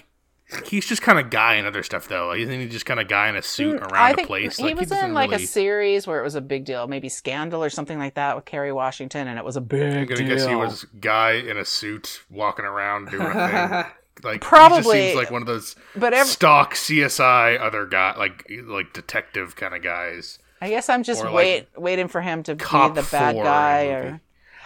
He's 0.67 0.85
just 0.85 1.01
kind 1.01 1.17
of 1.17 1.31
guy 1.31 1.55
in 1.55 1.65
other 1.65 1.81
stuff 1.81 2.07
though. 2.07 2.27
Like, 2.27 2.39
isn't 2.39 2.59
he 2.59 2.67
just 2.67 2.85
kind 2.85 2.99
of 2.99 3.07
guy 3.07 3.29
in 3.29 3.35
a 3.35 3.41
suit 3.41 3.79
Mm, 3.81 3.91
around 3.91 4.03
I 4.03 4.11
a 4.11 4.13
think 4.15 4.27
place? 4.27 4.57
he 4.57 4.63
Like, 4.63 4.79
was 4.79 4.89
doesn't 4.89 5.05
in 5.09 5.13
like 5.15 5.31
really- 5.31 5.43
a 5.43 5.47
series 5.47 6.05
where 6.05 6.19
it 6.19 6.23
was 6.23 6.35
a 6.35 6.41
big 6.41 6.65
deal, 6.65 6.87
maybe 6.87 7.09
Scandal 7.09 7.63
or 7.63 7.69
something 7.71 7.97
like 7.97 8.13
that 8.13 8.35
with 8.35 8.45
Kerry 8.45 8.71
Washington, 8.71 9.27
and 9.27 9.39
it 9.39 9.43
was 9.45 9.55
a 9.57 9.61
big 9.61 9.81
I'm 9.93 10.05
gonna 10.05 10.17
deal. 10.23 10.27
guess 10.37 10.45
he 10.45 10.55
was 10.55 10.85
guy 11.01 11.31
in 11.33 11.57
a 11.57 11.65
suit 11.65 12.21
walking 12.29 12.63
around 12.65 13.09
doing 13.09 13.25
a 13.27 13.33
thing. 13.49 13.91
Like 14.23 14.35
he 14.35 14.47
Probably. 14.47 15.07
seems 15.07 15.15
like 15.17 15.29
one 15.29 15.41
of 15.41 15.45
those 15.47 15.75
But 15.93 16.15
stock 16.25 16.73
CSI 16.75 17.59
other 17.59 17.85
guy, 17.85 18.15
like 18.17 18.49
like 18.63 18.93
detective 18.93 19.57
kind 19.57 19.75
of 19.75 19.83
guys. 19.83 20.39
I 20.65 20.69
guess 20.69 20.89
I'm 20.89 21.03
just 21.03 21.23
Or, 21.23 21.29
like, 21.31 21.69
waiting 21.77 22.07
for 22.07 22.21
him 22.21 22.43
to 22.43 22.55
be 22.55 22.63
the 22.63 23.07
bad 23.11 23.35
guy 23.35 23.79
in 23.81 23.93
or. 23.95 24.21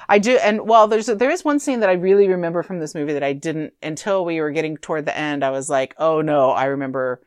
I 0.08 0.18
do 0.18 0.38
and 0.38 0.62
well 0.68 0.88
there's 0.88 1.06
there 1.06 1.30
is 1.30 1.46
one 1.46 1.60
scene 1.60 1.82
that 1.82 1.90
I 1.90 1.94
really 1.94 2.28
remember 2.28 2.64
from 2.64 2.80
this 2.80 2.96
movie 2.96 3.14
that 3.14 3.22
I 3.24 3.34
didn't 3.34 3.74
until 3.84 4.26
we 4.26 4.42
were 4.42 4.50
getting 4.50 4.76
toward 4.78 5.06
the 5.06 5.16
end 5.16 5.44
I 5.44 5.52
was 5.52 5.70
like, 5.70 5.94
"Oh 6.00 6.22
no, 6.22 6.50
I 6.50 6.66
remember 6.66 7.22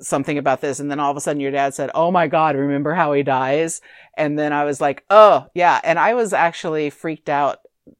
something 0.00 0.38
about 0.38 0.60
this." 0.60 0.78
And 0.78 0.90
then 0.90 1.00
all 1.00 1.10
of 1.10 1.16
a 1.16 1.20
sudden 1.20 1.40
your 1.40 1.50
dad 1.50 1.74
said, 1.74 1.90
"Oh 1.94 2.12
my 2.12 2.28
god, 2.28 2.54
remember 2.54 2.94
how 2.94 3.12
he 3.14 3.24
dies?" 3.24 3.80
And 4.16 4.38
then 4.38 4.52
I 4.52 4.64
was 4.64 4.80
like, 4.80 5.04
"Oh, 5.10 5.46
yeah." 5.54 5.80
And 5.82 5.98
I 5.98 6.14
was 6.14 6.32
actually 6.32 6.90
freaked 6.90 7.28
out 7.28 7.58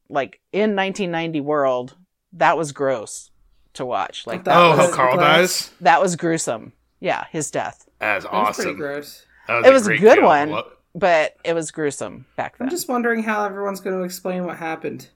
like 0.08 0.38
in 0.52 0.76
1990 0.76 1.40
world, 1.40 1.96
that 2.34 2.56
was 2.56 2.70
gross 2.72 3.30
to 3.74 3.84
watch. 3.84 4.26
Like 4.28 4.44
that 4.44 4.56
oh, 4.56 4.70
was 4.70 4.78
how 4.78 4.86
the 4.86 4.92
Carl 4.92 5.16
glass. 5.16 5.38
dies? 5.38 5.70
that 5.80 6.00
was 6.00 6.14
gruesome. 6.14 6.72
Yeah, 7.00 7.24
his 7.30 7.50
death. 7.50 7.88
That's 7.98 8.24
That 8.24 8.32
was 8.32 8.56
pretty 8.56 8.70
awesome. 8.70 8.76
gross. 8.76 9.24
That 9.48 9.64
It 9.66 9.72
was 9.72 9.82
a 9.86 9.90
great 9.90 10.00
good 10.00 10.18
kill. 10.18 10.26
one. 10.26 10.50
Lo- 10.50 10.70
But 10.94 11.36
it 11.44 11.54
was 11.54 11.70
gruesome 11.70 12.26
back 12.36 12.58
then. 12.58 12.66
I'm 12.66 12.70
just 12.70 12.88
wondering 12.88 13.22
how 13.22 13.44
everyone's 13.44 13.80
going 13.80 13.96
to 13.98 14.04
explain 14.04 14.44
what 14.46 14.56
happened. 14.58 15.08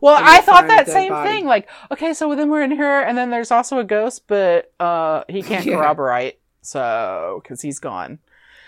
Well, 0.00 0.14
Like 0.14 0.24
I 0.24 0.40
thought 0.40 0.66
that 0.68 0.88
same 0.88 1.10
body. 1.12 1.28
thing. 1.28 1.44
Like, 1.46 1.68
okay, 1.92 2.12
so 2.12 2.34
then 2.34 2.50
we're 2.50 2.62
in 2.62 2.72
here, 2.72 3.00
and 3.00 3.16
then 3.16 3.30
there's 3.30 3.50
also 3.52 3.78
a 3.78 3.84
ghost, 3.84 4.26
but 4.26 4.72
uh, 4.80 5.22
he 5.28 5.40
can't 5.42 5.64
Yeah. 5.66 5.76
corroborate, 5.76 6.40
so 6.62 7.40
because 7.42 7.62
he's 7.62 7.78
gone. 7.78 8.18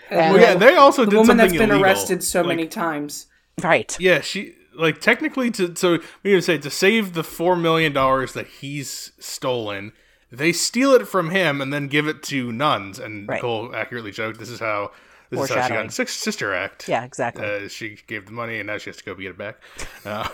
And 0.09 0.19
Well, 0.19 0.33
Well, 0.33 0.41
yeah, 0.41 0.53
they 0.55 0.75
also 0.75 1.03
the 1.05 1.11
did 1.11 1.17
woman 1.17 1.27
something 1.27 1.47
that's 1.47 1.57
been 1.57 1.69
illegal. 1.71 1.83
arrested 1.85 2.23
so 2.23 2.41
Like, 2.41 2.47
many 2.57 2.67
times. 2.67 3.27
Right. 3.61 3.95
Yeah, 3.99 4.21
she 4.21 4.55
like 4.73 5.01
technically 5.01 5.51
to 5.51 5.75
so 5.75 5.99
we 6.23 6.31
gonna 6.31 6.41
say 6.41 6.57
to 6.57 6.69
save 6.69 7.13
the 7.13 7.23
four 7.25 7.57
million 7.57 7.91
dollars 7.91 8.31
that 8.33 8.47
he's 8.47 9.11
stolen, 9.19 9.91
they 10.31 10.51
steal 10.53 10.93
it 10.93 11.07
from 11.07 11.29
him 11.31 11.61
and 11.61 11.73
then 11.73 11.87
give 11.87 12.07
it 12.07 12.23
to 12.23 12.51
nuns. 12.51 12.99
And 12.99 13.27
Right. 13.27 13.35
Nicole 13.35 13.75
accurately 13.75 14.11
joked, 14.11 14.39
"This 14.39 14.49
is 14.49 14.59
how 14.59 14.91
this 15.29 15.39
is 15.39 15.49
how 15.49 15.53
she 15.53 15.53
got 15.53 15.57
Foreshadowing. 15.67 15.85
in 15.85 15.89
Sis- 15.91 16.13
Sister 16.13 16.53
Act." 16.53 16.87
Yeah, 16.89 17.03
exactly. 17.03 17.45
Uh, 17.45 17.67
she 17.67 17.97
gave 18.07 18.25
the 18.25 18.31
money 18.31 18.59
and 18.59 18.67
now 18.67 18.77
she 18.77 18.89
has 18.89 18.97
to 18.97 19.03
go 19.03 19.15
get 19.15 19.31
it 19.31 19.37
back. 19.37 19.57
Uh, 20.05 20.27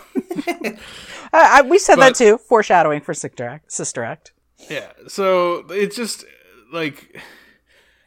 Uh, 0.60 0.72
I, 1.32 1.62
we 1.62 1.78
said 1.78 1.96
that 1.96 2.14
too. 2.14 2.38
Foreshadowing 2.38 3.00
for 3.02 3.12
Sister 3.12 3.46
Act. 3.46 3.70
Sister 3.70 4.02
Act. 4.04 4.32
yeah, 4.70 4.92
so 5.06 5.66
it's 5.70 5.94
just 5.96 6.24
like 6.72 7.20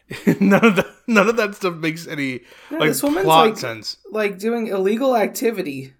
none 0.39 0.65
of 0.65 0.75
that 0.77 0.87
none 1.07 1.29
of 1.29 1.35
that 1.37 1.55
stuff 1.55 1.75
makes 1.75 2.07
any 2.07 2.41
No, 2.71 2.79
like 2.79 2.89
this 2.89 3.03
woman's, 3.03 3.25
plot 3.25 3.49
like- 3.49 3.57
sense. 3.57 3.97
Like 4.09 4.37
doing 4.39 4.67
illegal 4.67 5.15
activity. 5.15 5.93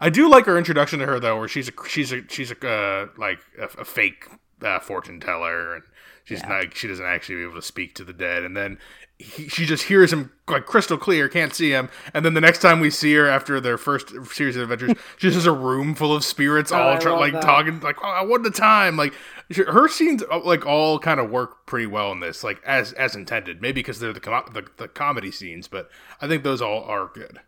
I 0.00 0.10
do 0.10 0.28
like 0.28 0.46
her 0.46 0.56
introduction 0.56 0.98
to 1.00 1.06
her 1.06 1.18
though, 1.20 1.38
where 1.38 1.48
she's 1.48 1.68
a 1.68 1.72
she's 1.88 2.12
a 2.12 2.22
she's 2.28 2.50
a 2.52 2.68
uh, 2.68 3.06
like 3.18 3.40
a, 3.58 3.64
a 3.80 3.84
fake 3.84 4.26
uh, 4.62 4.80
fortune 4.80 5.20
teller, 5.20 5.74
and 5.74 5.84
she's 6.24 6.40
Yeah. 6.40 6.48
not 6.48 6.76
she 6.76 6.88
doesn't 6.88 7.04
actually 7.04 7.36
be 7.36 7.42
able 7.44 7.54
to 7.56 7.62
speak 7.62 7.94
to 7.96 8.04
the 8.04 8.12
dead, 8.12 8.42
and 8.44 8.56
then 8.56 8.78
he, 9.18 9.46
she 9.48 9.66
just 9.66 9.84
hears 9.84 10.12
him 10.12 10.32
like 10.48 10.66
crystal 10.66 10.96
clear, 10.98 11.28
can't 11.28 11.54
see 11.54 11.70
him, 11.70 11.88
and 12.12 12.24
then 12.24 12.34
the 12.34 12.40
next 12.40 12.58
time 12.60 12.80
we 12.80 12.90
see 12.90 13.14
her 13.14 13.28
after 13.28 13.60
their 13.60 13.78
first 13.78 14.08
series 14.32 14.56
of 14.56 14.70
adventures, 14.70 14.96
she 15.18 15.28
just 15.28 15.36
has 15.36 15.46
a 15.46 15.52
room 15.52 15.94
full 15.94 16.14
of 16.14 16.24
spirits 16.24 16.72
Oh, 16.72 16.76
all 16.78 16.94
love 16.94 17.04
like 17.20 17.32
that. 17.34 17.42
talking 17.42 17.78
like 17.80 17.96
oh, 18.02 18.08
I 18.08 18.22
want 18.24 18.42
the 18.44 18.50
time 18.50 18.96
like. 18.96 19.14
Her 19.54 19.86
scenes 19.86 20.22
uh, 20.30 20.40
like 20.42 20.64
all 20.64 20.98
kind 20.98 21.20
of 21.20 21.28
work 21.28 21.66
pretty 21.66 21.84
well 21.86 22.10
in 22.10 22.20
this, 22.20 22.42
like 22.42 22.62
as 22.64 22.94
as 22.94 23.14
intended. 23.14 23.60
Maybe 23.60 23.80
because 23.80 24.00
they're 24.00 24.14
the, 24.14 24.20
com- 24.20 24.48
the 24.54 24.66
the 24.78 24.88
comedy 24.88 25.30
scenes, 25.30 25.68
but 25.68 25.90
I 26.22 26.26
think 26.28 26.42
those 26.42 26.62
all 26.62 26.84
are 26.84 27.10
good. 27.12 27.38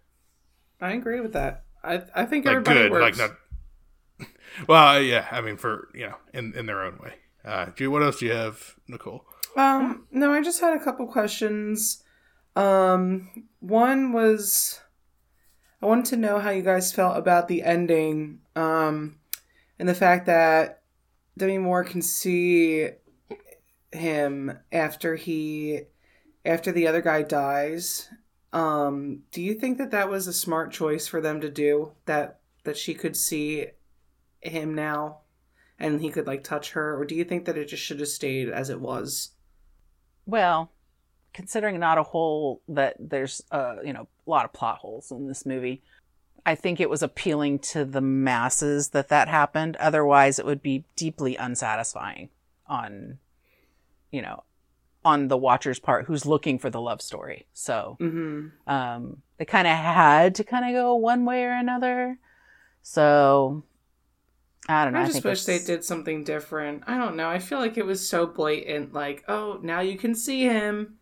I 0.83 0.93
agree 0.93 1.21
with 1.21 1.33
that. 1.33 1.65
I 1.83 2.03
I 2.15 2.27
think 2.27 2.45
like 2.45 2.57
everybody 2.57 2.81
good, 2.81 2.91
works. 2.93 3.19
like 3.19 3.31
not. 3.31 3.39
Well, 4.69 5.03
yeah, 5.03 5.27
I 5.33 5.41
mean, 5.41 5.57
for 5.57 5.89
you 5.95 6.07
know, 6.07 6.15
in 6.33 6.55
in 6.55 6.67
their 6.67 6.83
own 6.83 6.99
way. 6.99 7.15
Uh, 7.45 7.67
do 7.75 7.91
what 7.91 8.03
else 8.03 8.21
do 8.21 8.27
you 8.27 8.33
have, 8.33 8.77
Nicole? 8.87 9.25
Um, 9.57 10.07
no, 10.11 10.33
I 10.33 10.43
just 10.43 10.61
had 10.61 10.75
a 10.75 10.83
couple 10.83 11.07
questions. 11.07 12.03
Um, 12.57 13.47
one 13.61 14.13
was 14.13 14.81
I 15.83 15.87
wanted 15.87 16.07
to 16.07 16.17
know 16.17 16.39
how 16.39 16.51
you 16.51 16.63
guys 16.63 16.93
felt 16.93 17.17
about 17.17 17.49
the 17.49 17.63
ending, 17.63 18.41
um, 18.57 19.17
and 19.79 19.89
the 19.89 19.95
fact 19.95 20.27
that 20.27 20.83
Demi 21.37 21.59
Moore 21.59 21.85
can 21.85 22.01
see 22.01 22.91
him 23.93 24.59
after 24.73 25.17
he 25.17 25.83
after 26.45 26.73
the 26.73 26.87
other 26.87 27.03
guy 27.03 27.23
dies. 27.23 28.09
Um, 28.53 29.25
do 29.33 29.43
you 29.43 29.55
think 29.55 29.79
that 29.79 29.91
that 29.91 30.09
was 30.09 30.27
a 30.27 30.33
smart 30.33 30.71
choice 30.73 31.09
for 31.09 31.21
them 31.21 31.41
to 31.41 31.51
do 31.51 31.93
that 32.07 32.41
that 32.63 32.77
she 32.77 32.95
could 32.95 33.17
see 33.17 33.67
him 34.47 34.75
now 34.75 35.19
and 35.79 36.01
he 36.01 36.11
could 36.11 36.27
like 36.27 36.45
touch 36.45 36.73
her 36.73 36.99
or 36.99 37.05
do 37.05 37.15
you 37.15 37.25
think 37.25 37.45
that 37.47 37.57
it 37.59 37.67
just 37.69 37.83
should 37.83 38.01
have 38.01 38.09
stayed 38.09 38.49
as 38.49 38.71
it 38.71 38.81
was? 38.81 39.31
Well, 40.27 40.71
considering 41.33 41.81
not 41.81 41.99
a 41.99 42.03
whole 42.03 42.63
that 42.69 42.97
there's 42.99 43.43
uh 43.51 43.77
you 43.85 43.93
know 43.93 44.07
a 44.27 44.31
lot 44.31 44.45
of 44.45 44.53
plot 44.53 44.79
holes 44.79 45.11
in 45.11 45.27
this 45.27 45.45
movie. 45.45 45.83
I 46.47 46.55
think 46.55 46.79
it 46.79 46.91
was 46.91 47.03
appealing 47.03 47.61
to 47.61 47.85
the 47.87 48.03
masses 48.03 48.91
that 48.91 49.09
that 49.09 49.29
happened. 49.29 49.77
Otherwise, 49.77 50.39
it 50.39 50.45
would 50.45 50.63
be 50.63 50.85
deeply 50.95 51.37
unsatisfying 51.37 52.29
on, 52.67 53.19
you 54.11 54.21
know, 54.21 54.43
on 55.07 55.29
the 55.29 55.39
watcher's 55.39 55.79
part 55.79 56.05
who's 56.05 56.27
looking 56.27 56.59
for 56.59 56.69
the 56.69 56.83
love 56.83 57.01
story. 57.01 57.47
So, 57.55 57.97
Mhm. 57.99 58.53
um, 58.67 59.23
they 59.39 59.47
kind 59.47 59.67
of 59.67 59.73
had 59.75 60.35
to 60.35 60.45
kind 60.45 60.67
of 60.67 60.73
go 60.79 60.95
one 60.97 61.25
way 61.25 61.45
or 61.45 61.53
another. 61.53 62.19
So, 62.83 63.63
I 64.69 64.85
don't 64.85 64.95
know. 64.95 65.01
I 65.01 65.03
I, 65.03 65.05
just 65.07 65.15
think 65.15 65.25
wish 65.27 65.45
they 65.45 65.59
did 65.59 65.85
something 65.85 66.25
different. 66.25 66.85
I 66.87 66.97
don't 66.97 67.17
know. 67.17 67.29
I 67.29 67.39
feel 67.39 67.59
like 67.59 67.77
it 67.77 67.85
was 67.85 68.07
so 68.09 68.27
blatant. 68.27 68.93
Like, 68.95 69.23
oh, 69.29 69.59
now 69.63 69.81
you 69.81 69.99
can 69.99 70.15
see 70.15 70.43
him. 70.43 70.95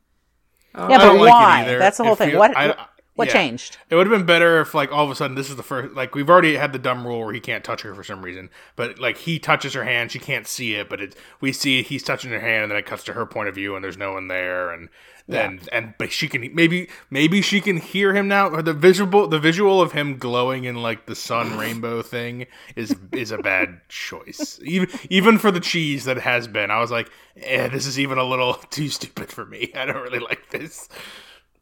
Oh, 0.74 0.88
Yeah, 0.88 0.96
I 0.96 0.98
but 0.98 1.04
don't 1.04 1.18
like 1.20 1.66
it 1.66 1.72
why? 1.72 1.78
That's 1.78 1.98
the 1.98 2.04
whole 2.04 2.14
If 2.14 2.18
thing. 2.18 2.30
you- 2.30 2.38
What- 2.38 2.56
I- 2.56 2.86
What 3.14 3.28
yeah. 3.28 3.34
changed? 3.34 3.76
It 3.90 3.94
would 3.94 4.06
have 4.06 4.16
been 4.16 4.26
better 4.26 4.60
if, 4.60 4.72
like, 4.72 4.90
all 4.90 5.04
of 5.04 5.10
a 5.10 5.14
sudden, 5.14 5.36
this 5.36 5.50
is 5.50 5.56
the 5.56 5.62
first. 5.62 5.94
Like, 5.94 6.14
we've 6.14 6.30
already 6.30 6.56
had 6.56 6.72
the 6.72 6.78
dumb 6.78 7.06
rule 7.06 7.20
where 7.20 7.34
he 7.34 7.40
can't 7.40 7.62
touch 7.62 7.82
her 7.82 7.94
for 7.94 8.02
some 8.02 8.22
reason, 8.22 8.48
but 8.74 8.98
like 8.98 9.18
he 9.18 9.38
touches 9.38 9.74
her 9.74 9.84
hand, 9.84 10.10
she 10.10 10.18
can't 10.18 10.46
see 10.46 10.74
it, 10.74 10.88
but 10.88 11.00
it 11.00 11.14
we 11.40 11.52
see 11.52 11.82
he's 11.82 12.02
touching 12.02 12.30
her 12.30 12.40
hand, 12.40 12.62
and 12.62 12.72
then 12.72 12.78
it 12.78 12.86
cuts 12.86 13.04
to 13.04 13.12
her 13.12 13.26
point 13.26 13.48
of 13.48 13.54
view, 13.54 13.74
and 13.74 13.84
there's 13.84 13.98
no 13.98 14.12
one 14.12 14.28
there, 14.28 14.70
and 14.70 14.88
then 15.28 15.60
and 15.70 15.94
but 15.98 16.10
she 16.10 16.28
can 16.28 16.54
maybe 16.54 16.88
maybe 17.10 17.40
she 17.42 17.60
can 17.60 17.76
hear 17.76 18.14
him 18.14 18.28
now. 18.28 18.48
Or 18.48 18.62
the 18.62 18.72
visual 18.72 19.28
the 19.28 19.38
visual 19.38 19.80
of 19.80 19.92
him 19.92 20.18
glowing 20.18 20.64
in 20.64 20.76
like 20.76 21.06
the 21.06 21.14
sun 21.14 21.58
rainbow 21.58 22.02
thing 22.02 22.46
is 22.76 22.96
is 23.12 23.30
a 23.30 23.38
bad 23.38 23.80
choice. 23.88 24.58
Even 24.64 24.88
even 25.10 25.38
for 25.38 25.50
the 25.50 25.60
cheese 25.60 26.04
that 26.04 26.16
it 26.16 26.22
has 26.22 26.48
been, 26.48 26.70
I 26.70 26.80
was 26.80 26.90
like, 26.90 27.10
eh, 27.36 27.68
this 27.68 27.86
is 27.86 27.98
even 27.98 28.18
a 28.18 28.24
little 28.24 28.54
too 28.70 28.88
stupid 28.88 29.30
for 29.30 29.44
me. 29.44 29.72
I 29.74 29.84
don't 29.86 30.02
really 30.02 30.18
like 30.18 30.50
this. 30.50 30.88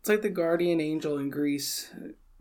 It's 0.00 0.08
like 0.08 0.22
the 0.22 0.30
guardian 0.30 0.80
angel 0.80 1.18
in 1.18 1.30
Grease. 1.30 1.90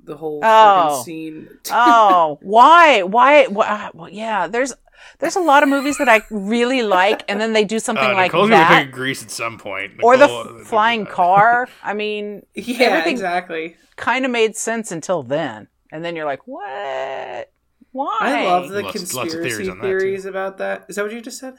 The 0.04 0.18
whole 0.18 0.40
Oh. 0.44 1.04
scene. 1.04 1.50
oh, 1.72 2.40
why? 2.42 3.04
Why? 3.04 3.46
why? 3.48 3.90
Well, 3.94 4.10
yeah, 4.10 4.48
there's 4.48 4.74
there's 5.20 5.36
a 5.36 5.42
lot 5.42 5.62
of 5.64 5.70
movies 5.70 5.98
that 5.98 6.10
I 6.10 6.22
really 6.32 6.82
like, 6.82 7.24
and 7.30 7.40
then 7.40 7.54
they 7.54 7.64
do 7.66 7.80
something 7.80 8.04
Uh, 8.12 8.14
like 8.14 8.32
Nicole's 8.32 8.50
gonna 8.50 8.62
that, 8.64 8.86
pick 8.86 8.92
Grease 8.94 9.22
at 9.24 9.30
some 9.32 9.58
point, 9.58 9.94
or 10.02 10.18
the 10.18 10.26
f- 10.26 10.32
uh, 10.32 10.64
flying 10.66 11.06
uh, 11.06 11.12
car. 11.12 11.68
I 11.84 11.94
mean, 11.94 12.46
yeah, 12.56 12.88
Everything- 12.88 13.14
exactly. 13.14 13.76
kind 13.98 14.26
of 14.26 14.32
made 14.32 14.56
sense 14.56 14.92
until 14.92 15.22
then, 15.24 15.68
and 15.92 16.04
then 16.04 16.16
you're 16.16 16.26
like, 16.26 16.48
what? 16.48 17.52
Why? 17.92 18.18
I 18.22 18.46
love 18.46 18.70
the 18.70 18.82
Lots- 18.84 18.96
lots 19.14 19.34
of 19.34 19.42
conspiracy 19.42 19.66
theories 19.82 20.26
on 20.26 20.32
that, 20.32 20.40
about 20.40 20.58
that. 20.60 20.86
Is 20.90 20.96
that 20.96 21.04
what 21.04 21.12
you 21.14 21.22
just 21.22 21.40
said? 21.40 21.56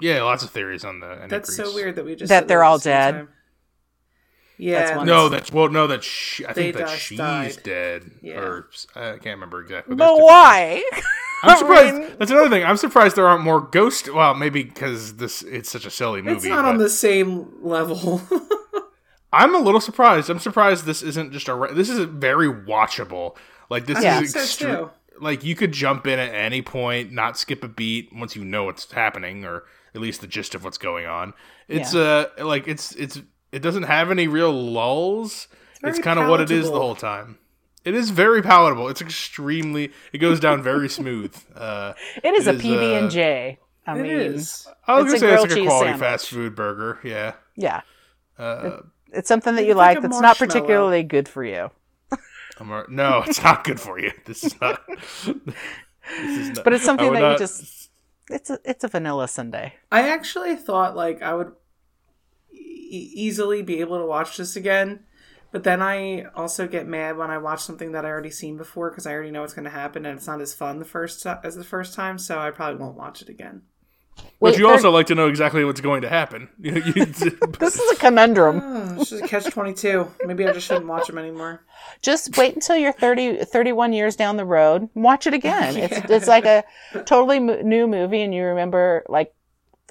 Yeah, 0.00 0.22
lots 0.22 0.42
of 0.42 0.50
theories 0.50 0.84
on 0.84 1.00
the. 1.00 1.06
end 1.10 1.22
of 1.24 1.30
That's 1.30 1.54
so 1.54 1.72
weird 1.74 1.94
that 1.96 2.04
we 2.04 2.16
just 2.16 2.28
That 2.28 2.40
said 2.42 2.48
they're 2.48 2.64
all 2.64 2.78
dead. 2.78 3.12
time. 3.14 3.28
Yeah, 4.62 4.78
That's 4.84 4.96
one- 4.98 5.06
No, 5.06 5.28
that's 5.28 5.50
well, 5.52 5.68
no, 5.68 5.86
that 5.88 6.04
she, 6.04 6.46
I 6.46 6.52
think 6.52 6.76
that 6.76 6.86
just 6.88 7.02
she's 7.02 7.18
died. 7.18 7.56
dead, 7.64 8.10
Yeah. 8.22 8.38
or 8.38 8.68
I 8.94 9.12
can't 9.12 9.24
remember 9.36 9.60
exactly. 9.60 9.96
but 9.96 10.06
There's 10.06 10.20
why? 10.22 10.84
I'm 11.42 11.58
surprised. 11.62 11.94
I 11.94 11.98
mean- 11.98 12.10
that's 12.18 12.30
another 12.30 12.48
thing. 12.48 12.64
I'm 12.64 12.76
surprised 12.76 13.16
there 13.16 13.26
aren't 13.26 13.42
more 13.42 13.60
ghost. 13.60 14.12
Well, 14.12 14.34
maybe 14.34 14.62
because 14.62 15.16
this 15.16 15.42
it's 15.42 15.68
such 15.70 15.84
a 15.84 15.90
silly 15.90 16.22
movie. 16.22 16.36
it's 16.36 16.46
not 16.46 16.64
on 16.64 16.78
the 16.78 16.88
same 16.88 17.48
level. 17.60 18.22
I'm 19.32 19.54
a 19.54 19.58
little 19.58 19.80
surprised. 19.80 20.28
I'm 20.28 20.38
surprised 20.38 20.84
this 20.84 21.02
isn't 21.02 21.32
just 21.32 21.48
a. 21.48 21.54
re- 21.54 21.72
This 21.72 21.88
is 21.88 22.00
very 22.04 22.48
watchable. 22.48 23.34
Like 23.70 23.86
this 23.86 24.02
Yeah. 24.02 24.20
is 24.20 24.32
So 24.32 24.40
extreme. 24.40 24.76
too. 24.76 24.90
Like 25.20 25.42
you 25.44 25.54
could 25.54 25.72
jump 25.72 26.06
in 26.06 26.18
at 26.18 26.34
any 26.34 26.62
point, 26.62 27.12
not 27.12 27.38
skip 27.38 27.64
a 27.64 27.68
beat 27.68 28.10
once 28.14 28.36
you 28.36 28.44
know 28.44 28.64
what's 28.64 28.90
happening, 28.92 29.44
or 29.44 29.64
at 29.94 30.00
least 30.00 30.20
the 30.20 30.26
gist 30.26 30.54
of 30.54 30.64
what's 30.64 30.78
going 30.78 31.06
on. 31.06 31.32
It's 31.68 31.94
uh 31.94 32.26
like 32.38 32.68
it's 32.68 32.92
it's 32.96 33.20
it 33.52 33.60
doesn't 33.60 33.84
have 33.84 34.10
any 34.10 34.26
real 34.28 34.52
lulls. 34.52 35.48
It's, 35.84 35.98
very 35.98 36.02
kind 36.02 36.18
of 36.18 36.28
what 36.28 36.40
it 36.40 36.50
is 36.50 36.66
the 36.70 36.78
whole 36.78 36.94
time. 36.94 37.38
It 37.84 37.94
is 37.94 38.10
very 38.10 38.42
palatable. 38.42 38.88
It's 38.88 39.00
extremely. 39.02 39.92
It 40.12 40.18
goes 40.18 40.40
down 40.40 40.62
very 40.62 40.88
smooth. 40.98 41.34
Uh, 41.54 41.94
It 42.22 42.34
is 42.34 42.46
It 42.46 42.54
a 42.54 42.58
PB 42.58 42.98
and 42.98 43.06
uh, 43.06 43.10
J. 43.10 43.58
I 43.86 43.94
mean, 43.94 44.06
is. 44.06 44.66
I 44.86 45.00
was 45.00 45.12
It's 45.12 45.22
a 45.22 45.26
gonna 45.26 45.38
say 45.38 45.42
it's 45.44 45.54
like 45.54 45.62
a 45.62 45.66
quality 45.66 45.90
sandwich. 45.90 46.00
fast 46.00 46.28
food 46.28 46.54
burger. 46.54 47.00
Yeah. 47.02 47.32
yeah, 47.56 47.80
Uh, 48.38 48.82
it's 49.12 49.26
something 49.28 49.56
that 49.56 49.64
you 49.66 49.74
like 49.74 49.96
like. 49.96 50.02
That's 50.02 50.20
not 50.20 50.38
particularly 50.38 51.02
good 51.02 51.28
for 51.28 51.44
you. 51.44 51.70
I'm 52.60 52.70
a- 52.70 52.84
no, 52.88 53.24
it's 53.26 53.42
not 53.42 53.64
good 53.64 53.80
for 53.80 53.98
you. 53.98 54.12
This 54.24 54.44
is 54.44 54.60
not. 54.60 54.80
this 54.86 55.26
is 55.26 56.50
not 56.54 56.64
But 56.64 56.74
it's 56.74 56.84
something 56.84 57.08
would 57.10 57.20
that 57.20 57.32
you 57.32 57.38
just. 57.38 57.90
It's 58.30 58.50
a 58.50 58.58
it's 58.64 58.84
a 58.84 58.88
vanilla 58.88 59.26
sundae. 59.26 59.72
I 59.90 60.08
actually 60.10 60.54
thought 60.54 60.94
like 60.94 61.20
I 61.22 61.34
would. 61.34 61.52
E- 62.92 63.12
easily 63.14 63.62
be 63.62 63.80
able 63.80 63.98
to 63.98 64.06
watch 64.06 64.36
this 64.36 64.54
again. 64.56 65.00
But 65.50 65.64
then 65.64 65.82
I 65.82 66.24
also 66.34 66.66
get 66.66 66.86
mad 66.86 67.16
when 67.18 67.30
I 67.30 67.36
watch 67.38 67.60
something 67.62 67.92
that 67.92 68.04
I 68.06 68.08
already 68.08 68.30
seen 68.30 68.56
before 68.56 68.88
because 68.90 69.06
I 69.06 69.12
already 69.12 69.30
know 69.30 69.42
what's 69.42 69.52
going 69.52 69.64
to 69.64 69.70
happen 69.70 70.06
and 70.06 70.16
it's 70.16 70.26
not 70.26 70.40
as 70.40 70.54
fun 70.54 70.78
the 70.78 70.84
first 70.86 71.26
as 71.44 71.56
the 71.56 71.64
first 71.64 71.92
time. 71.94 72.18
So 72.18 72.38
I 72.38 72.50
probably 72.50 72.80
won't 72.80 72.96
watch 72.96 73.20
it 73.20 73.28
again. 73.28 73.62
But 74.40 74.58
you 74.58 74.68
also 74.68 74.90
like 74.90 75.06
to 75.06 75.14
know 75.14 75.28
exactly 75.28 75.64
what's 75.64 75.80
going 75.80 76.02
to 76.02 76.08
happen. 76.08 76.48
You- 76.58 76.74
you- 76.96 77.06
This 77.58 77.76
is 77.78 77.92
a 77.92 77.96
conundrum. 77.96 78.60
Oh, 78.92 79.00
it's 79.00 79.10
just 79.10 79.24
a 79.24 79.28
catch 79.28 79.44
twenty 79.46 79.72
two. 79.74 80.10
Maybe 80.24 80.46
I 80.46 80.52
just 80.52 80.66
shouldn't 80.66 80.86
watch 80.86 81.06
them 81.06 81.16
anymore. 81.18 81.64
Just 82.02 82.36
wait 82.36 82.54
until 82.54 82.76
you're 82.76 82.92
30, 82.92 83.44
31 83.44 83.92
years 83.94 84.16
down 84.16 84.36
the 84.36 84.44
road. 84.44 84.88
Watch 84.94 85.26
it 85.26 85.32
again. 85.34 85.76
It's 85.76 86.10
it's 86.10 86.26
like 86.28 86.44
a 86.46 86.64
totally 87.04 87.40
mo- 87.40 87.60
new 87.62 87.86
movie, 87.86 88.20
and 88.22 88.34
you 88.34 88.44
remember 88.44 89.04
like 89.08 89.34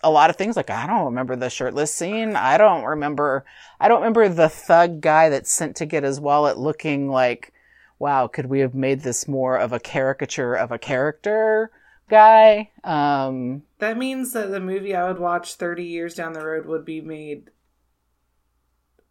a 0.03 0.09
lot 0.11 0.29
of 0.29 0.35
things. 0.35 0.55
Like 0.55 0.69
I 0.69 0.87
don't 0.87 1.05
remember 1.05 1.35
the 1.35 1.49
shirtless 1.49 1.93
scene. 1.93 2.35
I 2.35 2.57
don't 2.57 2.83
remember. 2.83 3.45
I 3.79 3.87
don't 3.87 3.99
remember 4.01 4.27
the 4.29 4.49
thug 4.49 5.01
guy 5.01 5.29
that's 5.29 5.51
sent 5.51 5.75
to 5.77 5.85
get 5.85 6.03
his 6.03 6.19
wallet 6.19 6.57
looking 6.57 7.09
like. 7.09 7.53
Wow, 7.99 8.27
could 8.27 8.47
we 8.47 8.61
have 8.61 8.73
made 8.73 9.01
this 9.01 9.27
more 9.27 9.57
of 9.57 9.71
a 9.73 9.79
caricature 9.79 10.55
of 10.55 10.71
a 10.71 10.79
character 10.79 11.69
guy? 12.09 12.71
Um, 12.83 13.61
That 13.77 13.95
means 13.97 14.33
that 14.33 14.49
the 14.49 14.59
movie 14.59 14.95
I 14.95 15.07
would 15.07 15.19
watch 15.19 15.53
30 15.53 15.83
years 15.83 16.15
down 16.15 16.33
the 16.33 16.43
road 16.43 16.65
would 16.65 16.83
be 16.83 16.99
made 17.01 17.51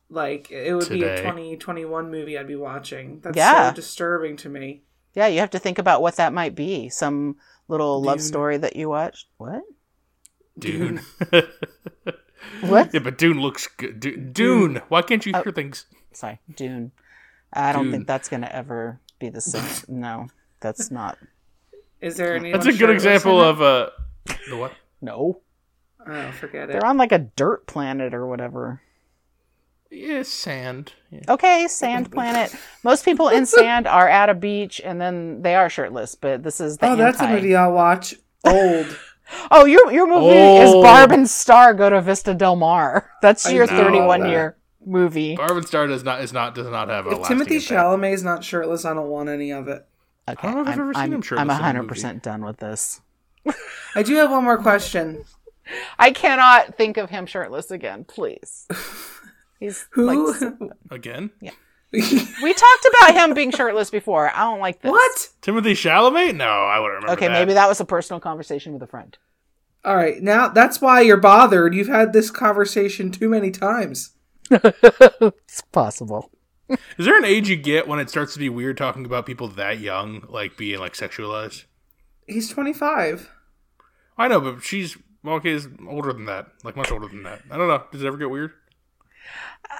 like 0.09 0.51
it 0.51 0.74
would 0.74 0.88
be 0.88 1.05
a 1.05 1.16
Today. 1.16 1.22
2021 1.22 2.11
movie 2.11 2.36
I'd 2.36 2.49
be 2.49 2.57
watching. 2.57 3.20
That's 3.20 3.36
Yeah. 3.36 3.70
so 3.70 3.76
disturbing 3.76 4.36
to 4.38 4.49
me. 4.49 4.82
yeah, 5.14 5.26
you 5.28 5.41
have 5.41 5.51
to 5.51 5.59
think 5.59 5.78
about 5.78 6.03
what 6.03 6.16
that 6.16 6.32
might 6.32 6.55
be. 6.55 6.88
Some 6.88 7.36
little 7.68 8.01
love 8.03 8.20
story 8.20 8.57
that 8.59 8.76
you 8.76 8.88
watched. 8.88 9.26
What? 9.38 9.62
Dune. 10.59 11.01
What? 12.62 12.92
yeah, 12.92 13.01
but 13.01 13.18
Dune 13.18 13.40
looks 13.40 13.66
good. 13.66 14.01
Du- 14.01 14.16
Dune. 14.16 14.80
Why 14.88 15.03
can't 15.03 15.24
you 15.24 15.32
hear 15.32 15.53
things? 15.53 15.86
sorry, 16.12 16.40
Dune. 16.57 16.90
I 17.53 17.72
don't 17.72 17.84
Dune. 17.84 17.92
think 17.92 18.07
that's 18.07 18.28
going 18.28 18.40
to 18.42 18.55
ever 18.55 18.98
be 19.18 19.28
the 19.28 19.40
same. 19.40 19.64
No, 19.88 20.28
that's 20.61 20.90
not. 20.90 21.18
Is 22.01 22.16
there 22.16 22.34
any 22.34 22.51
That's 22.53 22.66
a 22.66 22.72
good 22.72 22.90
example 22.90 23.40
of 23.40 23.61
uh, 23.61 23.90
the 24.48 24.57
what? 24.57 24.72
No, 25.03 25.40
Oh, 26.07 26.32
forget 26.32 26.68
it. 26.70 26.72
they're 26.72 26.84
on 26.86 26.96
like 26.96 27.12
a 27.12 27.18
dirt 27.18 27.66
planet 27.66 28.14
or 28.14 28.26
whatever. 28.26 28.80
Yeah, 29.90 30.22
sand. 30.22 30.94
Yeah. 31.11 31.20
Okay, 31.28 31.66
sand 31.68 32.11
planet. 32.11 32.55
Most 32.82 33.05
people 33.05 33.28
in 33.28 33.44
sand 33.59 33.86
are 33.86 34.09
at 34.09 34.30
a 34.30 34.34
beach 34.34 34.80
and 34.82 34.98
then 35.01 35.42
they 35.42 35.55
are 35.55 35.68
shirtless, 35.68 36.14
but 36.14 36.42
this 36.42 36.61
is 36.61 36.78
the 36.78 36.88
Oh, 36.90 36.96
that's 36.96 37.20
a 37.20 37.24
anti- 37.24 37.34
movie 37.34 37.55
I'll 37.57 37.72
watch. 37.72 38.14
Old. 38.44 38.98
Oh, 39.50 39.64
your 39.64 39.92
your 39.92 40.06
movie 40.06 40.36
is 40.36 40.70
Oh. 40.72 40.82
Barb 40.82 41.12
and 41.12 41.28
Star 41.28 41.74
go 41.74 41.90
to 41.90 42.00
Vista 42.00 42.34
Del 42.34 42.56
Mar. 42.56 43.10
That's 43.22 43.46
I 43.46 43.50
your 43.50 43.66
31 43.66 44.20
that. 44.20 44.30
year 44.30 44.56
movie. 44.84 45.36
Barb 45.36 45.56
and 45.56 45.66
Star 45.66 45.86
does 45.86 46.04
not 46.04 46.20
is 46.20 46.32
not 46.32 46.54
does 46.54 46.66
not 46.68 46.88
have 46.88 47.06
a 47.06 47.10
if 47.10 47.18
Timothée 47.18 47.52
impact. 47.52 47.70
Chalamet 47.70 48.12
is 48.12 48.24
not 48.24 48.44
shirtless, 48.44 48.84
I 48.84 48.94
don't 48.94 49.08
want 49.08 49.28
any 49.28 49.52
of 49.52 49.68
it. 49.68 49.86
Okay, 50.28 50.48
I 50.48 50.52
don't 50.52 50.54
know 50.56 50.62
if 50.62 50.68
I've 50.68 50.74
I'm, 50.74 50.80
ever 50.80 50.94
seen 50.94 51.02
I'm, 51.02 51.12
him 51.14 51.22
shirtless 51.22 51.60
I'm 51.60 51.76
a 51.76 51.82
100% 51.84 52.22
done 52.22 52.44
with 52.44 52.58
this. 52.58 53.00
I 53.94 54.02
do 54.02 54.14
have 54.16 54.30
one 54.30 54.44
more 54.44 54.58
question. 54.58 55.24
I 55.98 56.10
cannot 56.12 56.76
think 56.76 56.96
of 56.96 57.10
him 57.10 57.26
shirtless 57.26 57.70
again, 57.70 58.04
please. 58.04 58.66
He's 59.60 59.86
Who? 59.90 60.32
like 60.32 60.52
again. 60.90 61.30
We 62.43 62.55
talked 62.55 62.86
about 62.88 63.14
him 63.14 63.34
being 63.34 63.51
shirtless 63.51 63.91
before. 63.91 64.30
I 64.34 64.43
don't 64.43 64.61
like 64.61 64.80
this. 64.80 64.91
what? 64.91 65.28
Timothée 65.43 65.72
Chalamet? 65.72 66.36
No, 66.36 66.45
I 66.45 66.78
wouldn't 66.78 67.03
remember. 67.03 67.12
Okay, 67.14 67.26
that. 67.26 67.32
maybe 67.32 67.55
that 67.55 67.68
was 67.68 67.80
a 67.80 67.84
personal 67.84 68.20
conversation 68.20 68.72
with 68.72 68.82
a 68.82 68.86
friend. 68.86 69.18
All 69.84 69.97
right, 69.97 70.22
now 70.22 70.49
that's 70.49 70.80
why 70.80 71.01
you're 71.01 71.16
bothered. 71.16 71.74
You've 71.74 71.88
had 71.88 72.12
this 72.12 72.30
conversation 72.30 73.11
too 73.11 73.28
many 73.28 73.51
times. 73.51 74.12
It's 74.51 75.62
possible. 75.72 76.30
Is 76.68 77.07
there 77.07 77.18
an 77.18 77.24
age 77.24 77.49
you 77.49 77.57
get 77.57 77.88
when 77.88 77.99
it 77.99 78.09
starts 78.09 78.32
to 78.34 78.38
be 78.38 78.49
weird 78.49 78.76
talking 78.76 79.05
about 79.05 79.26
people 79.26 79.49
that 79.49 79.80
young, 79.80 80.24
like 80.28 80.57
being 80.57 80.78
like 80.78 80.95
sexualized? 80.95 81.64
He's 82.26 82.49
25. 82.49 83.28
I 84.16 84.28
know, 84.28 84.41
but 84.41 84.62
she's 84.62 84.97
well, 85.22 85.36
okay, 85.36 85.51
is 85.51 85.68
older 85.88 86.12
than 86.12 86.26
that, 86.26 86.47
like 86.64 86.76
much 86.76 86.91
older 86.91 87.09
than 87.09 87.24
that. 87.24 87.43
I 87.51 87.57
don't 87.57 87.68
know. 87.68 87.82
Does 87.93 88.03
it 88.03 88.07
ever 88.07 88.16
get 88.16 88.30
weird? 88.30 88.53
Uh, 89.68 89.74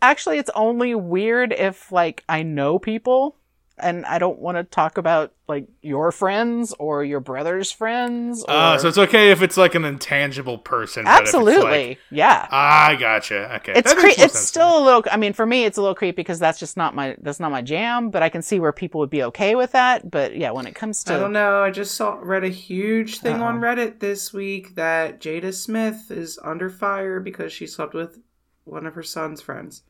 Actually, 0.00 0.38
it's 0.38 0.50
only 0.54 0.94
weird 0.94 1.52
if 1.52 1.90
like 1.92 2.24
I 2.28 2.42
know 2.42 2.78
people 2.78 3.36
and 3.78 4.06
I 4.06 4.18
don't 4.18 4.38
want 4.38 4.56
to 4.56 4.64
talk 4.64 4.98
about 4.98 5.32
like 5.48 5.66
your 5.82 6.12
friends 6.12 6.72
or 6.78 7.04
your 7.04 7.20
brother's 7.20 7.70
friends. 7.70 8.44
Or... 8.44 8.50
Uh, 8.50 8.78
so 8.78 8.88
it's 8.88 8.98
okay 8.98 9.30
if 9.30 9.42
it's 9.42 9.56
like 9.56 9.74
an 9.74 9.84
intangible 9.84 10.58
person. 10.58 11.04
but 11.04 11.10
Absolutely, 11.10 11.88
like- 11.88 11.98
yeah. 12.10 12.46
I 12.50 12.96
gotcha. 12.96 13.56
Okay, 13.56 13.72
It's 13.74 13.92
cre- 13.92 14.06
it's 14.18 14.38
still 14.38 14.78
a 14.78 14.82
little. 14.82 15.04
I 15.10 15.16
mean, 15.16 15.32
for 15.32 15.44
me, 15.44 15.64
it's 15.64 15.76
a 15.76 15.80
little 15.80 15.94
creepy 15.94 16.16
because 16.16 16.38
that's 16.38 16.58
just 16.58 16.76
not 16.76 16.94
my 16.94 17.16
that's 17.20 17.40
not 17.40 17.50
my 17.50 17.62
jam. 17.62 18.10
But 18.10 18.22
I 18.22 18.28
can 18.28 18.42
see 18.42 18.60
where 18.60 18.72
people 18.72 19.00
would 19.00 19.10
be 19.10 19.22
okay 19.24 19.54
with 19.54 19.72
that. 19.72 20.10
But 20.10 20.36
yeah, 20.36 20.52
when 20.52 20.66
it 20.66 20.74
comes 20.74 21.04
to 21.04 21.14
I 21.14 21.18
don't 21.18 21.32
know. 21.32 21.62
I 21.62 21.70
just 21.70 21.94
saw 21.94 22.18
read 22.20 22.44
a 22.44 22.48
huge 22.48 23.18
thing 23.18 23.42
on 23.42 23.56
Uh-oh. 23.56 23.74
Reddit 23.74 24.00
this 24.00 24.32
week 24.32 24.74
that 24.76 25.20
Jada 25.20 25.52
Smith 25.52 26.10
is 26.10 26.38
under 26.42 26.70
fire 26.70 27.20
because 27.20 27.52
she 27.52 27.66
slept 27.66 27.94
with 27.94 28.18
one 28.64 28.86
of 28.86 28.94
her 28.94 29.02
son's 29.02 29.40
friends. 29.40 29.82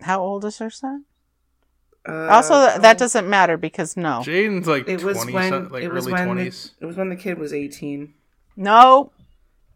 how 0.00 0.20
old 0.20 0.44
is 0.44 0.58
her 0.58 0.70
son? 0.70 1.04
Uh, 2.08 2.28
also, 2.28 2.66
th- 2.66 2.80
that 2.80 2.96
doesn't 2.96 3.28
matter 3.28 3.56
because 3.58 3.96
no, 3.96 4.22
Jaden's 4.24 4.66
like 4.66 4.88
It 4.88 5.02
was 5.02 5.16
twenty, 5.18 5.32
when 5.34 5.68
like 5.68 5.82
it 5.82 5.92
was 5.92 6.06
early 6.06 6.12
when 6.14 6.28
the, 6.28 6.34
twenties. 6.34 6.72
it 6.80 6.86
was 6.86 6.96
when 6.96 7.10
the 7.10 7.16
kid 7.16 7.38
was 7.38 7.52
18. 7.52 8.14
no. 8.56 9.12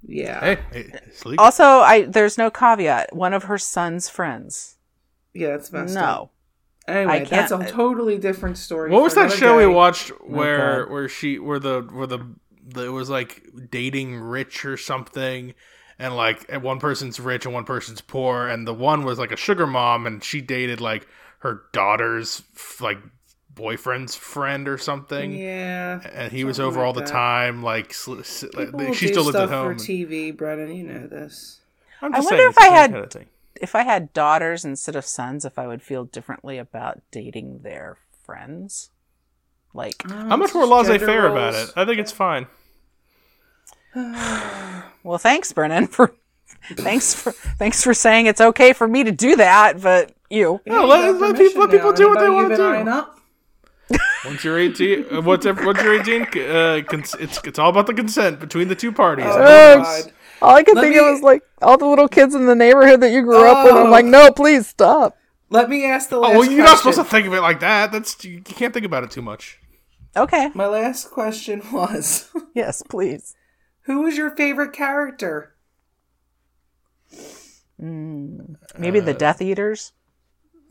Yeah. 0.06 0.40
Hey, 0.40 0.58
hey, 0.70 0.90
it's. 1.06 1.24
Also, 1.38 1.64
I 1.64 2.02
there's 2.02 2.36
no 2.36 2.50
caveat. 2.50 3.14
One 3.16 3.32
of 3.32 3.44
her 3.44 3.56
son's 3.56 4.06
friends. 4.08 4.76
Yeah, 5.32 5.52
that's 5.52 5.72
messed 5.72 5.96
up. 5.96 6.30
No. 6.86 6.94
Anyway, 6.94 7.24
that's 7.24 7.50
a 7.50 7.64
totally 7.66 8.18
different 8.18 8.58
story. 8.58 8.90
What 8.90 9.02
was 9.02 9.14
that 9.14 9.22
another 9.26 9.36
show 9.36 9.56
we 9.56 9.66
watched 9.66 10.08
where 10.22 10.84
God. 10.84 10.92
where 10.92 11.08
she 11.08 11.38
where 11.38 11.58
the 11.58 11.88
where 11.90 12.06
the, 12.06 12.18
the 12.66 12.84
it 12.84 12.90
was 12.90 13.08
like 13.08 13.44
dating 13.70 14.16
rich 14.16 14.66
or 14.66 14.76
something 14.76 15.54
and 15.98 16.16
like 16.16 16.46
and 16.48 16.62
one 16.62 16.78
person's 16.80 17.18
rich 17.20 17.44
and 17.44 17.54
one 17.54 17.64
person's 17.64 18.00
poor 18.00 18.46
and 18.48 18.66
the 18.66 18.74
one 18.74 19.04
was 19.04 19.18
like 19.18 19.32
a 19.32 19.36
sugar 19.36 19.66
mom 19.66 20.06
and 20.06 20.22
she 20.24 20.40
dated 20.40 20.80
like 20.80 21.06
her 21.40 21.62
daughter's 21.72 22.42
like 22.80 22.98
boyfriend's 23.54 24.16
friend 24.16 24.66
or 24.68 24.76
something 24.78 25.32
Yeah. 25.32 26.00
and 26.12 26.32
he 26.32 26.42
was 26.44 26.58
over 26.58 26.78
like 26.80 26.86
all 26.86 26.92
the 26.92 27.02
time 27.04 27.62
like 27.62 27.94
sl- 27.94 28.18
s- 28.20 28.42
like, 28.54 28.66
People 28.66 28.80
will 28.86 28.92
she 28.94 29.06
do 29.06 29.12
still 29.12 29.24
lived 29.24 29.36
at 29.36 29.48
home 29.48 29.74
for 29.78 29.80
TV, 29.84 30.36
Brennan. 30.36 30.74
You 30.74 30.84
know 30.84 31.06
this. 31.06 31.60
I'm 32.02 32.12
I 32.14 32.18
wonder 32.20 32.36
saying 32.38 32.50
if 32.50 32.58
I 32.58 32.66
had- 32.66 32.90
kind 32.92 33.04
of 33.04 33.10
thing. 33.12 33.26
If 33.62 33.76
I 33.76 33.82
had 33.84 34.12
daughters 34.12 34.64
instead 34.64 34.96
of 34.96 35.04
sons, 35.04 35.44
if 35.44 35.60
I 35.60 35.68
would 35.68 35.80
feel 35.80 36.04
differently 36.04 36.58
about 36.58 37.00
dating 37.12 37.60
their 37.62 37.98
friends, 38.24 38.90
like 39.72 39.98
mm, 39.98 40.32
I'm 40.32 40.40
much 40.40 40.52
more 40.54 40.66
laissez-faire 40.66 41.26
about 41.28 41.54
it 41.54 41.72
I 41.76 41.84
think 41.84 42.00
it's 42.00 42.10
fine 42.12 42.46
Well, 45.04 45.18
thanks, 45.18 45.52
Brennan, 45.52 45.86
for 45.88 46.14
thanks 46.76 47.12
for 47.14 47.32
thanks 47.32 47.82
for 47.84 47.92
saying 47.92 48.24
it's 48.24 48.40
okay 48.40 48.72
for 48.72 48.88
me 48.88 49.04
to 49.04 49.12
do 49.12 49.36
that, 49.36 49.82
but 49.82 50.12
you. 50.30 50.60
No, 50.66 50.86
let- 50.86 51.20
let 51.20 51.36
people- 51.36 51.60
let 51.60 51.70
people 51.70 51.92
do 51.92 52.08
what 52.08 52.20
they 52.20 52.30
wanna 52.30 52.56
do. 52.56 52.62
Up? 52.90 53.20
Once 54.24 54.42
you're 54.44 54.58
18, 54.58 55.04
uh, 55.12 55.20
once, 55.20 55.44
once 55.44 55.82
you're 55.82 56.00
18, 56.00 56.22
uh, 56.22 56.80
cons- 56.88 57.14
it's 57.20 57.38
it's 57.44 57.58
all 57.58 57.68
about 57.68 57.86
the 57.86 57.92
consent 57.92 58.40
between 58.40 58.68
the 58.68 58.74
two 58.74 58.92
parties. 58.92 59.26
Oh, 59.28 59.84
Oh, 59.84 60.02
All 60.48 60.56
I 60.56 60.62
could 60.62 60.74
Let 60.76 60.82
think 60.84 60.94
me- 60.94 61.00
of 61.00 61.12
was 61.12 61.20
like 61.22 61.42
all 61.60 61.76
the 61.76 61.86
little 61.86 62.08
kids 62.08 62.34
in 62.34 62.46
the 62.46 62.54
neighborhood 62.54 63.00
that 63.02 63.10
you 63.10 63.20
grew 63.22 63.44
up 63.46 63.64
with. 63.66 63.74
I'm 63.74 63.88
Oh. 63.88 63.90
like, 63.90 64.06
no, 64.06 64.30
please 64.32 64.66
stop. 64.66 65.16
Let 65.50 65.68
me 65.68 65.84
ask 65.84 66.08
the 66.08 66.16
Oh, 66.16 66.20
well, 66.38 66.44
you're 66.44 66.64
not 66.64 66.78
supposed 66.78 66.96
to 66.98 67.04
think 67.04 67.26
of 67.26 67.34
it 67.34 67.42
like 67.42 67.60
that. 67.60 67.92
That's 67.92 68.24
you 68.24 68.40
can't 68.40 68.72
think 68.72 68.86
about 68.86 69.04
it 69.04 69.10
too 69.10 69.22
much. 69.22 69.58
Okay. 70.16 70.50
My 70.54 70.66
last 70.66 71.10
question 71.10 71.60
was 71.70 72.30
Yes, 72.54 72.82
please. 72.88 73.36
Who 73.84 74.02
was 74.02 74.16
your 74.16 74.30
favorite 74.30 74.72
character? 74.72 75.54
Maybe 77.78 79.00
Uh, 79.00 79.04
the 79.04 79.14
Death 79.14 79.42
Eaters. 79.42 79.92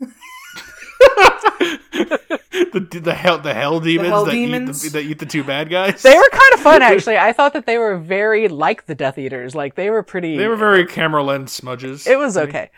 the 2.72 3.00
the 3.02 3.14
hell 3.14 3.38
the 3.38 3.54
hell 3.54 3.80
demons 3.80 4.08
hell 4.08 4.24
that 4.24 4.32
demons? 4.32 4.84
eat 4.84 4.92
the, 4.92 4.98
that 4.98 5.04
eat 5.08 5.18
the 5.18 5.26
two 5.26 5.44
bad 5.44 5.70
guys. 5.70 6.02
They 6.02 6.14
were 6.16 6.28
kind 6.32 6.54
of 6.54 6.60
fun, 6.60 6.82
actually. 6.90 7.16
I 7.18 7.32
thought 7.32 7.52
that 7.52 7.66
they 7.66 7.78
were 7.78 7.96
very 7.98 8.48
like 8.48 8.86
the 8.86 8.94
Death 8.94 9.18
Eaters. 9.18 9.54
Like 9.54 9.74
they 9.76 9.90
were 9.90 10.02
pretty. 10.02 10.36
They 10.36 10.48
were 10.48 10.56
very 10.56 10.86
camera 10.86 11.22
lens 11.22 11.52
smudges. 11.52 12.06
It 12.06 12.18
was 12.18 12.36
okay. 12.36 12.70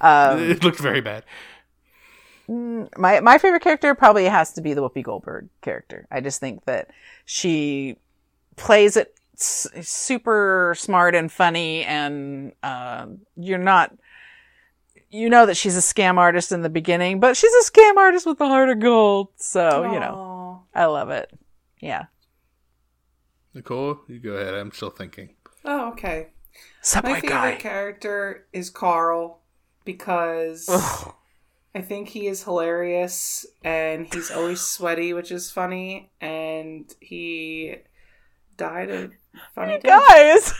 Um, 0.00 0.38
It 0.50 0.64
looked 0.64 0.78
very 0.78 1.00
bad. 1.00 1.24
my 2.48 3.20
my 3.20 3.38
favorite 3.38 3.62
character 3.62 3.94
probably 3.94 4.24
has 4.24 4.52
to 4.54 4.62
be 4.62 4.72
the 4.74 4.80
Whoopi 4.80 5.02
Goldberg 5.02 5.48
character. 5.60 6.06
I 6.10 6.20
just 6.20 6.40
think 6.40 6.64
that 6.64 6.90
she 7.24 7.96
plays 8.56 8.96
it 8.96 9.13
s- 9.38 9.68
super 9.82 10.74
smart 10.76 11.14
and 11.14 11.30
funny, 11.30 11.84
and 11.84 12.52
um 12.62 13.20
you're 13.36 13.58
not. 13.58 13.92
You 15.10 15.30
know 15.30 15.46
that 15.46 15.56
she's 15.56 15.76
a 15.76 15.80
scam 15.80 16.16
artist 16.18 16.50
in 16.50 16.62
the 16.62 16.68
beginning, 16.68 17.20
but 17.20 17.36
she's 17.36 17.52
a 17.54 17.70
scam 17.70 17.96
artist 17.96 18.26
with 18.26 18.40
a 18.40 18.46
heart 18.48 18.68
of 18.68 18.80
gold. 18.80 19.28
So 19.36 19.92
you 19.92 20.00
know, 20.00 20.64
I 20.74 20.86
love 20.86 21.10
it. 21.10 21.30
Yeah. 21.80 22.06
Nicole, 23.52 24.00
you 24.08 24.18
go 24.18 24.32
ahead. 24.32 24.54
I'm 24.54 24.72
still 24.72 24.90
thinking. 24.90 25.30
Oh, 25.64 25.90
okay. 25.92 26.28
Subway 26.80 27.12
My 27.12 27.20
favorite 27.20 27.30
guy. 27.32 27.54
character 27.56 28.46
is 28.52 28.70
Carl 28.70 29.40
because 29.84 30.68
I 31.74 31.80
think 31.80 32.08
he 32.08 32.26
is 32.26 32.42
hilarious 32.44 33.46
and 33.62 34.12
he's 34.12 34.30
always 34.30 34.60
sweaty, 34.60 35.12
which 35.12 35.30
is 35.30 35.50
funny, 35.50 36.10
and 36.20 36.92
he 37.00 37.76
died 38.56 38.90
a 38.90 39.10
funny 39.54 39.78
death. 39.78 40.02
Guys. 40.08 40.54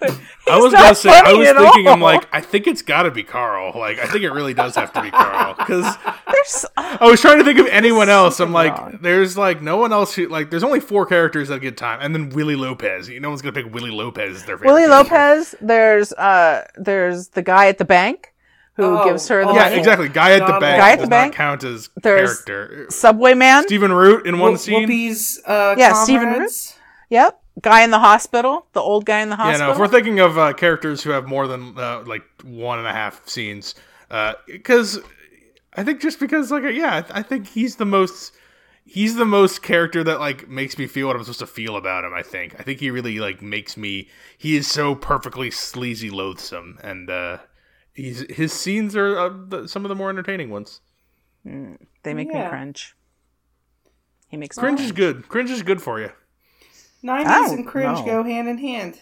I 0.46 0.58
was 0.58 0.72
not 0.72 0.82
gonna 0.82 0.94
say, 0.94 1.08
I 1.10 1.32
was 1.32 1.48
at 1.48 1.56
thinking, 1.56 1.88
I'm 1.88 2.00
like, 2.00 2.28
I 2.30 2.40
think 2.42 2.66
it's 2.66 2.82
got 2.82 3.04
to 3.04 3.10
be 3.10 3.22
Carl. 3.22 3.72
Like, 3.78 3.98
I 3.98 4.06
think 4.06 4.24
it 4.24 4.30
really 4.30 4.52
does 4.52 4.74
have 4.74 4.92
to 4.92 5.00
be 5.00 5.10
Carl 5.10 5.54
because 5.54 5.96
There's 6.30 6.66
I 6.76 7.06
was 7.08 7.20
trying 7.20 7.38
to 7.38 7.44
think 7.44 7.58
of 7.58 7.66
anyone 7.68 8.10
else. 8.10 8.40
I'm 8.40 8.52
like, 8.52 8.76
wrong. 8.76 8.98
there's 9.00 9.38
like 9.38 9.62
no 9.62 9.78
one 9.78 9.92
else 9.92 10.14
who 10.14 10.28
like. 10.28 10.50
There's 10.50 10.64
only 10.64 10.80
four 10.80 11.06
characters 11.06 11.48
that 11.48 11.60
get 11.60 11.76
time, 11.76 12.00
and 12.02 12.14
then 12.14 12.28
Willie 12.30 12.56
Lopez. 12.56 13.08
You 13.08 13.20
know, 13.20 13.28
no 13.28 13.30
one's 13.30 13.40
gonna 13.40 13.52
pick 13.52 13.72
Willie 13.72 13.90
Lopez 13.90 14.36
as 14.36 14.44
their 14.44 14.58
favorite. 14.58 14.68
Willie 14.68 14.86
character. 14.86 15.14
Lopez. 15.14 15.54
There's 15.60 16.12
uh, 16.14 16.66
there's 16.76 17.28
the 17.28 17.42
guy 17.42 17.68
at 17.68 17.78
the 17.78 17.84
bank 17.86 18.33
who 18.74 18.84
Oh, 18.98 19.04
gives 19.04 19.26
her 19.28 19.42
the 19.44 19.50
oh, 19.50 19.54
Yeah, 19.54 19.62
money. 19.64 19.76
exactly. 19.78 20.08
Guy 20.08 20.32
at 20.32 20.38
the 20.40 20.46
Donald- 20.46 20.60
bank 20.60 20.80
Guy 20.80 20.90
at 20.90 20.96
does 20.96 21.04
the 21.04 21.10
bank. 21.10 21.32
not 21.32 21.36
count 21.36 21.64
as 21.64 21.90
There's- 22.02 22.42
character. 22.44 22.86
Subway 22.90 23.34
man. 23.34 23.62
Stephen 23.64 23.92
Root 23.92 24.26
in 24.26 24.38
one 24.38 24.52
Whoop- 24.52 24.60
scene. 24.60 24.88
Whoopi's 24.88 25.40
uh, 25.46 25.74
Yeah, 25.78 25.92
Stephen 25.94 26.30
comrades. 26.32 26.74
Yep. 27.10 27.40
Guy 27.62 27.82
in 27.84 27.90
the 27.92 28.00
hospital. 28.00 28.66
The 28.72 28.80
old 28.80 29.04
guy 29.04 29.20
in 29.20 29.28
the 29.28 29.36
Yeah, 29.36 29.42
hospital. 29.44 29.66
no. 29.68 29.72
If 29.74 29.78
we're 29.78 29.88
thinking 29.88 30.18
of 30.18 30.36
uh, 30.36 30.52
characters 30.54 31.02
who 31.04 31.10
have 31.10 31.26
more 31.28 31.46
than 31.46 31.78
uh, 31.78 32.02
like 32.04 32.24
one 32.42 32.78
and 32.78 32.88
a 32.88 32.92
half 32.92 33.28
scenes, 33.28 33.76
because 34.46 34.98
I 35.76 35.84
think 35.84 36.00
just 36.00 36.18
because 36.20 36.50
like 36.50 36.64
yeah, 36.72 36.96
I, 36.96 37.00
th- 37.02 37.12
I 37.14 37.22
think 37.22 37.46
he's 37.48 37.76
the 37.76 37.84
most. 37.86 38.32
He's 38.86 39.14
the 39.16 39.24
most 39.24 39.62
character 39.62 40.04
that 40.04 40.20
like 40.20 40.48
makes 40.48 40.76
me 40.78 40.86
feel 40.86 41.06
what 41.06 41.16
I'm 41.16 41.22
supposed 41.22 41.38
to 41.38 41.46
feel 41.46 41.76
about 41.76 42.04
him. 42.04 42.12
I 42.12 42.22
think. 42.22 42.54
I 42.58 42.62
think 42.62 42.80
he 42.80 42.90
really 42.90 43.18
like 43.18 43.40
makes 43.40 43.76
me. 43.76 44.08
He 44.36 44.56
is 44.56 44.66
so 44.70 44.94
perfectly 44.94 45.50
sleazy, 45.50 46.10
loathsome, 46.10 46.78
and 46.82 47.08
uh, 47.08 47.38
he's 47.94 48.24
his 48.30 48.52
scenes 48.52 48.94
are 48.96 49.18
uh, 49.18 49.30
the, 49.48 49.68
some 49.68 49.84
of 49.84 49.88
the 49.88 49.94
more 49.94 50.10
entertaining 50.10 50.50
ones. 50.50 50.80
they 51.44 52.14
make 52.14 52.28
me 52.28 52.48
cringe. 52.48 52.96
He 54.28 54.36
makes 54.36 54.58
Cringe 54.58 54.80
me 54.80 54.86
is 54.86 54.92
good. 54.92 55.28
Cringe 55.28 55.50
is 55.50 55.62
good 55.62 55.80
for 55.80 56.00
you. 56.00 56.10
90s 57.04 57.52
and 57.52 57.66
cringe 57.66 57.98
know. 58.00 58.04
go 58.04 58.24
hand 58.24 58.48
in 58.48 58.58
hand. 58.58 58.98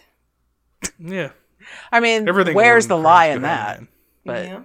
Yeah, 0.99 1.31
I 1.91 2.01
mean, 2.01 2.27
everything. 2.27 2.55
where's 2.55 2.87
the 2.87 2.97
lie 2.97 3.27
in 3.27 3.41
that? 3.43 3.75
hand. 3.77 3.87
But 4.25 4.45
yeah. 4.45 4.61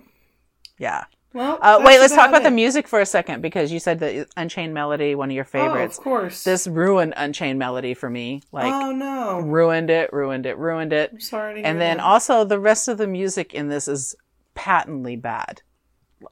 yeah. 0.79 1.05
Well, 1.35 1.59
Uh, 1.61 1.81
wait, 1.85 1.99
let's 1.99 2.15
talk 2.15 2.31
about 2.31 2.43
the 2.43 2.51
music 2.51 2.89
for 2.89 3.01
a 3.01 3.07
second 3.07 3.43
because 3.43 3.71
you 3.71 3.79
said 3.79 4.01
that 4.01 4.29
Unchained 4.37 4.73
Melody, 4.73 5.15
one 5.15 5.29
of 5.31 5.35
your 5.37 5.45
favorites. 5.45 5.97
Oh, 5.99 6.01
of 6.01 6.05
course. 6.05 6.45
This 6.45 6.67
ruined 6.67 7.13
Unchained 7.17 7.59
Melody 7.59 7.93
for 7.95 8.09
me. 8.09 8.43
Like, 8.51 8.73
oh 8.73 8.93
no. 8.93 9.41
ruined 9.41 9.91
it, 9.91 10.11
ruined 10.13 10.47
it, 10.47 10.57
ruined 10.57 10.93
it. 10.93 11.11
I'm 11.13 11.21
sorry 11.21 11.63
And 11.63 11.79
then 11.81 11.99
that. 11.99 12.03
also 12.03 12.45
the 12.45 12.59
rest 12.59 12.89
of 12.89 12.97
the 12.99 13.07
music 13.07 13.53
in 13.53 13.69
this 13.69 13.89
is 13.89 14.17
patently 14.55 15.17
bad. 15.17 15.61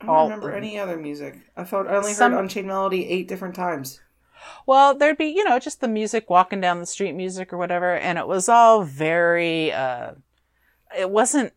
I 0.01 0.07
don't 0.07 0.14
all- 0.14 0.24
remember 0.24 0.53
any 0.53 0.78
other 0.78 0.97
music. 0.97 1.36
I 1.57 1.64
thought 1.64 1.86
I 1.88 1.97
only 1.97 2.12
Some- 2.14 2.32
heard 2.32 2.40
Unchained 2.40 2.66
Melody 2.66 3.09
eight 3.09 3.28
different 3.28 3.55
times. 3.55 4.01
Well, 4.66 4.94
there'd 4.94 5.18
be, 5.18 5.26
you 5.26 5.44
know, 5.44 5.59
just 5.59 5.80
the 5.80 5.88
music 5.88 6.30
walking 6.30 6.61
down 6.61 6.80
the 6.80 6.86
street 6.86 7.12
music 7.12 7.53
or 7.53 7.59
whatever, 7.59 7.94
and 7.97 8.18
it 8.18 8.26
was 8.26 8.49
all 8.49 8.82
very 8.82 9.72
uh 9.72 10.12
it 10.97 11.11
wasn't 11.11 11.53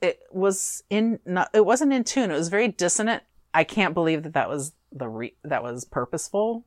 it 0.00 0.20
was 0.30 0.82
in 0.90 1.18
not 1.24 1.50
it 1.54 1.64
wasn't 1.64 1.92
in 1.92 2.04
tune. 2.04 2.30
It 2.30 2.34
was 2.34 2.48
very 2.48 2.68
dissonant. 2.68 3.22
I 3.54 3.64
can't 3.64 3.94
believe 3.94 4.22
that 4.24 4.34
that 4.34 4.48
was 4.48 4.72
the 4.92 5.08
re- 5.08 5.34
that 5.44 5.62
was 5.62 5.84
purposeful. 5.84 6.64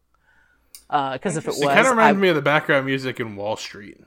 Uh 0.89 1.17
cuz 1.17 1.38
if 1.38 1.45
it 1.45 1.49
was 1.49 1.61
It 1.61 1.65
kind 1.67 1.80
of 1.82 1.86
I- 1.88 1.89
reminds 1.91 2.19
me 2.21 2.30
of 2.30 2.36
the 2.36 2.41
background 2.41 2.86
music 2.86 3.19
in 3.19 3.36
Wall 3.36 3.55
Street, 3.55 3.97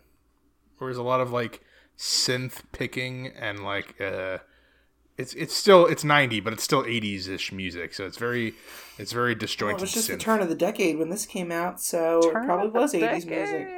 where 0.78 0.88
there's 0.88 0.96
a 0.98 1.02
lot 1.02 1.20
of 1.20 1.32
like 1.32 1.60
synth 1.98 2.62
picking 2.72 3.28
and 3.28 3.62
like 3.64 4.00
uh, 4.00 4.38
it's 5.18 5.34
it's 5.34 5.54
still 5.54 5.86
it's 5.86 6.02
90, 6.02 6.40
but 6.40 6.52
it's 6.52 6.62
still 6.64 6.82
80s 6.82 7.28
ish 7.28 7.52
music, 7.52 7.94
so 7.94 8.06
it's 8.06 8.16
very 8.18 8.54
it's 8.98 9.12
very 9.12 9.34
Well, 9.34 9.38
disjointed. 9.40 9.78
it 9.78 9.82
was 9.82 9.92
just 9.92 10.08
the 10.08 10.16
turn 10.16 10.40
of 10.40 10.48
the 10.48 10.54
decade 10.54 10.98
when 10.98 11.10
this 11.10 11.26
came 11.26 11.52
out, 11.52 11.80
so 11.80 12.20
Turn 12.32 12.42
it 12.44 12.46
probably 12.46 12.70
was 12.80 12.94
eighties 12.94 13.26
music. 13.26 13.68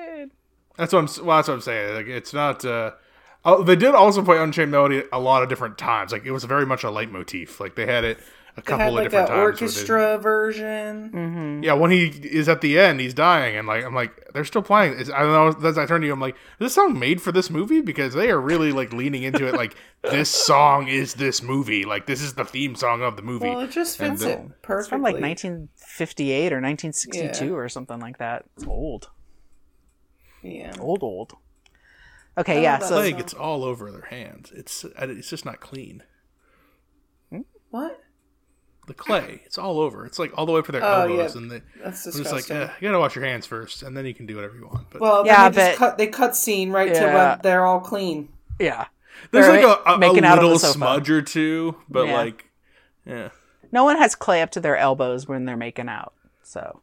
That's 0.78 0.92
what 0.92 1.00
I'm 1.20 1.26
well, 1.26 1.36
that's 1.38 1.48
what 1.48 1.54
I'm 1.54 1.60
saying. 1.60 1.94
Like 1.94 2.06
it's 2.06 2.32
not. 2.32 2.64
Uh, 2.64 2.92
oh, 3.44 3.62
they 3.62 3.76
did 3.76 3.94
also 3.94 4.22
play 4.22 4.38
Unchained 4.38 4.70
Melody 4.70 5.02
a 5.12 5.18
lot 5.20 5.42
of 5.42 5.48
different 5.48 5.78
times. 5.78 6.12
Like 6.12 6.24
it 6.24 6.30
was 6.32 6.44
very 6.44 6.66
much 6.66 6.84
a 6.84 6.90
leitmotif. 6.90 7.60
Like 7.60 7.74
they 7.76 7.86
had 7.86 8.04
it 8.04 8.18
a 8.56 8.62
couple 8.62 8.78
had 8.78 8.88
of 8.88 8.94
like 8.94 9.04
different 9.04 9.26
that 9.28 9.34
times. 9.34 9.38
where 9.38 9.52
they- 9.52 9.64
orchestra 9.64 10.18
version. 10.18 11.10
Mhm. 11.12 11.64
Yeah, 11.64 11.72
when 11.72 11.90
he 11.90 12.06
is 12.06 12.48
at 12.48 12.60
the 12.60 12.78
end, 12.78 13.00
he's 13.00 13.12
dying, 13.12 13.56
and 13.56 13.66
like 13.66 13.84
I'm 13.84 13.94
like, 13.96 14.12
they're 14.32 14.44
still 14.44 14.62
playing. 14.62 14.94
It's, 14.98 15.10
I 15.10 15.20
don't 15.22 15.60
know. 15.60 15.68
As 15.68 15.76
I 15.76 15.86
turn 15.86 16.02
to 16.02 16.06
you, 16.06 16.12
I'm 16.12 16.20
like, 16.20 16.34
is 16.36 16.40
this 16.66 16.74
song 16.74 16.96
made 16.98 17.20
for 17.20 17.32
this 17.32 17.50
movie? 17.50 17.80
Because 17.80 18.14
they 18.14 18.30
are 18.30 18.40
really 18.40 18.70
like 18.70 18.92
leaning 18.92 19.24
into 19.24 19.46
it. 19.48 19.54
Like 19.54 19.74
this 20.02 20.30
song 20.30 20.86
is 20.86 21.14
this 21.14 21.42
movie. 21.42 21.84
Like 21.84 22.06
this 22.06 22.22
is 22.22 22.34
the 22.34 22.44
theme 22.44 22.76
song 22.76 23.02
of 23.02 23.16
the 23.16 23.22
movie. 23.22 23.48
Well, 23.48 23.60
it 23.60 23.72
just 23.72 23.98
fits 23.98 24.22
the- 24.22 24.30
it 24.34 24.62
perfectly. 24.62 24.78
It's 24.78 24.88
from 24.88 25.02
like 25.02 25.20
1958 25.20 26.52
or 26.52 26.60
1962 26.60 27.46
Yeah. 27.46 27.50
or 27.52 27.68
something 27.68 27.98
like 27.98 28.18
that. 28.18 28.44
It's 28.56 28.66
old. 28.66 29.10
Yeah. 30.42 30.74
Old 30.78 31.02
old. 31.02 31.32
Okay, 32.36 32.62
yeah, 32.62 32.78
so 32.78 32.96
Plague, 32.96 33.12
song. 33.14 33.20
it's 33.20 33.34
all 33.34 33.64
over 33.64 33.92
their 33.92 34.06
hands. 34.06 34.50
It's 34.54 34.84
it's 34.98 35.28
just 35.30 35.44
not 35.44 35.60
clean. 35.60 36.02
What? 37.70 38.00
The 38.86 38.94
clay, 38.94 39.40
it's 39.46 39.56
all 39.56 39.80
over. 39.80 40.04
It's 40.04 40.18
like 40.18 40.36
all 40.36 40.44
the 40.46 40.52
way 40.52 40.58
up 40.58 40.66
to 40.66 40.72
their 40.72 40.84
Oh, 40.84 41.02
elbows, 41.02 41.34
yeah. 41.34 41.40
and 41.40 41.50
they, 41.50 41.62
That's 41.82 42.04
I'm 42.06 42.12
just 42.22 42.32
like, 42.32 42.50
eh, 42.50 42.68
you 42.80 42.88
gotta 42.88 42.98
wash 42.98 43.16
your 43.16 43.24
hands 43.24 43.46
first, 43.46 43.82
and 43.82 43.96
then 43.96 44.04
you 44.04 44.12
can 44.14 44.26
do 44.26 44.36
whatever 44.36 44.56
you 44.56 44.66
want. 44.66 44.90
But 44.90 45.00
Well, 45.00 45.24
Yeah, 45.26 45.44
yeah, 45.44 45.48
they 45.48 45.56
just 45.56 45.78
but- 45.80 45.86
cut 45.90 45.98
they 45.98 46.06
cut 46.06 46.36
scene 46.36 46.70
right 46.70 46.92
to 46.92 47.00
Yeah. 47.00 47.30
when 47.32 47.38
they're 47.42 47.64
all 47.64 47.80
clean. 47.80 48.28
yeah. 48.58 48.86
there's 49.30 49.46
they're 49.46 49.64
like 49.64 49.78
a, 49.86 49.90
a, 49.90 49.94
a 49.94 49.98
making 49.98 50.24
out 50.24 50.32
on 50.32 50.38
the 50.38 50.42
little 50.44 50.58
sofa. 50.58 50.74
smudge 50.74 51.08
or 51.10 51.22
two, 51.22 51.76
but 51.88 52.06
Yeah. 52.08 52.14
like, 52.16 52.50
yeah. 53.06 53.28
No 53.72 53.84
one 53.84 53.96
has 53.96 54.14
clay 54.14 54.42
up 54.42 54.50
to 54.50 54.60
their 54.60 54.76
elbows 54.76 55.26
when 55.26 55.46
they're 55.46 55.56
making 55.56 55.88
out. 55.88 56.12
So 56.42 56.82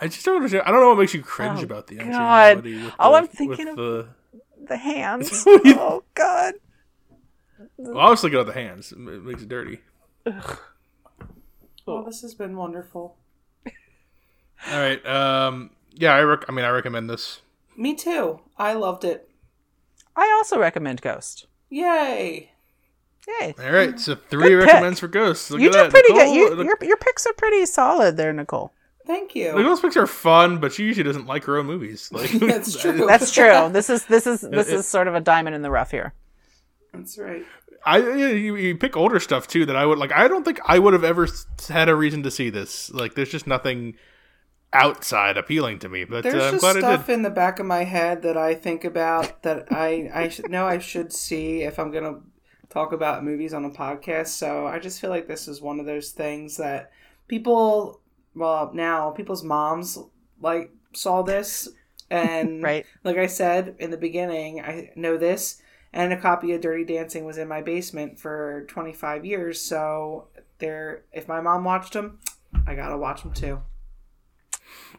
I 0.00 0.06
just 0.06 0.24
don't 0.24 0.36
understand. 0.36 0.62
I 0.64 0.70
don't 0.70 0.80
know 0.80 0.90
what 0.90 0.98
makes 0.98 1.12
you 1.12 1.22
cringe 1.22 1.60
Oh, 1.60 1.64
about 1.64 1.88
the 1.88 1.96
Unchained 1.96 2.12
God. 2.14 2.56
Melody 2.64 2.84
with 2.84 2.94
All 3.00 3.12
the- 3.12 3.18
I'm 3.18 3.26
thinking 3.26 3.58
with 3.66 3.68
of- 3.70 3.76
the. 3.76 4.08
The 4.70 4.78
hands. 4.78 5.44
What 5.44 5.62
do 5.62 5.68
you- 5.68 5.78
oh 5.78 6.02
God. 6.14 6.54
Well, 7.76 7.98
I 7.98 8.08
was 8.08 8.22
looking 8.24 8.38
at 8.38 8.46
the 8.46 8.54
hands. 8.54 8.90
It 8.92 8.98
makes 8.98 9.42
it 9.42 9.48
dirty. 9.50 9.80
Well, 11.86 12.04
this 12.04 12.22
has 12.22 12.34
been 12.34 12.56
wonderful. 12.56 13.16
All 14.70 14.78
right. 14.80 15.04
Um. 15.06 15.70
Yeah. 15.92 16.14
I. 16.14 16.20
Rec- 16.22 16.44
I 16.48 16.52
mean, 16.52 16.64
I 16.64 16.70
recommend 16.70 17.08
this. 17.10 17.40
Me 17.76 17.94
too. 17.94 18.40
I 18.58 18.74
loved 18.74 19.04
it. 19.04 19.28
I 20.16 20.30
also 20.38 20.58
recommend 20.58 21.00
Ghost. 21.02 21.46
Yay! 21.70 22.50
Yay. 23.40 23.54
All 23.58 23.70
right. 23.72 23.98
So 23.98 24.14
three 24.16 24.50
Good 24.50 24.60
pick. 24.64 24.68
recommends 24.68 25.00
for 25.00 25.08
Ghost. 25.08 25.50
Look 25.50 25.60
you 25.60 25.68
at 25.68 25.72
did 25.72 25.80
that. 25.84 25.90
pretty 25.90 26.12
Nicole, 26.12 26.26
good. 26.34 26.34
You, 26.34 26.56
Nic- 26.56 26.66
your 26.66 26.88
your 26.88 26.96
picks 26.96 27.26
are 27.26 27.32
pretty 27.34 27.64
solid 27.66 28.16
there, 28.16 28.32
Nicole. 28.32 28.72
Thank 29.10 29.34
you. 29.34 29.52
Nicole's 29.56 29.80
picks 29.80 29.96
are 29.96 30.06
fun, 30.06 30.58
but 30.58 30.72
she 30.72 30.84
usually 30.84 31.02
doesn't 31.02 31.26
like 31.26 31.42
her 31.44 31.58
own 31.58 31.66
movies. 31.66 32.10
Like 32.12 32.30
That's 32.30 32.76
true. 32.80 33.06
That's 33.06 33.32
true. 33.32 33.68
this 33.72 33.90
is 33.90 34.04
this 34.06 34.26
is 34.26 34.40
this 34.40 34.68
It- 34.68 34.74
is 34.74 34.86
sort 34.86 35.08
of 35.08 35.14
a 35.16 35.20
diamond 35.20 35.56
in 35.56 35.62
the 35.62 35.70
rough 35.70 35.90
here. 35.90 36.14
That's 36.92 37.18
right. 37.18 37.44
I 37.84 37.98
you, 37.98 38.56
you 38.56 38.76
pick 38.76 38.96
older 38.96 39.18
stuff 39.18 39.48
too 39.48 39.66
that 39.66 39.74
I 39.74 39.84
would 39.86 39.98
like. 39.98 40.12
I 40.12 40.28
don't 40.28 40.44
think 40.44 40.60
I 40.64 40.78
would 40.78 40.92
have 40.92 41.02
ever 41.02 41.26
had 41.68 41.88
a 41.88 41.94
reason 41.96 42.22
to 42.22 42.30
see 42.30 42.50
this. 42.50 42.90
Like, 42.92 43.14
there's 43.14 43.30
just 43.30 43.46
nothing 43.46 43.94
outside 44.72 45.36
appealing 45.36 45.78
to 45.80 45.88
me. 45.88 46.04
But 46.04 46.22
There's 46.22 46.34
uh, 46.36 46.46
I'm 46.46 46.52
just 46.52 46.60
glad 46.62 46.76
stuff 46.76 47.08
in 47.08 47.22
the 47.22 47.30
back 47.30 47.58
of 47.58 47.66
my 47.66 47.84
head 47.84 48.22
that 48.22 48.36
I 48.36 48.54
think 48.54 48.84
about 48.84 49.42
that 49.42 49.72
I 49.72 50.10
I 50.14 50.28
should 50.28 50.50
know 50.50 50.66
I 50.66 50.78
should 50.78 51.12
see 51.12 51.62
if 51.62 51.78
I'm 51.78 51.90
gonna 51.90 52.20
talk 52.68 52.92
about 52.92 53.24
movies 53.24 53.52
on 53.54 53.64
a 53.64 53.70
podcast. 53.70 54.28
So 54.28 54.66
I 54.66 54.78
just 54.78 55.00
feel 55.00 55.10
like 55.10 55.26
this 55.26 55.48
is 55.48 55.60
one 55.60 55.80
of 55.80 55.86
those 55.86 56.10
things 56.10 56.58
that 56.58 56.92
people, 57.28 57.99
well, 58.34 58.70
now 58.74 59.10
people's 59.10 59.42
moms 59.42 59.98
like 60.40 60.70
saw 60.92 61.22
this, 61.22 61.68
and 62.10 62.62
Right. 62.70 62.86
like 63.04 63.16
I 63.16 63.26
said 63.26 63.76
in 63.78 63.90
the 63.90 63.96
beginning, 63.96 64.60
I 64.60 64.90
know 64.96 65.16
this, 65.16 65.60
and 65.92 66.12
a 66.12 66.20
copy 66.20 66.52
of 66.52 66.60
Dirty 66.60 66.84
Dancing 66.84 67.24
was 67.24 67.38
in 67.38 67.48
my 67.48 67.62
basement 67.62 68.18
for 68.18 68.64
25 68.68 69.24
years. 69.24 69.60
So 69.60 70.28
there, 70.58 71.04
if 71.12 71.28
my 71.28 71.40
mom 71.40 71.64
watched 71.64 71.92
them, 71.92 72.18
I 72.66 72.74
gotta 72.74 72.96
watch 72.96 73.22
them 73.22 73.32
too. 73.32 73.60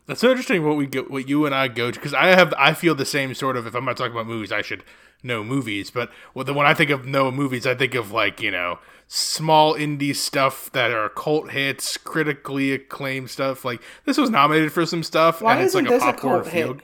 That's 0.07 0.21
so 0.21 0.29
interesting 0.29 0.65
what 0.65 0.77
we 0.77 0.87
go, 0.87 1.03
what 1.03 1.29
you 1.29 1.45
and 1.45 1.53
I 1.53 1.67
go 1.67 1.91
to 1.91 1.99
because 1.99 2.13
I 2.13 2.27
have 2.27 2.53
I 2.57 2.73
feel 2.73 2.95
the 2.95 3.05
same 3.05 3.33
sort 3.33 3.55
of. 3.55 3.67
If 3.67 3.75
I'm 3.75 3.85
not 3.85 3.97
talking 3.97 4.13
about 4.13 4.27
movies, 4.27 4.51
I 4.51 4.61
should 4.61 4.83
know 5.23 5.43
movies. 5.43 5.91
But 5.91 6.09
when 6.33 6.53
when 6.53 6.65
I 6.65 6.73
think 6.73 6.89
of 6.89 7.05
no 7.05 7.31
movies, 7.31 7.67
I 7.67 7.75
think 7.75 7.95
of 7.95 8.11
like 8.11 8.41
you 8.41 8.51
know 8.51 8.79
small 9.07 9.73
indie 9.73 10.15
stuff 10.15 10.71
that 10.71 10.91
are 10.91 11.09
cult 11.09 11.51
hits, 11.51 11.97
critically 11.97 12.73
acclaimed 12.73 13.29
stuff. 13.29 13.63
Like 13.63 13.81
this 14.05 14.17
was 14.17 14.29
nominated 14.29 14.71
for 14.71 14.85
some 14.85 15.03
stuff, 15.03 15.41
Why 15.41 15.53
and 15.53 15.61
it's 15.61 15.75
isn't 15.75 15.85
like 15.85 15.93
a 15.93 15.95
this 15.95 16.03
a 16.03 16.05
popcorn 16.13 16.43
cult 16.43 16.53
hit? 16.53 16.81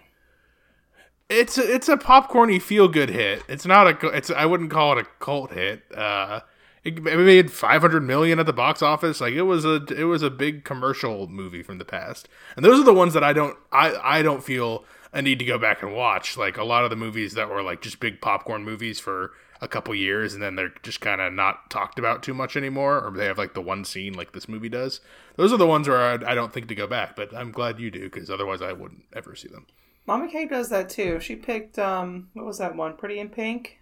It's 1.29 1.57
a, 1.57 1.75
it's 1.75 1.89
a 1.89 1.97
popcorny 1.97 2.61
feel 2.61 2.87
good 2.87 3.09
hit. 3.09 3.43
It's 3.49 3.65
not 3.65 4.03
a 4.03 4.07
it's 4.09 4.29
I 4.29 4.45
wouldn't 4.45 4.71
call 4.71 4.97
it 4.97 5.05
a 5.05 5.23
cult 5.23 5.51
hit. 5.51 5.83
Uh, 5.93 6.41
it, 6.87 7.03
made 7.03 7.51
500 7.51 8.01
million 8.01 8.39
at 8.39 8.45
the 8.45 8.53
box 8.53 8.81
office. 8.81 9.19
Like 9.21 9.33
it 9.33 9.43
was 9.43 9.65
a 9.65 9.85
it 9.95 10.05
was 10.05 10.23
a 10.23 10.29
big 10.29 10.63
commercial 10.63 11.27
movie 11.27 11.63
from 11.63 11.77
the 11.77 11.85
past. 11.85 12.27
And 12.55 12.63
those 12.63 12.79
are 12.79 12.85
the 12.85 12.93
ones 12.93 13.13
that 13.13 13.23
I 13.23 13.33
don't 13.33 13.57
I 13.71 13.95
I 14.03 14.21
don't 14.21 14.43
feel 14.43 14.85
a 15.13 15.21
need 15.21 15.39
to 15.39 15.45
go 15.45 15.57
back 15.57 15.81
and 15.83 15.93
watch. 15.93 16.37
Like 16.37 16.57
a 16.57 16.63
lot 16.63 16.83
of 16.83 16.89
the 16.89 16.95
movies 16.95 17.33
that 17.33 17.49
were 17.49 17.61
like 17.61 17.81
just 17.81 17.99
big 17.99 18.21
popcorn 18.21 18.63
movies 18.63 18.99
for 18.99 19.31
a 19.59 19.67
couple 19.67 19.95
years 19.95 20.35
and 20.35 20.43
then 20.43 20.55
they're 20.55 20.73
just 20.83 21.01
kind 21.01 21.19
of 21.19 21.33
not 21.33 21.71
talked 21.71 21.97
about 21.97 22.21
too 22.21 22.33
much 22.33 22.55
anymore 22.55 23.03
or 23.03 23.09
they 23.09 23.25
have 23.25 23.39
like 23.39 23.55
the 23.55 23.61
one 23.61 23.83
scene 23.83 24.13
like 24.13 24.31
this 24.31 24.47
movie 24.47 24.69
does 24.69 25.01
those 25.35 25.51
are 25.51 25.57
the 25.57 25.65
ones 25.65 25.87
where 25.87 25.99
i, 25.99 26.31
I 26.31 26.35
don't 26.35 26.53
think 26.53 26.67
to 26.67 26.75
go 26.75 26.85
back 26.85 27.15
but 27.15 27.35
i'm 27.35 27.51
glad 27.51 27.79
you 27.79 27.89
do 27.89 28.03
because 28.03 28.29
otherwise 28.29 28.61
i 28.61 28.71
wouldn't 28.71 29.05
ever 29.13 29.35
see 29.35 29.47
them 29.47 29.65
Mama 30.07 30.29
Kay 30.29 30.45
does 30.45 30.69
that 30.69 30.89
too. 30.89 31.19
She 31.19 31.35
picked 31.35 31.77
um 31.77 32.29
what 32.33 32.45
was 32.45 32.57
that 32.57 32.75
one? 32.75 32.95
Pretty 32.95 33.19
in 33.19 33.29
Pink. 33.29 33.79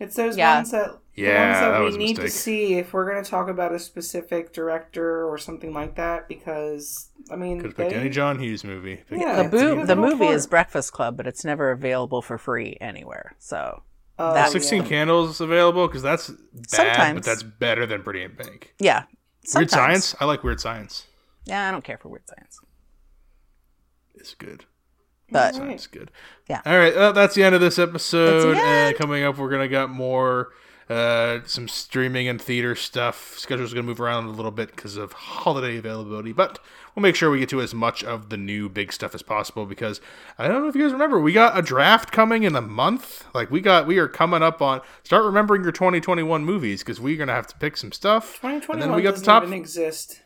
It's 0.00 0.16
those 0.16 0.36
Yeah. 0.36 0.56
ones 0.56 0.70
that 0.72 0.98
the 1.14 1.22
Yeah, 1.22 1.48
ones 1.50 1.60
that, 1.60 1.70
that 1.72 1.78
we 1.80 1.84
was 1.84 1.94
a 1.96 1.98
need 1.98 2.16
to 2.16 2.28
see 2.30 2.74
if 2.78 2.92
we're 2.94 3.08
going 3.10 3.22
to 3.22 3.30
talk 3.30 3.48
about 3.48 3.72
a 3.74 3.78
specific 3.78 4.52
director 4.54 5.28
or 5.28 5.36
something 5.36 5.72
like 5.74 5.96
that. 5.96 6.26
Because 6.28 7.10
I 7.30 7.36
mean, 7.36 7.58
could 7.60 7.66
have 7.66 7.76
picked 7.76 7.92
any 7.92 8.08
john 8.08 8.38
hughes 8.38 8.64
movie 8.64 8.96
Pick- 9.08 9.20
Yeah, 9.20 9.36
The, 9.36 9.42
it's 9.42 9.50
boo- 9.50 9.86
the 9.86 9.96
movie 9.96 10.26
for 10.28 10.32
is. 10.32 10.46
Breakfast 10.46 10.92
Club, 10.92 11.16
but 11.18 11.26
it's 11.26 11.44
never 11.44 11.70
available 11.70 12.22
for 12.22 12.38
free 12.38 12.76
anywhere. 12.80 13.34
So 13.38 13.82
Oh, 14.18 14.34
That- 14.34 14.50
16 14.50 14.82
yeah. 14.82 14.88
candles 14.88 15.40
available 15.40 15.86
because 15.86 16.02
that's 16.02 16.30
bad 16.76 17.14
but 17.14 17.24
that's 17.24 17.42
better 17.42 17.86
than 17.86 18.02
pretty 18.02 18.22
in 18.22 18.32
pink 18.32 18.74
yeah, 18.78 19.04
weird 19.54 19.70
science 19.70 20.14
i 20.20 20.26
like 20.26 20.42
weird 20.44 20.60
science 20.60 21.06
Yeah, 21.46 21.66
I 21.66 21.70
don't 21.70 21.82
care 21.82 21.96
for 21.96 22.10
weird 22.10 22.28
science, 22.28 22.60
it's 24.14 24.34
good 24.34 24.66
but 25.30 25.54
Science 25.54 25.82
is 25.82 25.86
good. 25.86 26.10
Yeah. 26.48 26.60
All 26.66 26.76
right. 26.78 26.94
Well, 26.94 27.12
that's 27.12 27.34
the 27.34 27.42
end 27.44 27.54
of 27.54 27.60
this 27.60 27.78
episode. 27.78 28.54
That's 28.54 28.60
the 28.60 28.66
And 28.66 28.96
coming 28.96 29.22
up, 29.24 29.38
we're 29.38 29.50
gonna 29.50 29.68
got 29.68 29.90
more, 29.90 30.48
uh, 30.88 31.40
some 31.44 31.68
streaming 31.68 32.26
and 32.28 32.40
theater 32.42 32.74
stuff. 32.74 33.36
Schedule's 33.38 33.72
gonna 33.72 33.84
move 33.86 34.00
around 34.00 34.24
a 34.26 34.30
little 34.30 34.50
bit 34.50 34.74
because 34.74 34.96
of 34.96 35.12
holiday 35.12 35.76
availability, 35.76 36.32
but 36.32 36.58
we'll 36.96 37.02
make 37.02 37.14
sure 37.14 37.30
we 37.30 37.38
get 37.38 37.48
to 37.50 37.60
as 37.60 37.72
much 37.72 38.02
of 38.02 38.28
the 38.28 38.36
new 38.36 38.68
big 38.68 38.92
stuff 38.92 39.14
as 39.14 39.22
possible. 39.22 39.66
Because 39.66 40.00
I 40.36 40.48
don't 40.48 40.62
know 40.62 40.68
if 40.68 40.74
you 40.74 40.82
guys 40.82 40.92
remember, 40.92 41.20
we 41.20 41.32
got 41.32 41.56
a 41.56 41.62
draft 41.62 42.10
coming 42.10 42.42
in 42.42 42.56
a 42.56 42.60
month. 42.60 43.24
Like 43.32 43.52
we 43.52 43.60
got, 43.60 43.86
we 43.86 43.98
are 43.98 44.08
coming 44.08 44.42
up 44.42 44.60
on. 44.60 44.80
Start 45.04 45.24
remembering 45.24 45.62
your 45.62 45.70
2021 45.70 46.44
movies 46.44 46.82
because 46.82 47.00
we're 47.00 47.16
gonna 47.16 47.34
have 47.34 47.46
to 47.46 47.56
pick 47.58 47.76
some 47.76 47.92
stuff. 47.92 48.38
2021 48.40 48.52
And 48.56 48.62
2021 48.62 48.88
then 48.88 48.96
we 48.96 49.02
got 49.02 49.10
the 49.10 49.12
doesn't 49.20 49.24
top. 49.26 49.42
even 49.44 49.54
exist. 49.54 50.22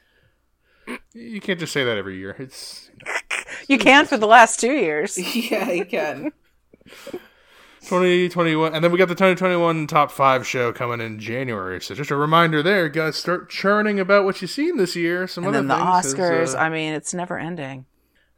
You 1.14 1.40
can't 1.40 1.58
just 1.60 1.72
say 1.72 1.82
that 1.84 1.96
every 1.96 2.16
year. 2.18 2.36
It's 2.38 2.90
you 3.00 3.06
can 3.78 4.06
for 4.06 4.16
the 4.16 4.26
last 4.26 4.60
two 4.60 4.72
years. 4.72 5.18
yeah, 5.50 5.70
you 5.70 5.84
can. 5.84 6.32
2021 7.82 8.74
and 8.74 8.82
then 8.82 8.90
we 8.90 8.96
got 8.96 9.08
the 9.08 9.14
2021 9.14 9.86
top 9.86 10.10
five 10.10 10.46
show 10.46 10.72
coming 10.72 11.02
in 11.02 11.18
january 11.18 11.78
so 11.82 11.94
just 11.94 12.10
a 12.10 12.16
reminder 12.16 12.62
there 12.62 12.88
guys 12.88 13.14
start 13.14 13.50
churning 13.50 14.00
about 14.00 14.24
what 14.24 14.40
you've 14.40 14.50
seen 14.50 14.78
this 14.78 14.96
year 14.96 15.26
some 15.26 15.44
And 15.44 15.54
other 15.54 15.66
then 15.66 15.68
the 15.78 15.84
things 16.00 16.06
is, 16.06 16.14
Oscars. 16.14 16.54
uh, 16.54 16.58
I 16.62 16.68
mean, 16.70 16.94
it's 16.94 17.12
never 17.12 17.38
ending. 17.38 17.84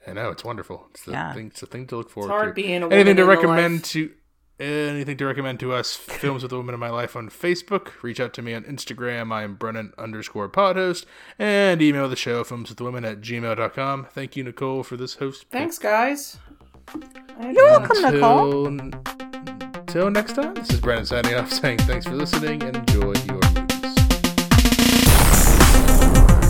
i 0.05 0.13
know 0.13 0.31
it's 0.31 0.43
wonderful 0.45 0.89
it's 0.91 1.05
the 1.05 1.13
Yeah. 1.13 1.33
thing 1.33 1.47
it's 1.47 1.63
a 1.63 1.67
thing 1.67 1.87
to 1.89 1.97
look 1.97 2.11
forward 2.11 2.29
hard 2.31 2.49
to 2.49 2.55
being 2.55 2.83
a 2.83 2.89
anything 2.89 2.91
woman 3.07 3.17
to 3.17 3.23
in 3.23 3.29
recommend 3.29 3.75
life. 3.75 3.85
to 3.93 4.11
anything 4.59 5.17
to 5.17 5.27
recommend 5.27 5.61
to 5.61 5.73
us 5.73 5.95
films 5.97 6.43
with 6.43 6.51
the 6.51 6.57
women 6.57 6.75
in 6.75 6.81
my 6.81 6.89
life 6.89 7.15
on 7.15 7.29
facebook 7.29 8.03
reach 8.03 8.19
out 8.19 8.33
to 8.33 8.41
me 8.41 8.55
on 8.55 8.63
instagram 8.65 9.31
i 9.31 9.43
am 9.43 9.55
brennan 9.55 9.93
underscore 9.99 10.49
podhost 10.49 11.05
and 11.39 11.83
email 11.83 12.09
the 12.09 12.17
show 12.17 12.43
films 12.43 12.71
with 12.71 12.79
the 12.79 12.85
women 12.85 13.05
at 13.05 13.21
gmail.com 13.21 14.07
thank 14.13 14.35
you 14.35 14.43
nicole 14.43 14.83
for 14.83 14.97
this 14.97 15.17
host. 15.17 15.47
Thanks, 15.51 15.79
guys. 15.79 16.39
You're 17.41 17.55
welcome, 17.55 18.03
Nicole. 18.03 18.67
Until, 18.67 19.01
until 19.75 20.11
next 20.11 20.35
time, 20.35 20.55
this 20.55 20.71
is 20.71 20.81
Brennan 20.81 21.05
signing 21.05 21.35
off 21.35 21.53
saying 21.53 21.79
thanks 21.79 22.07
for 22.07 22.15
listening 22.15 22.63
and 22.63 22.77
enjoy 22.77 23.13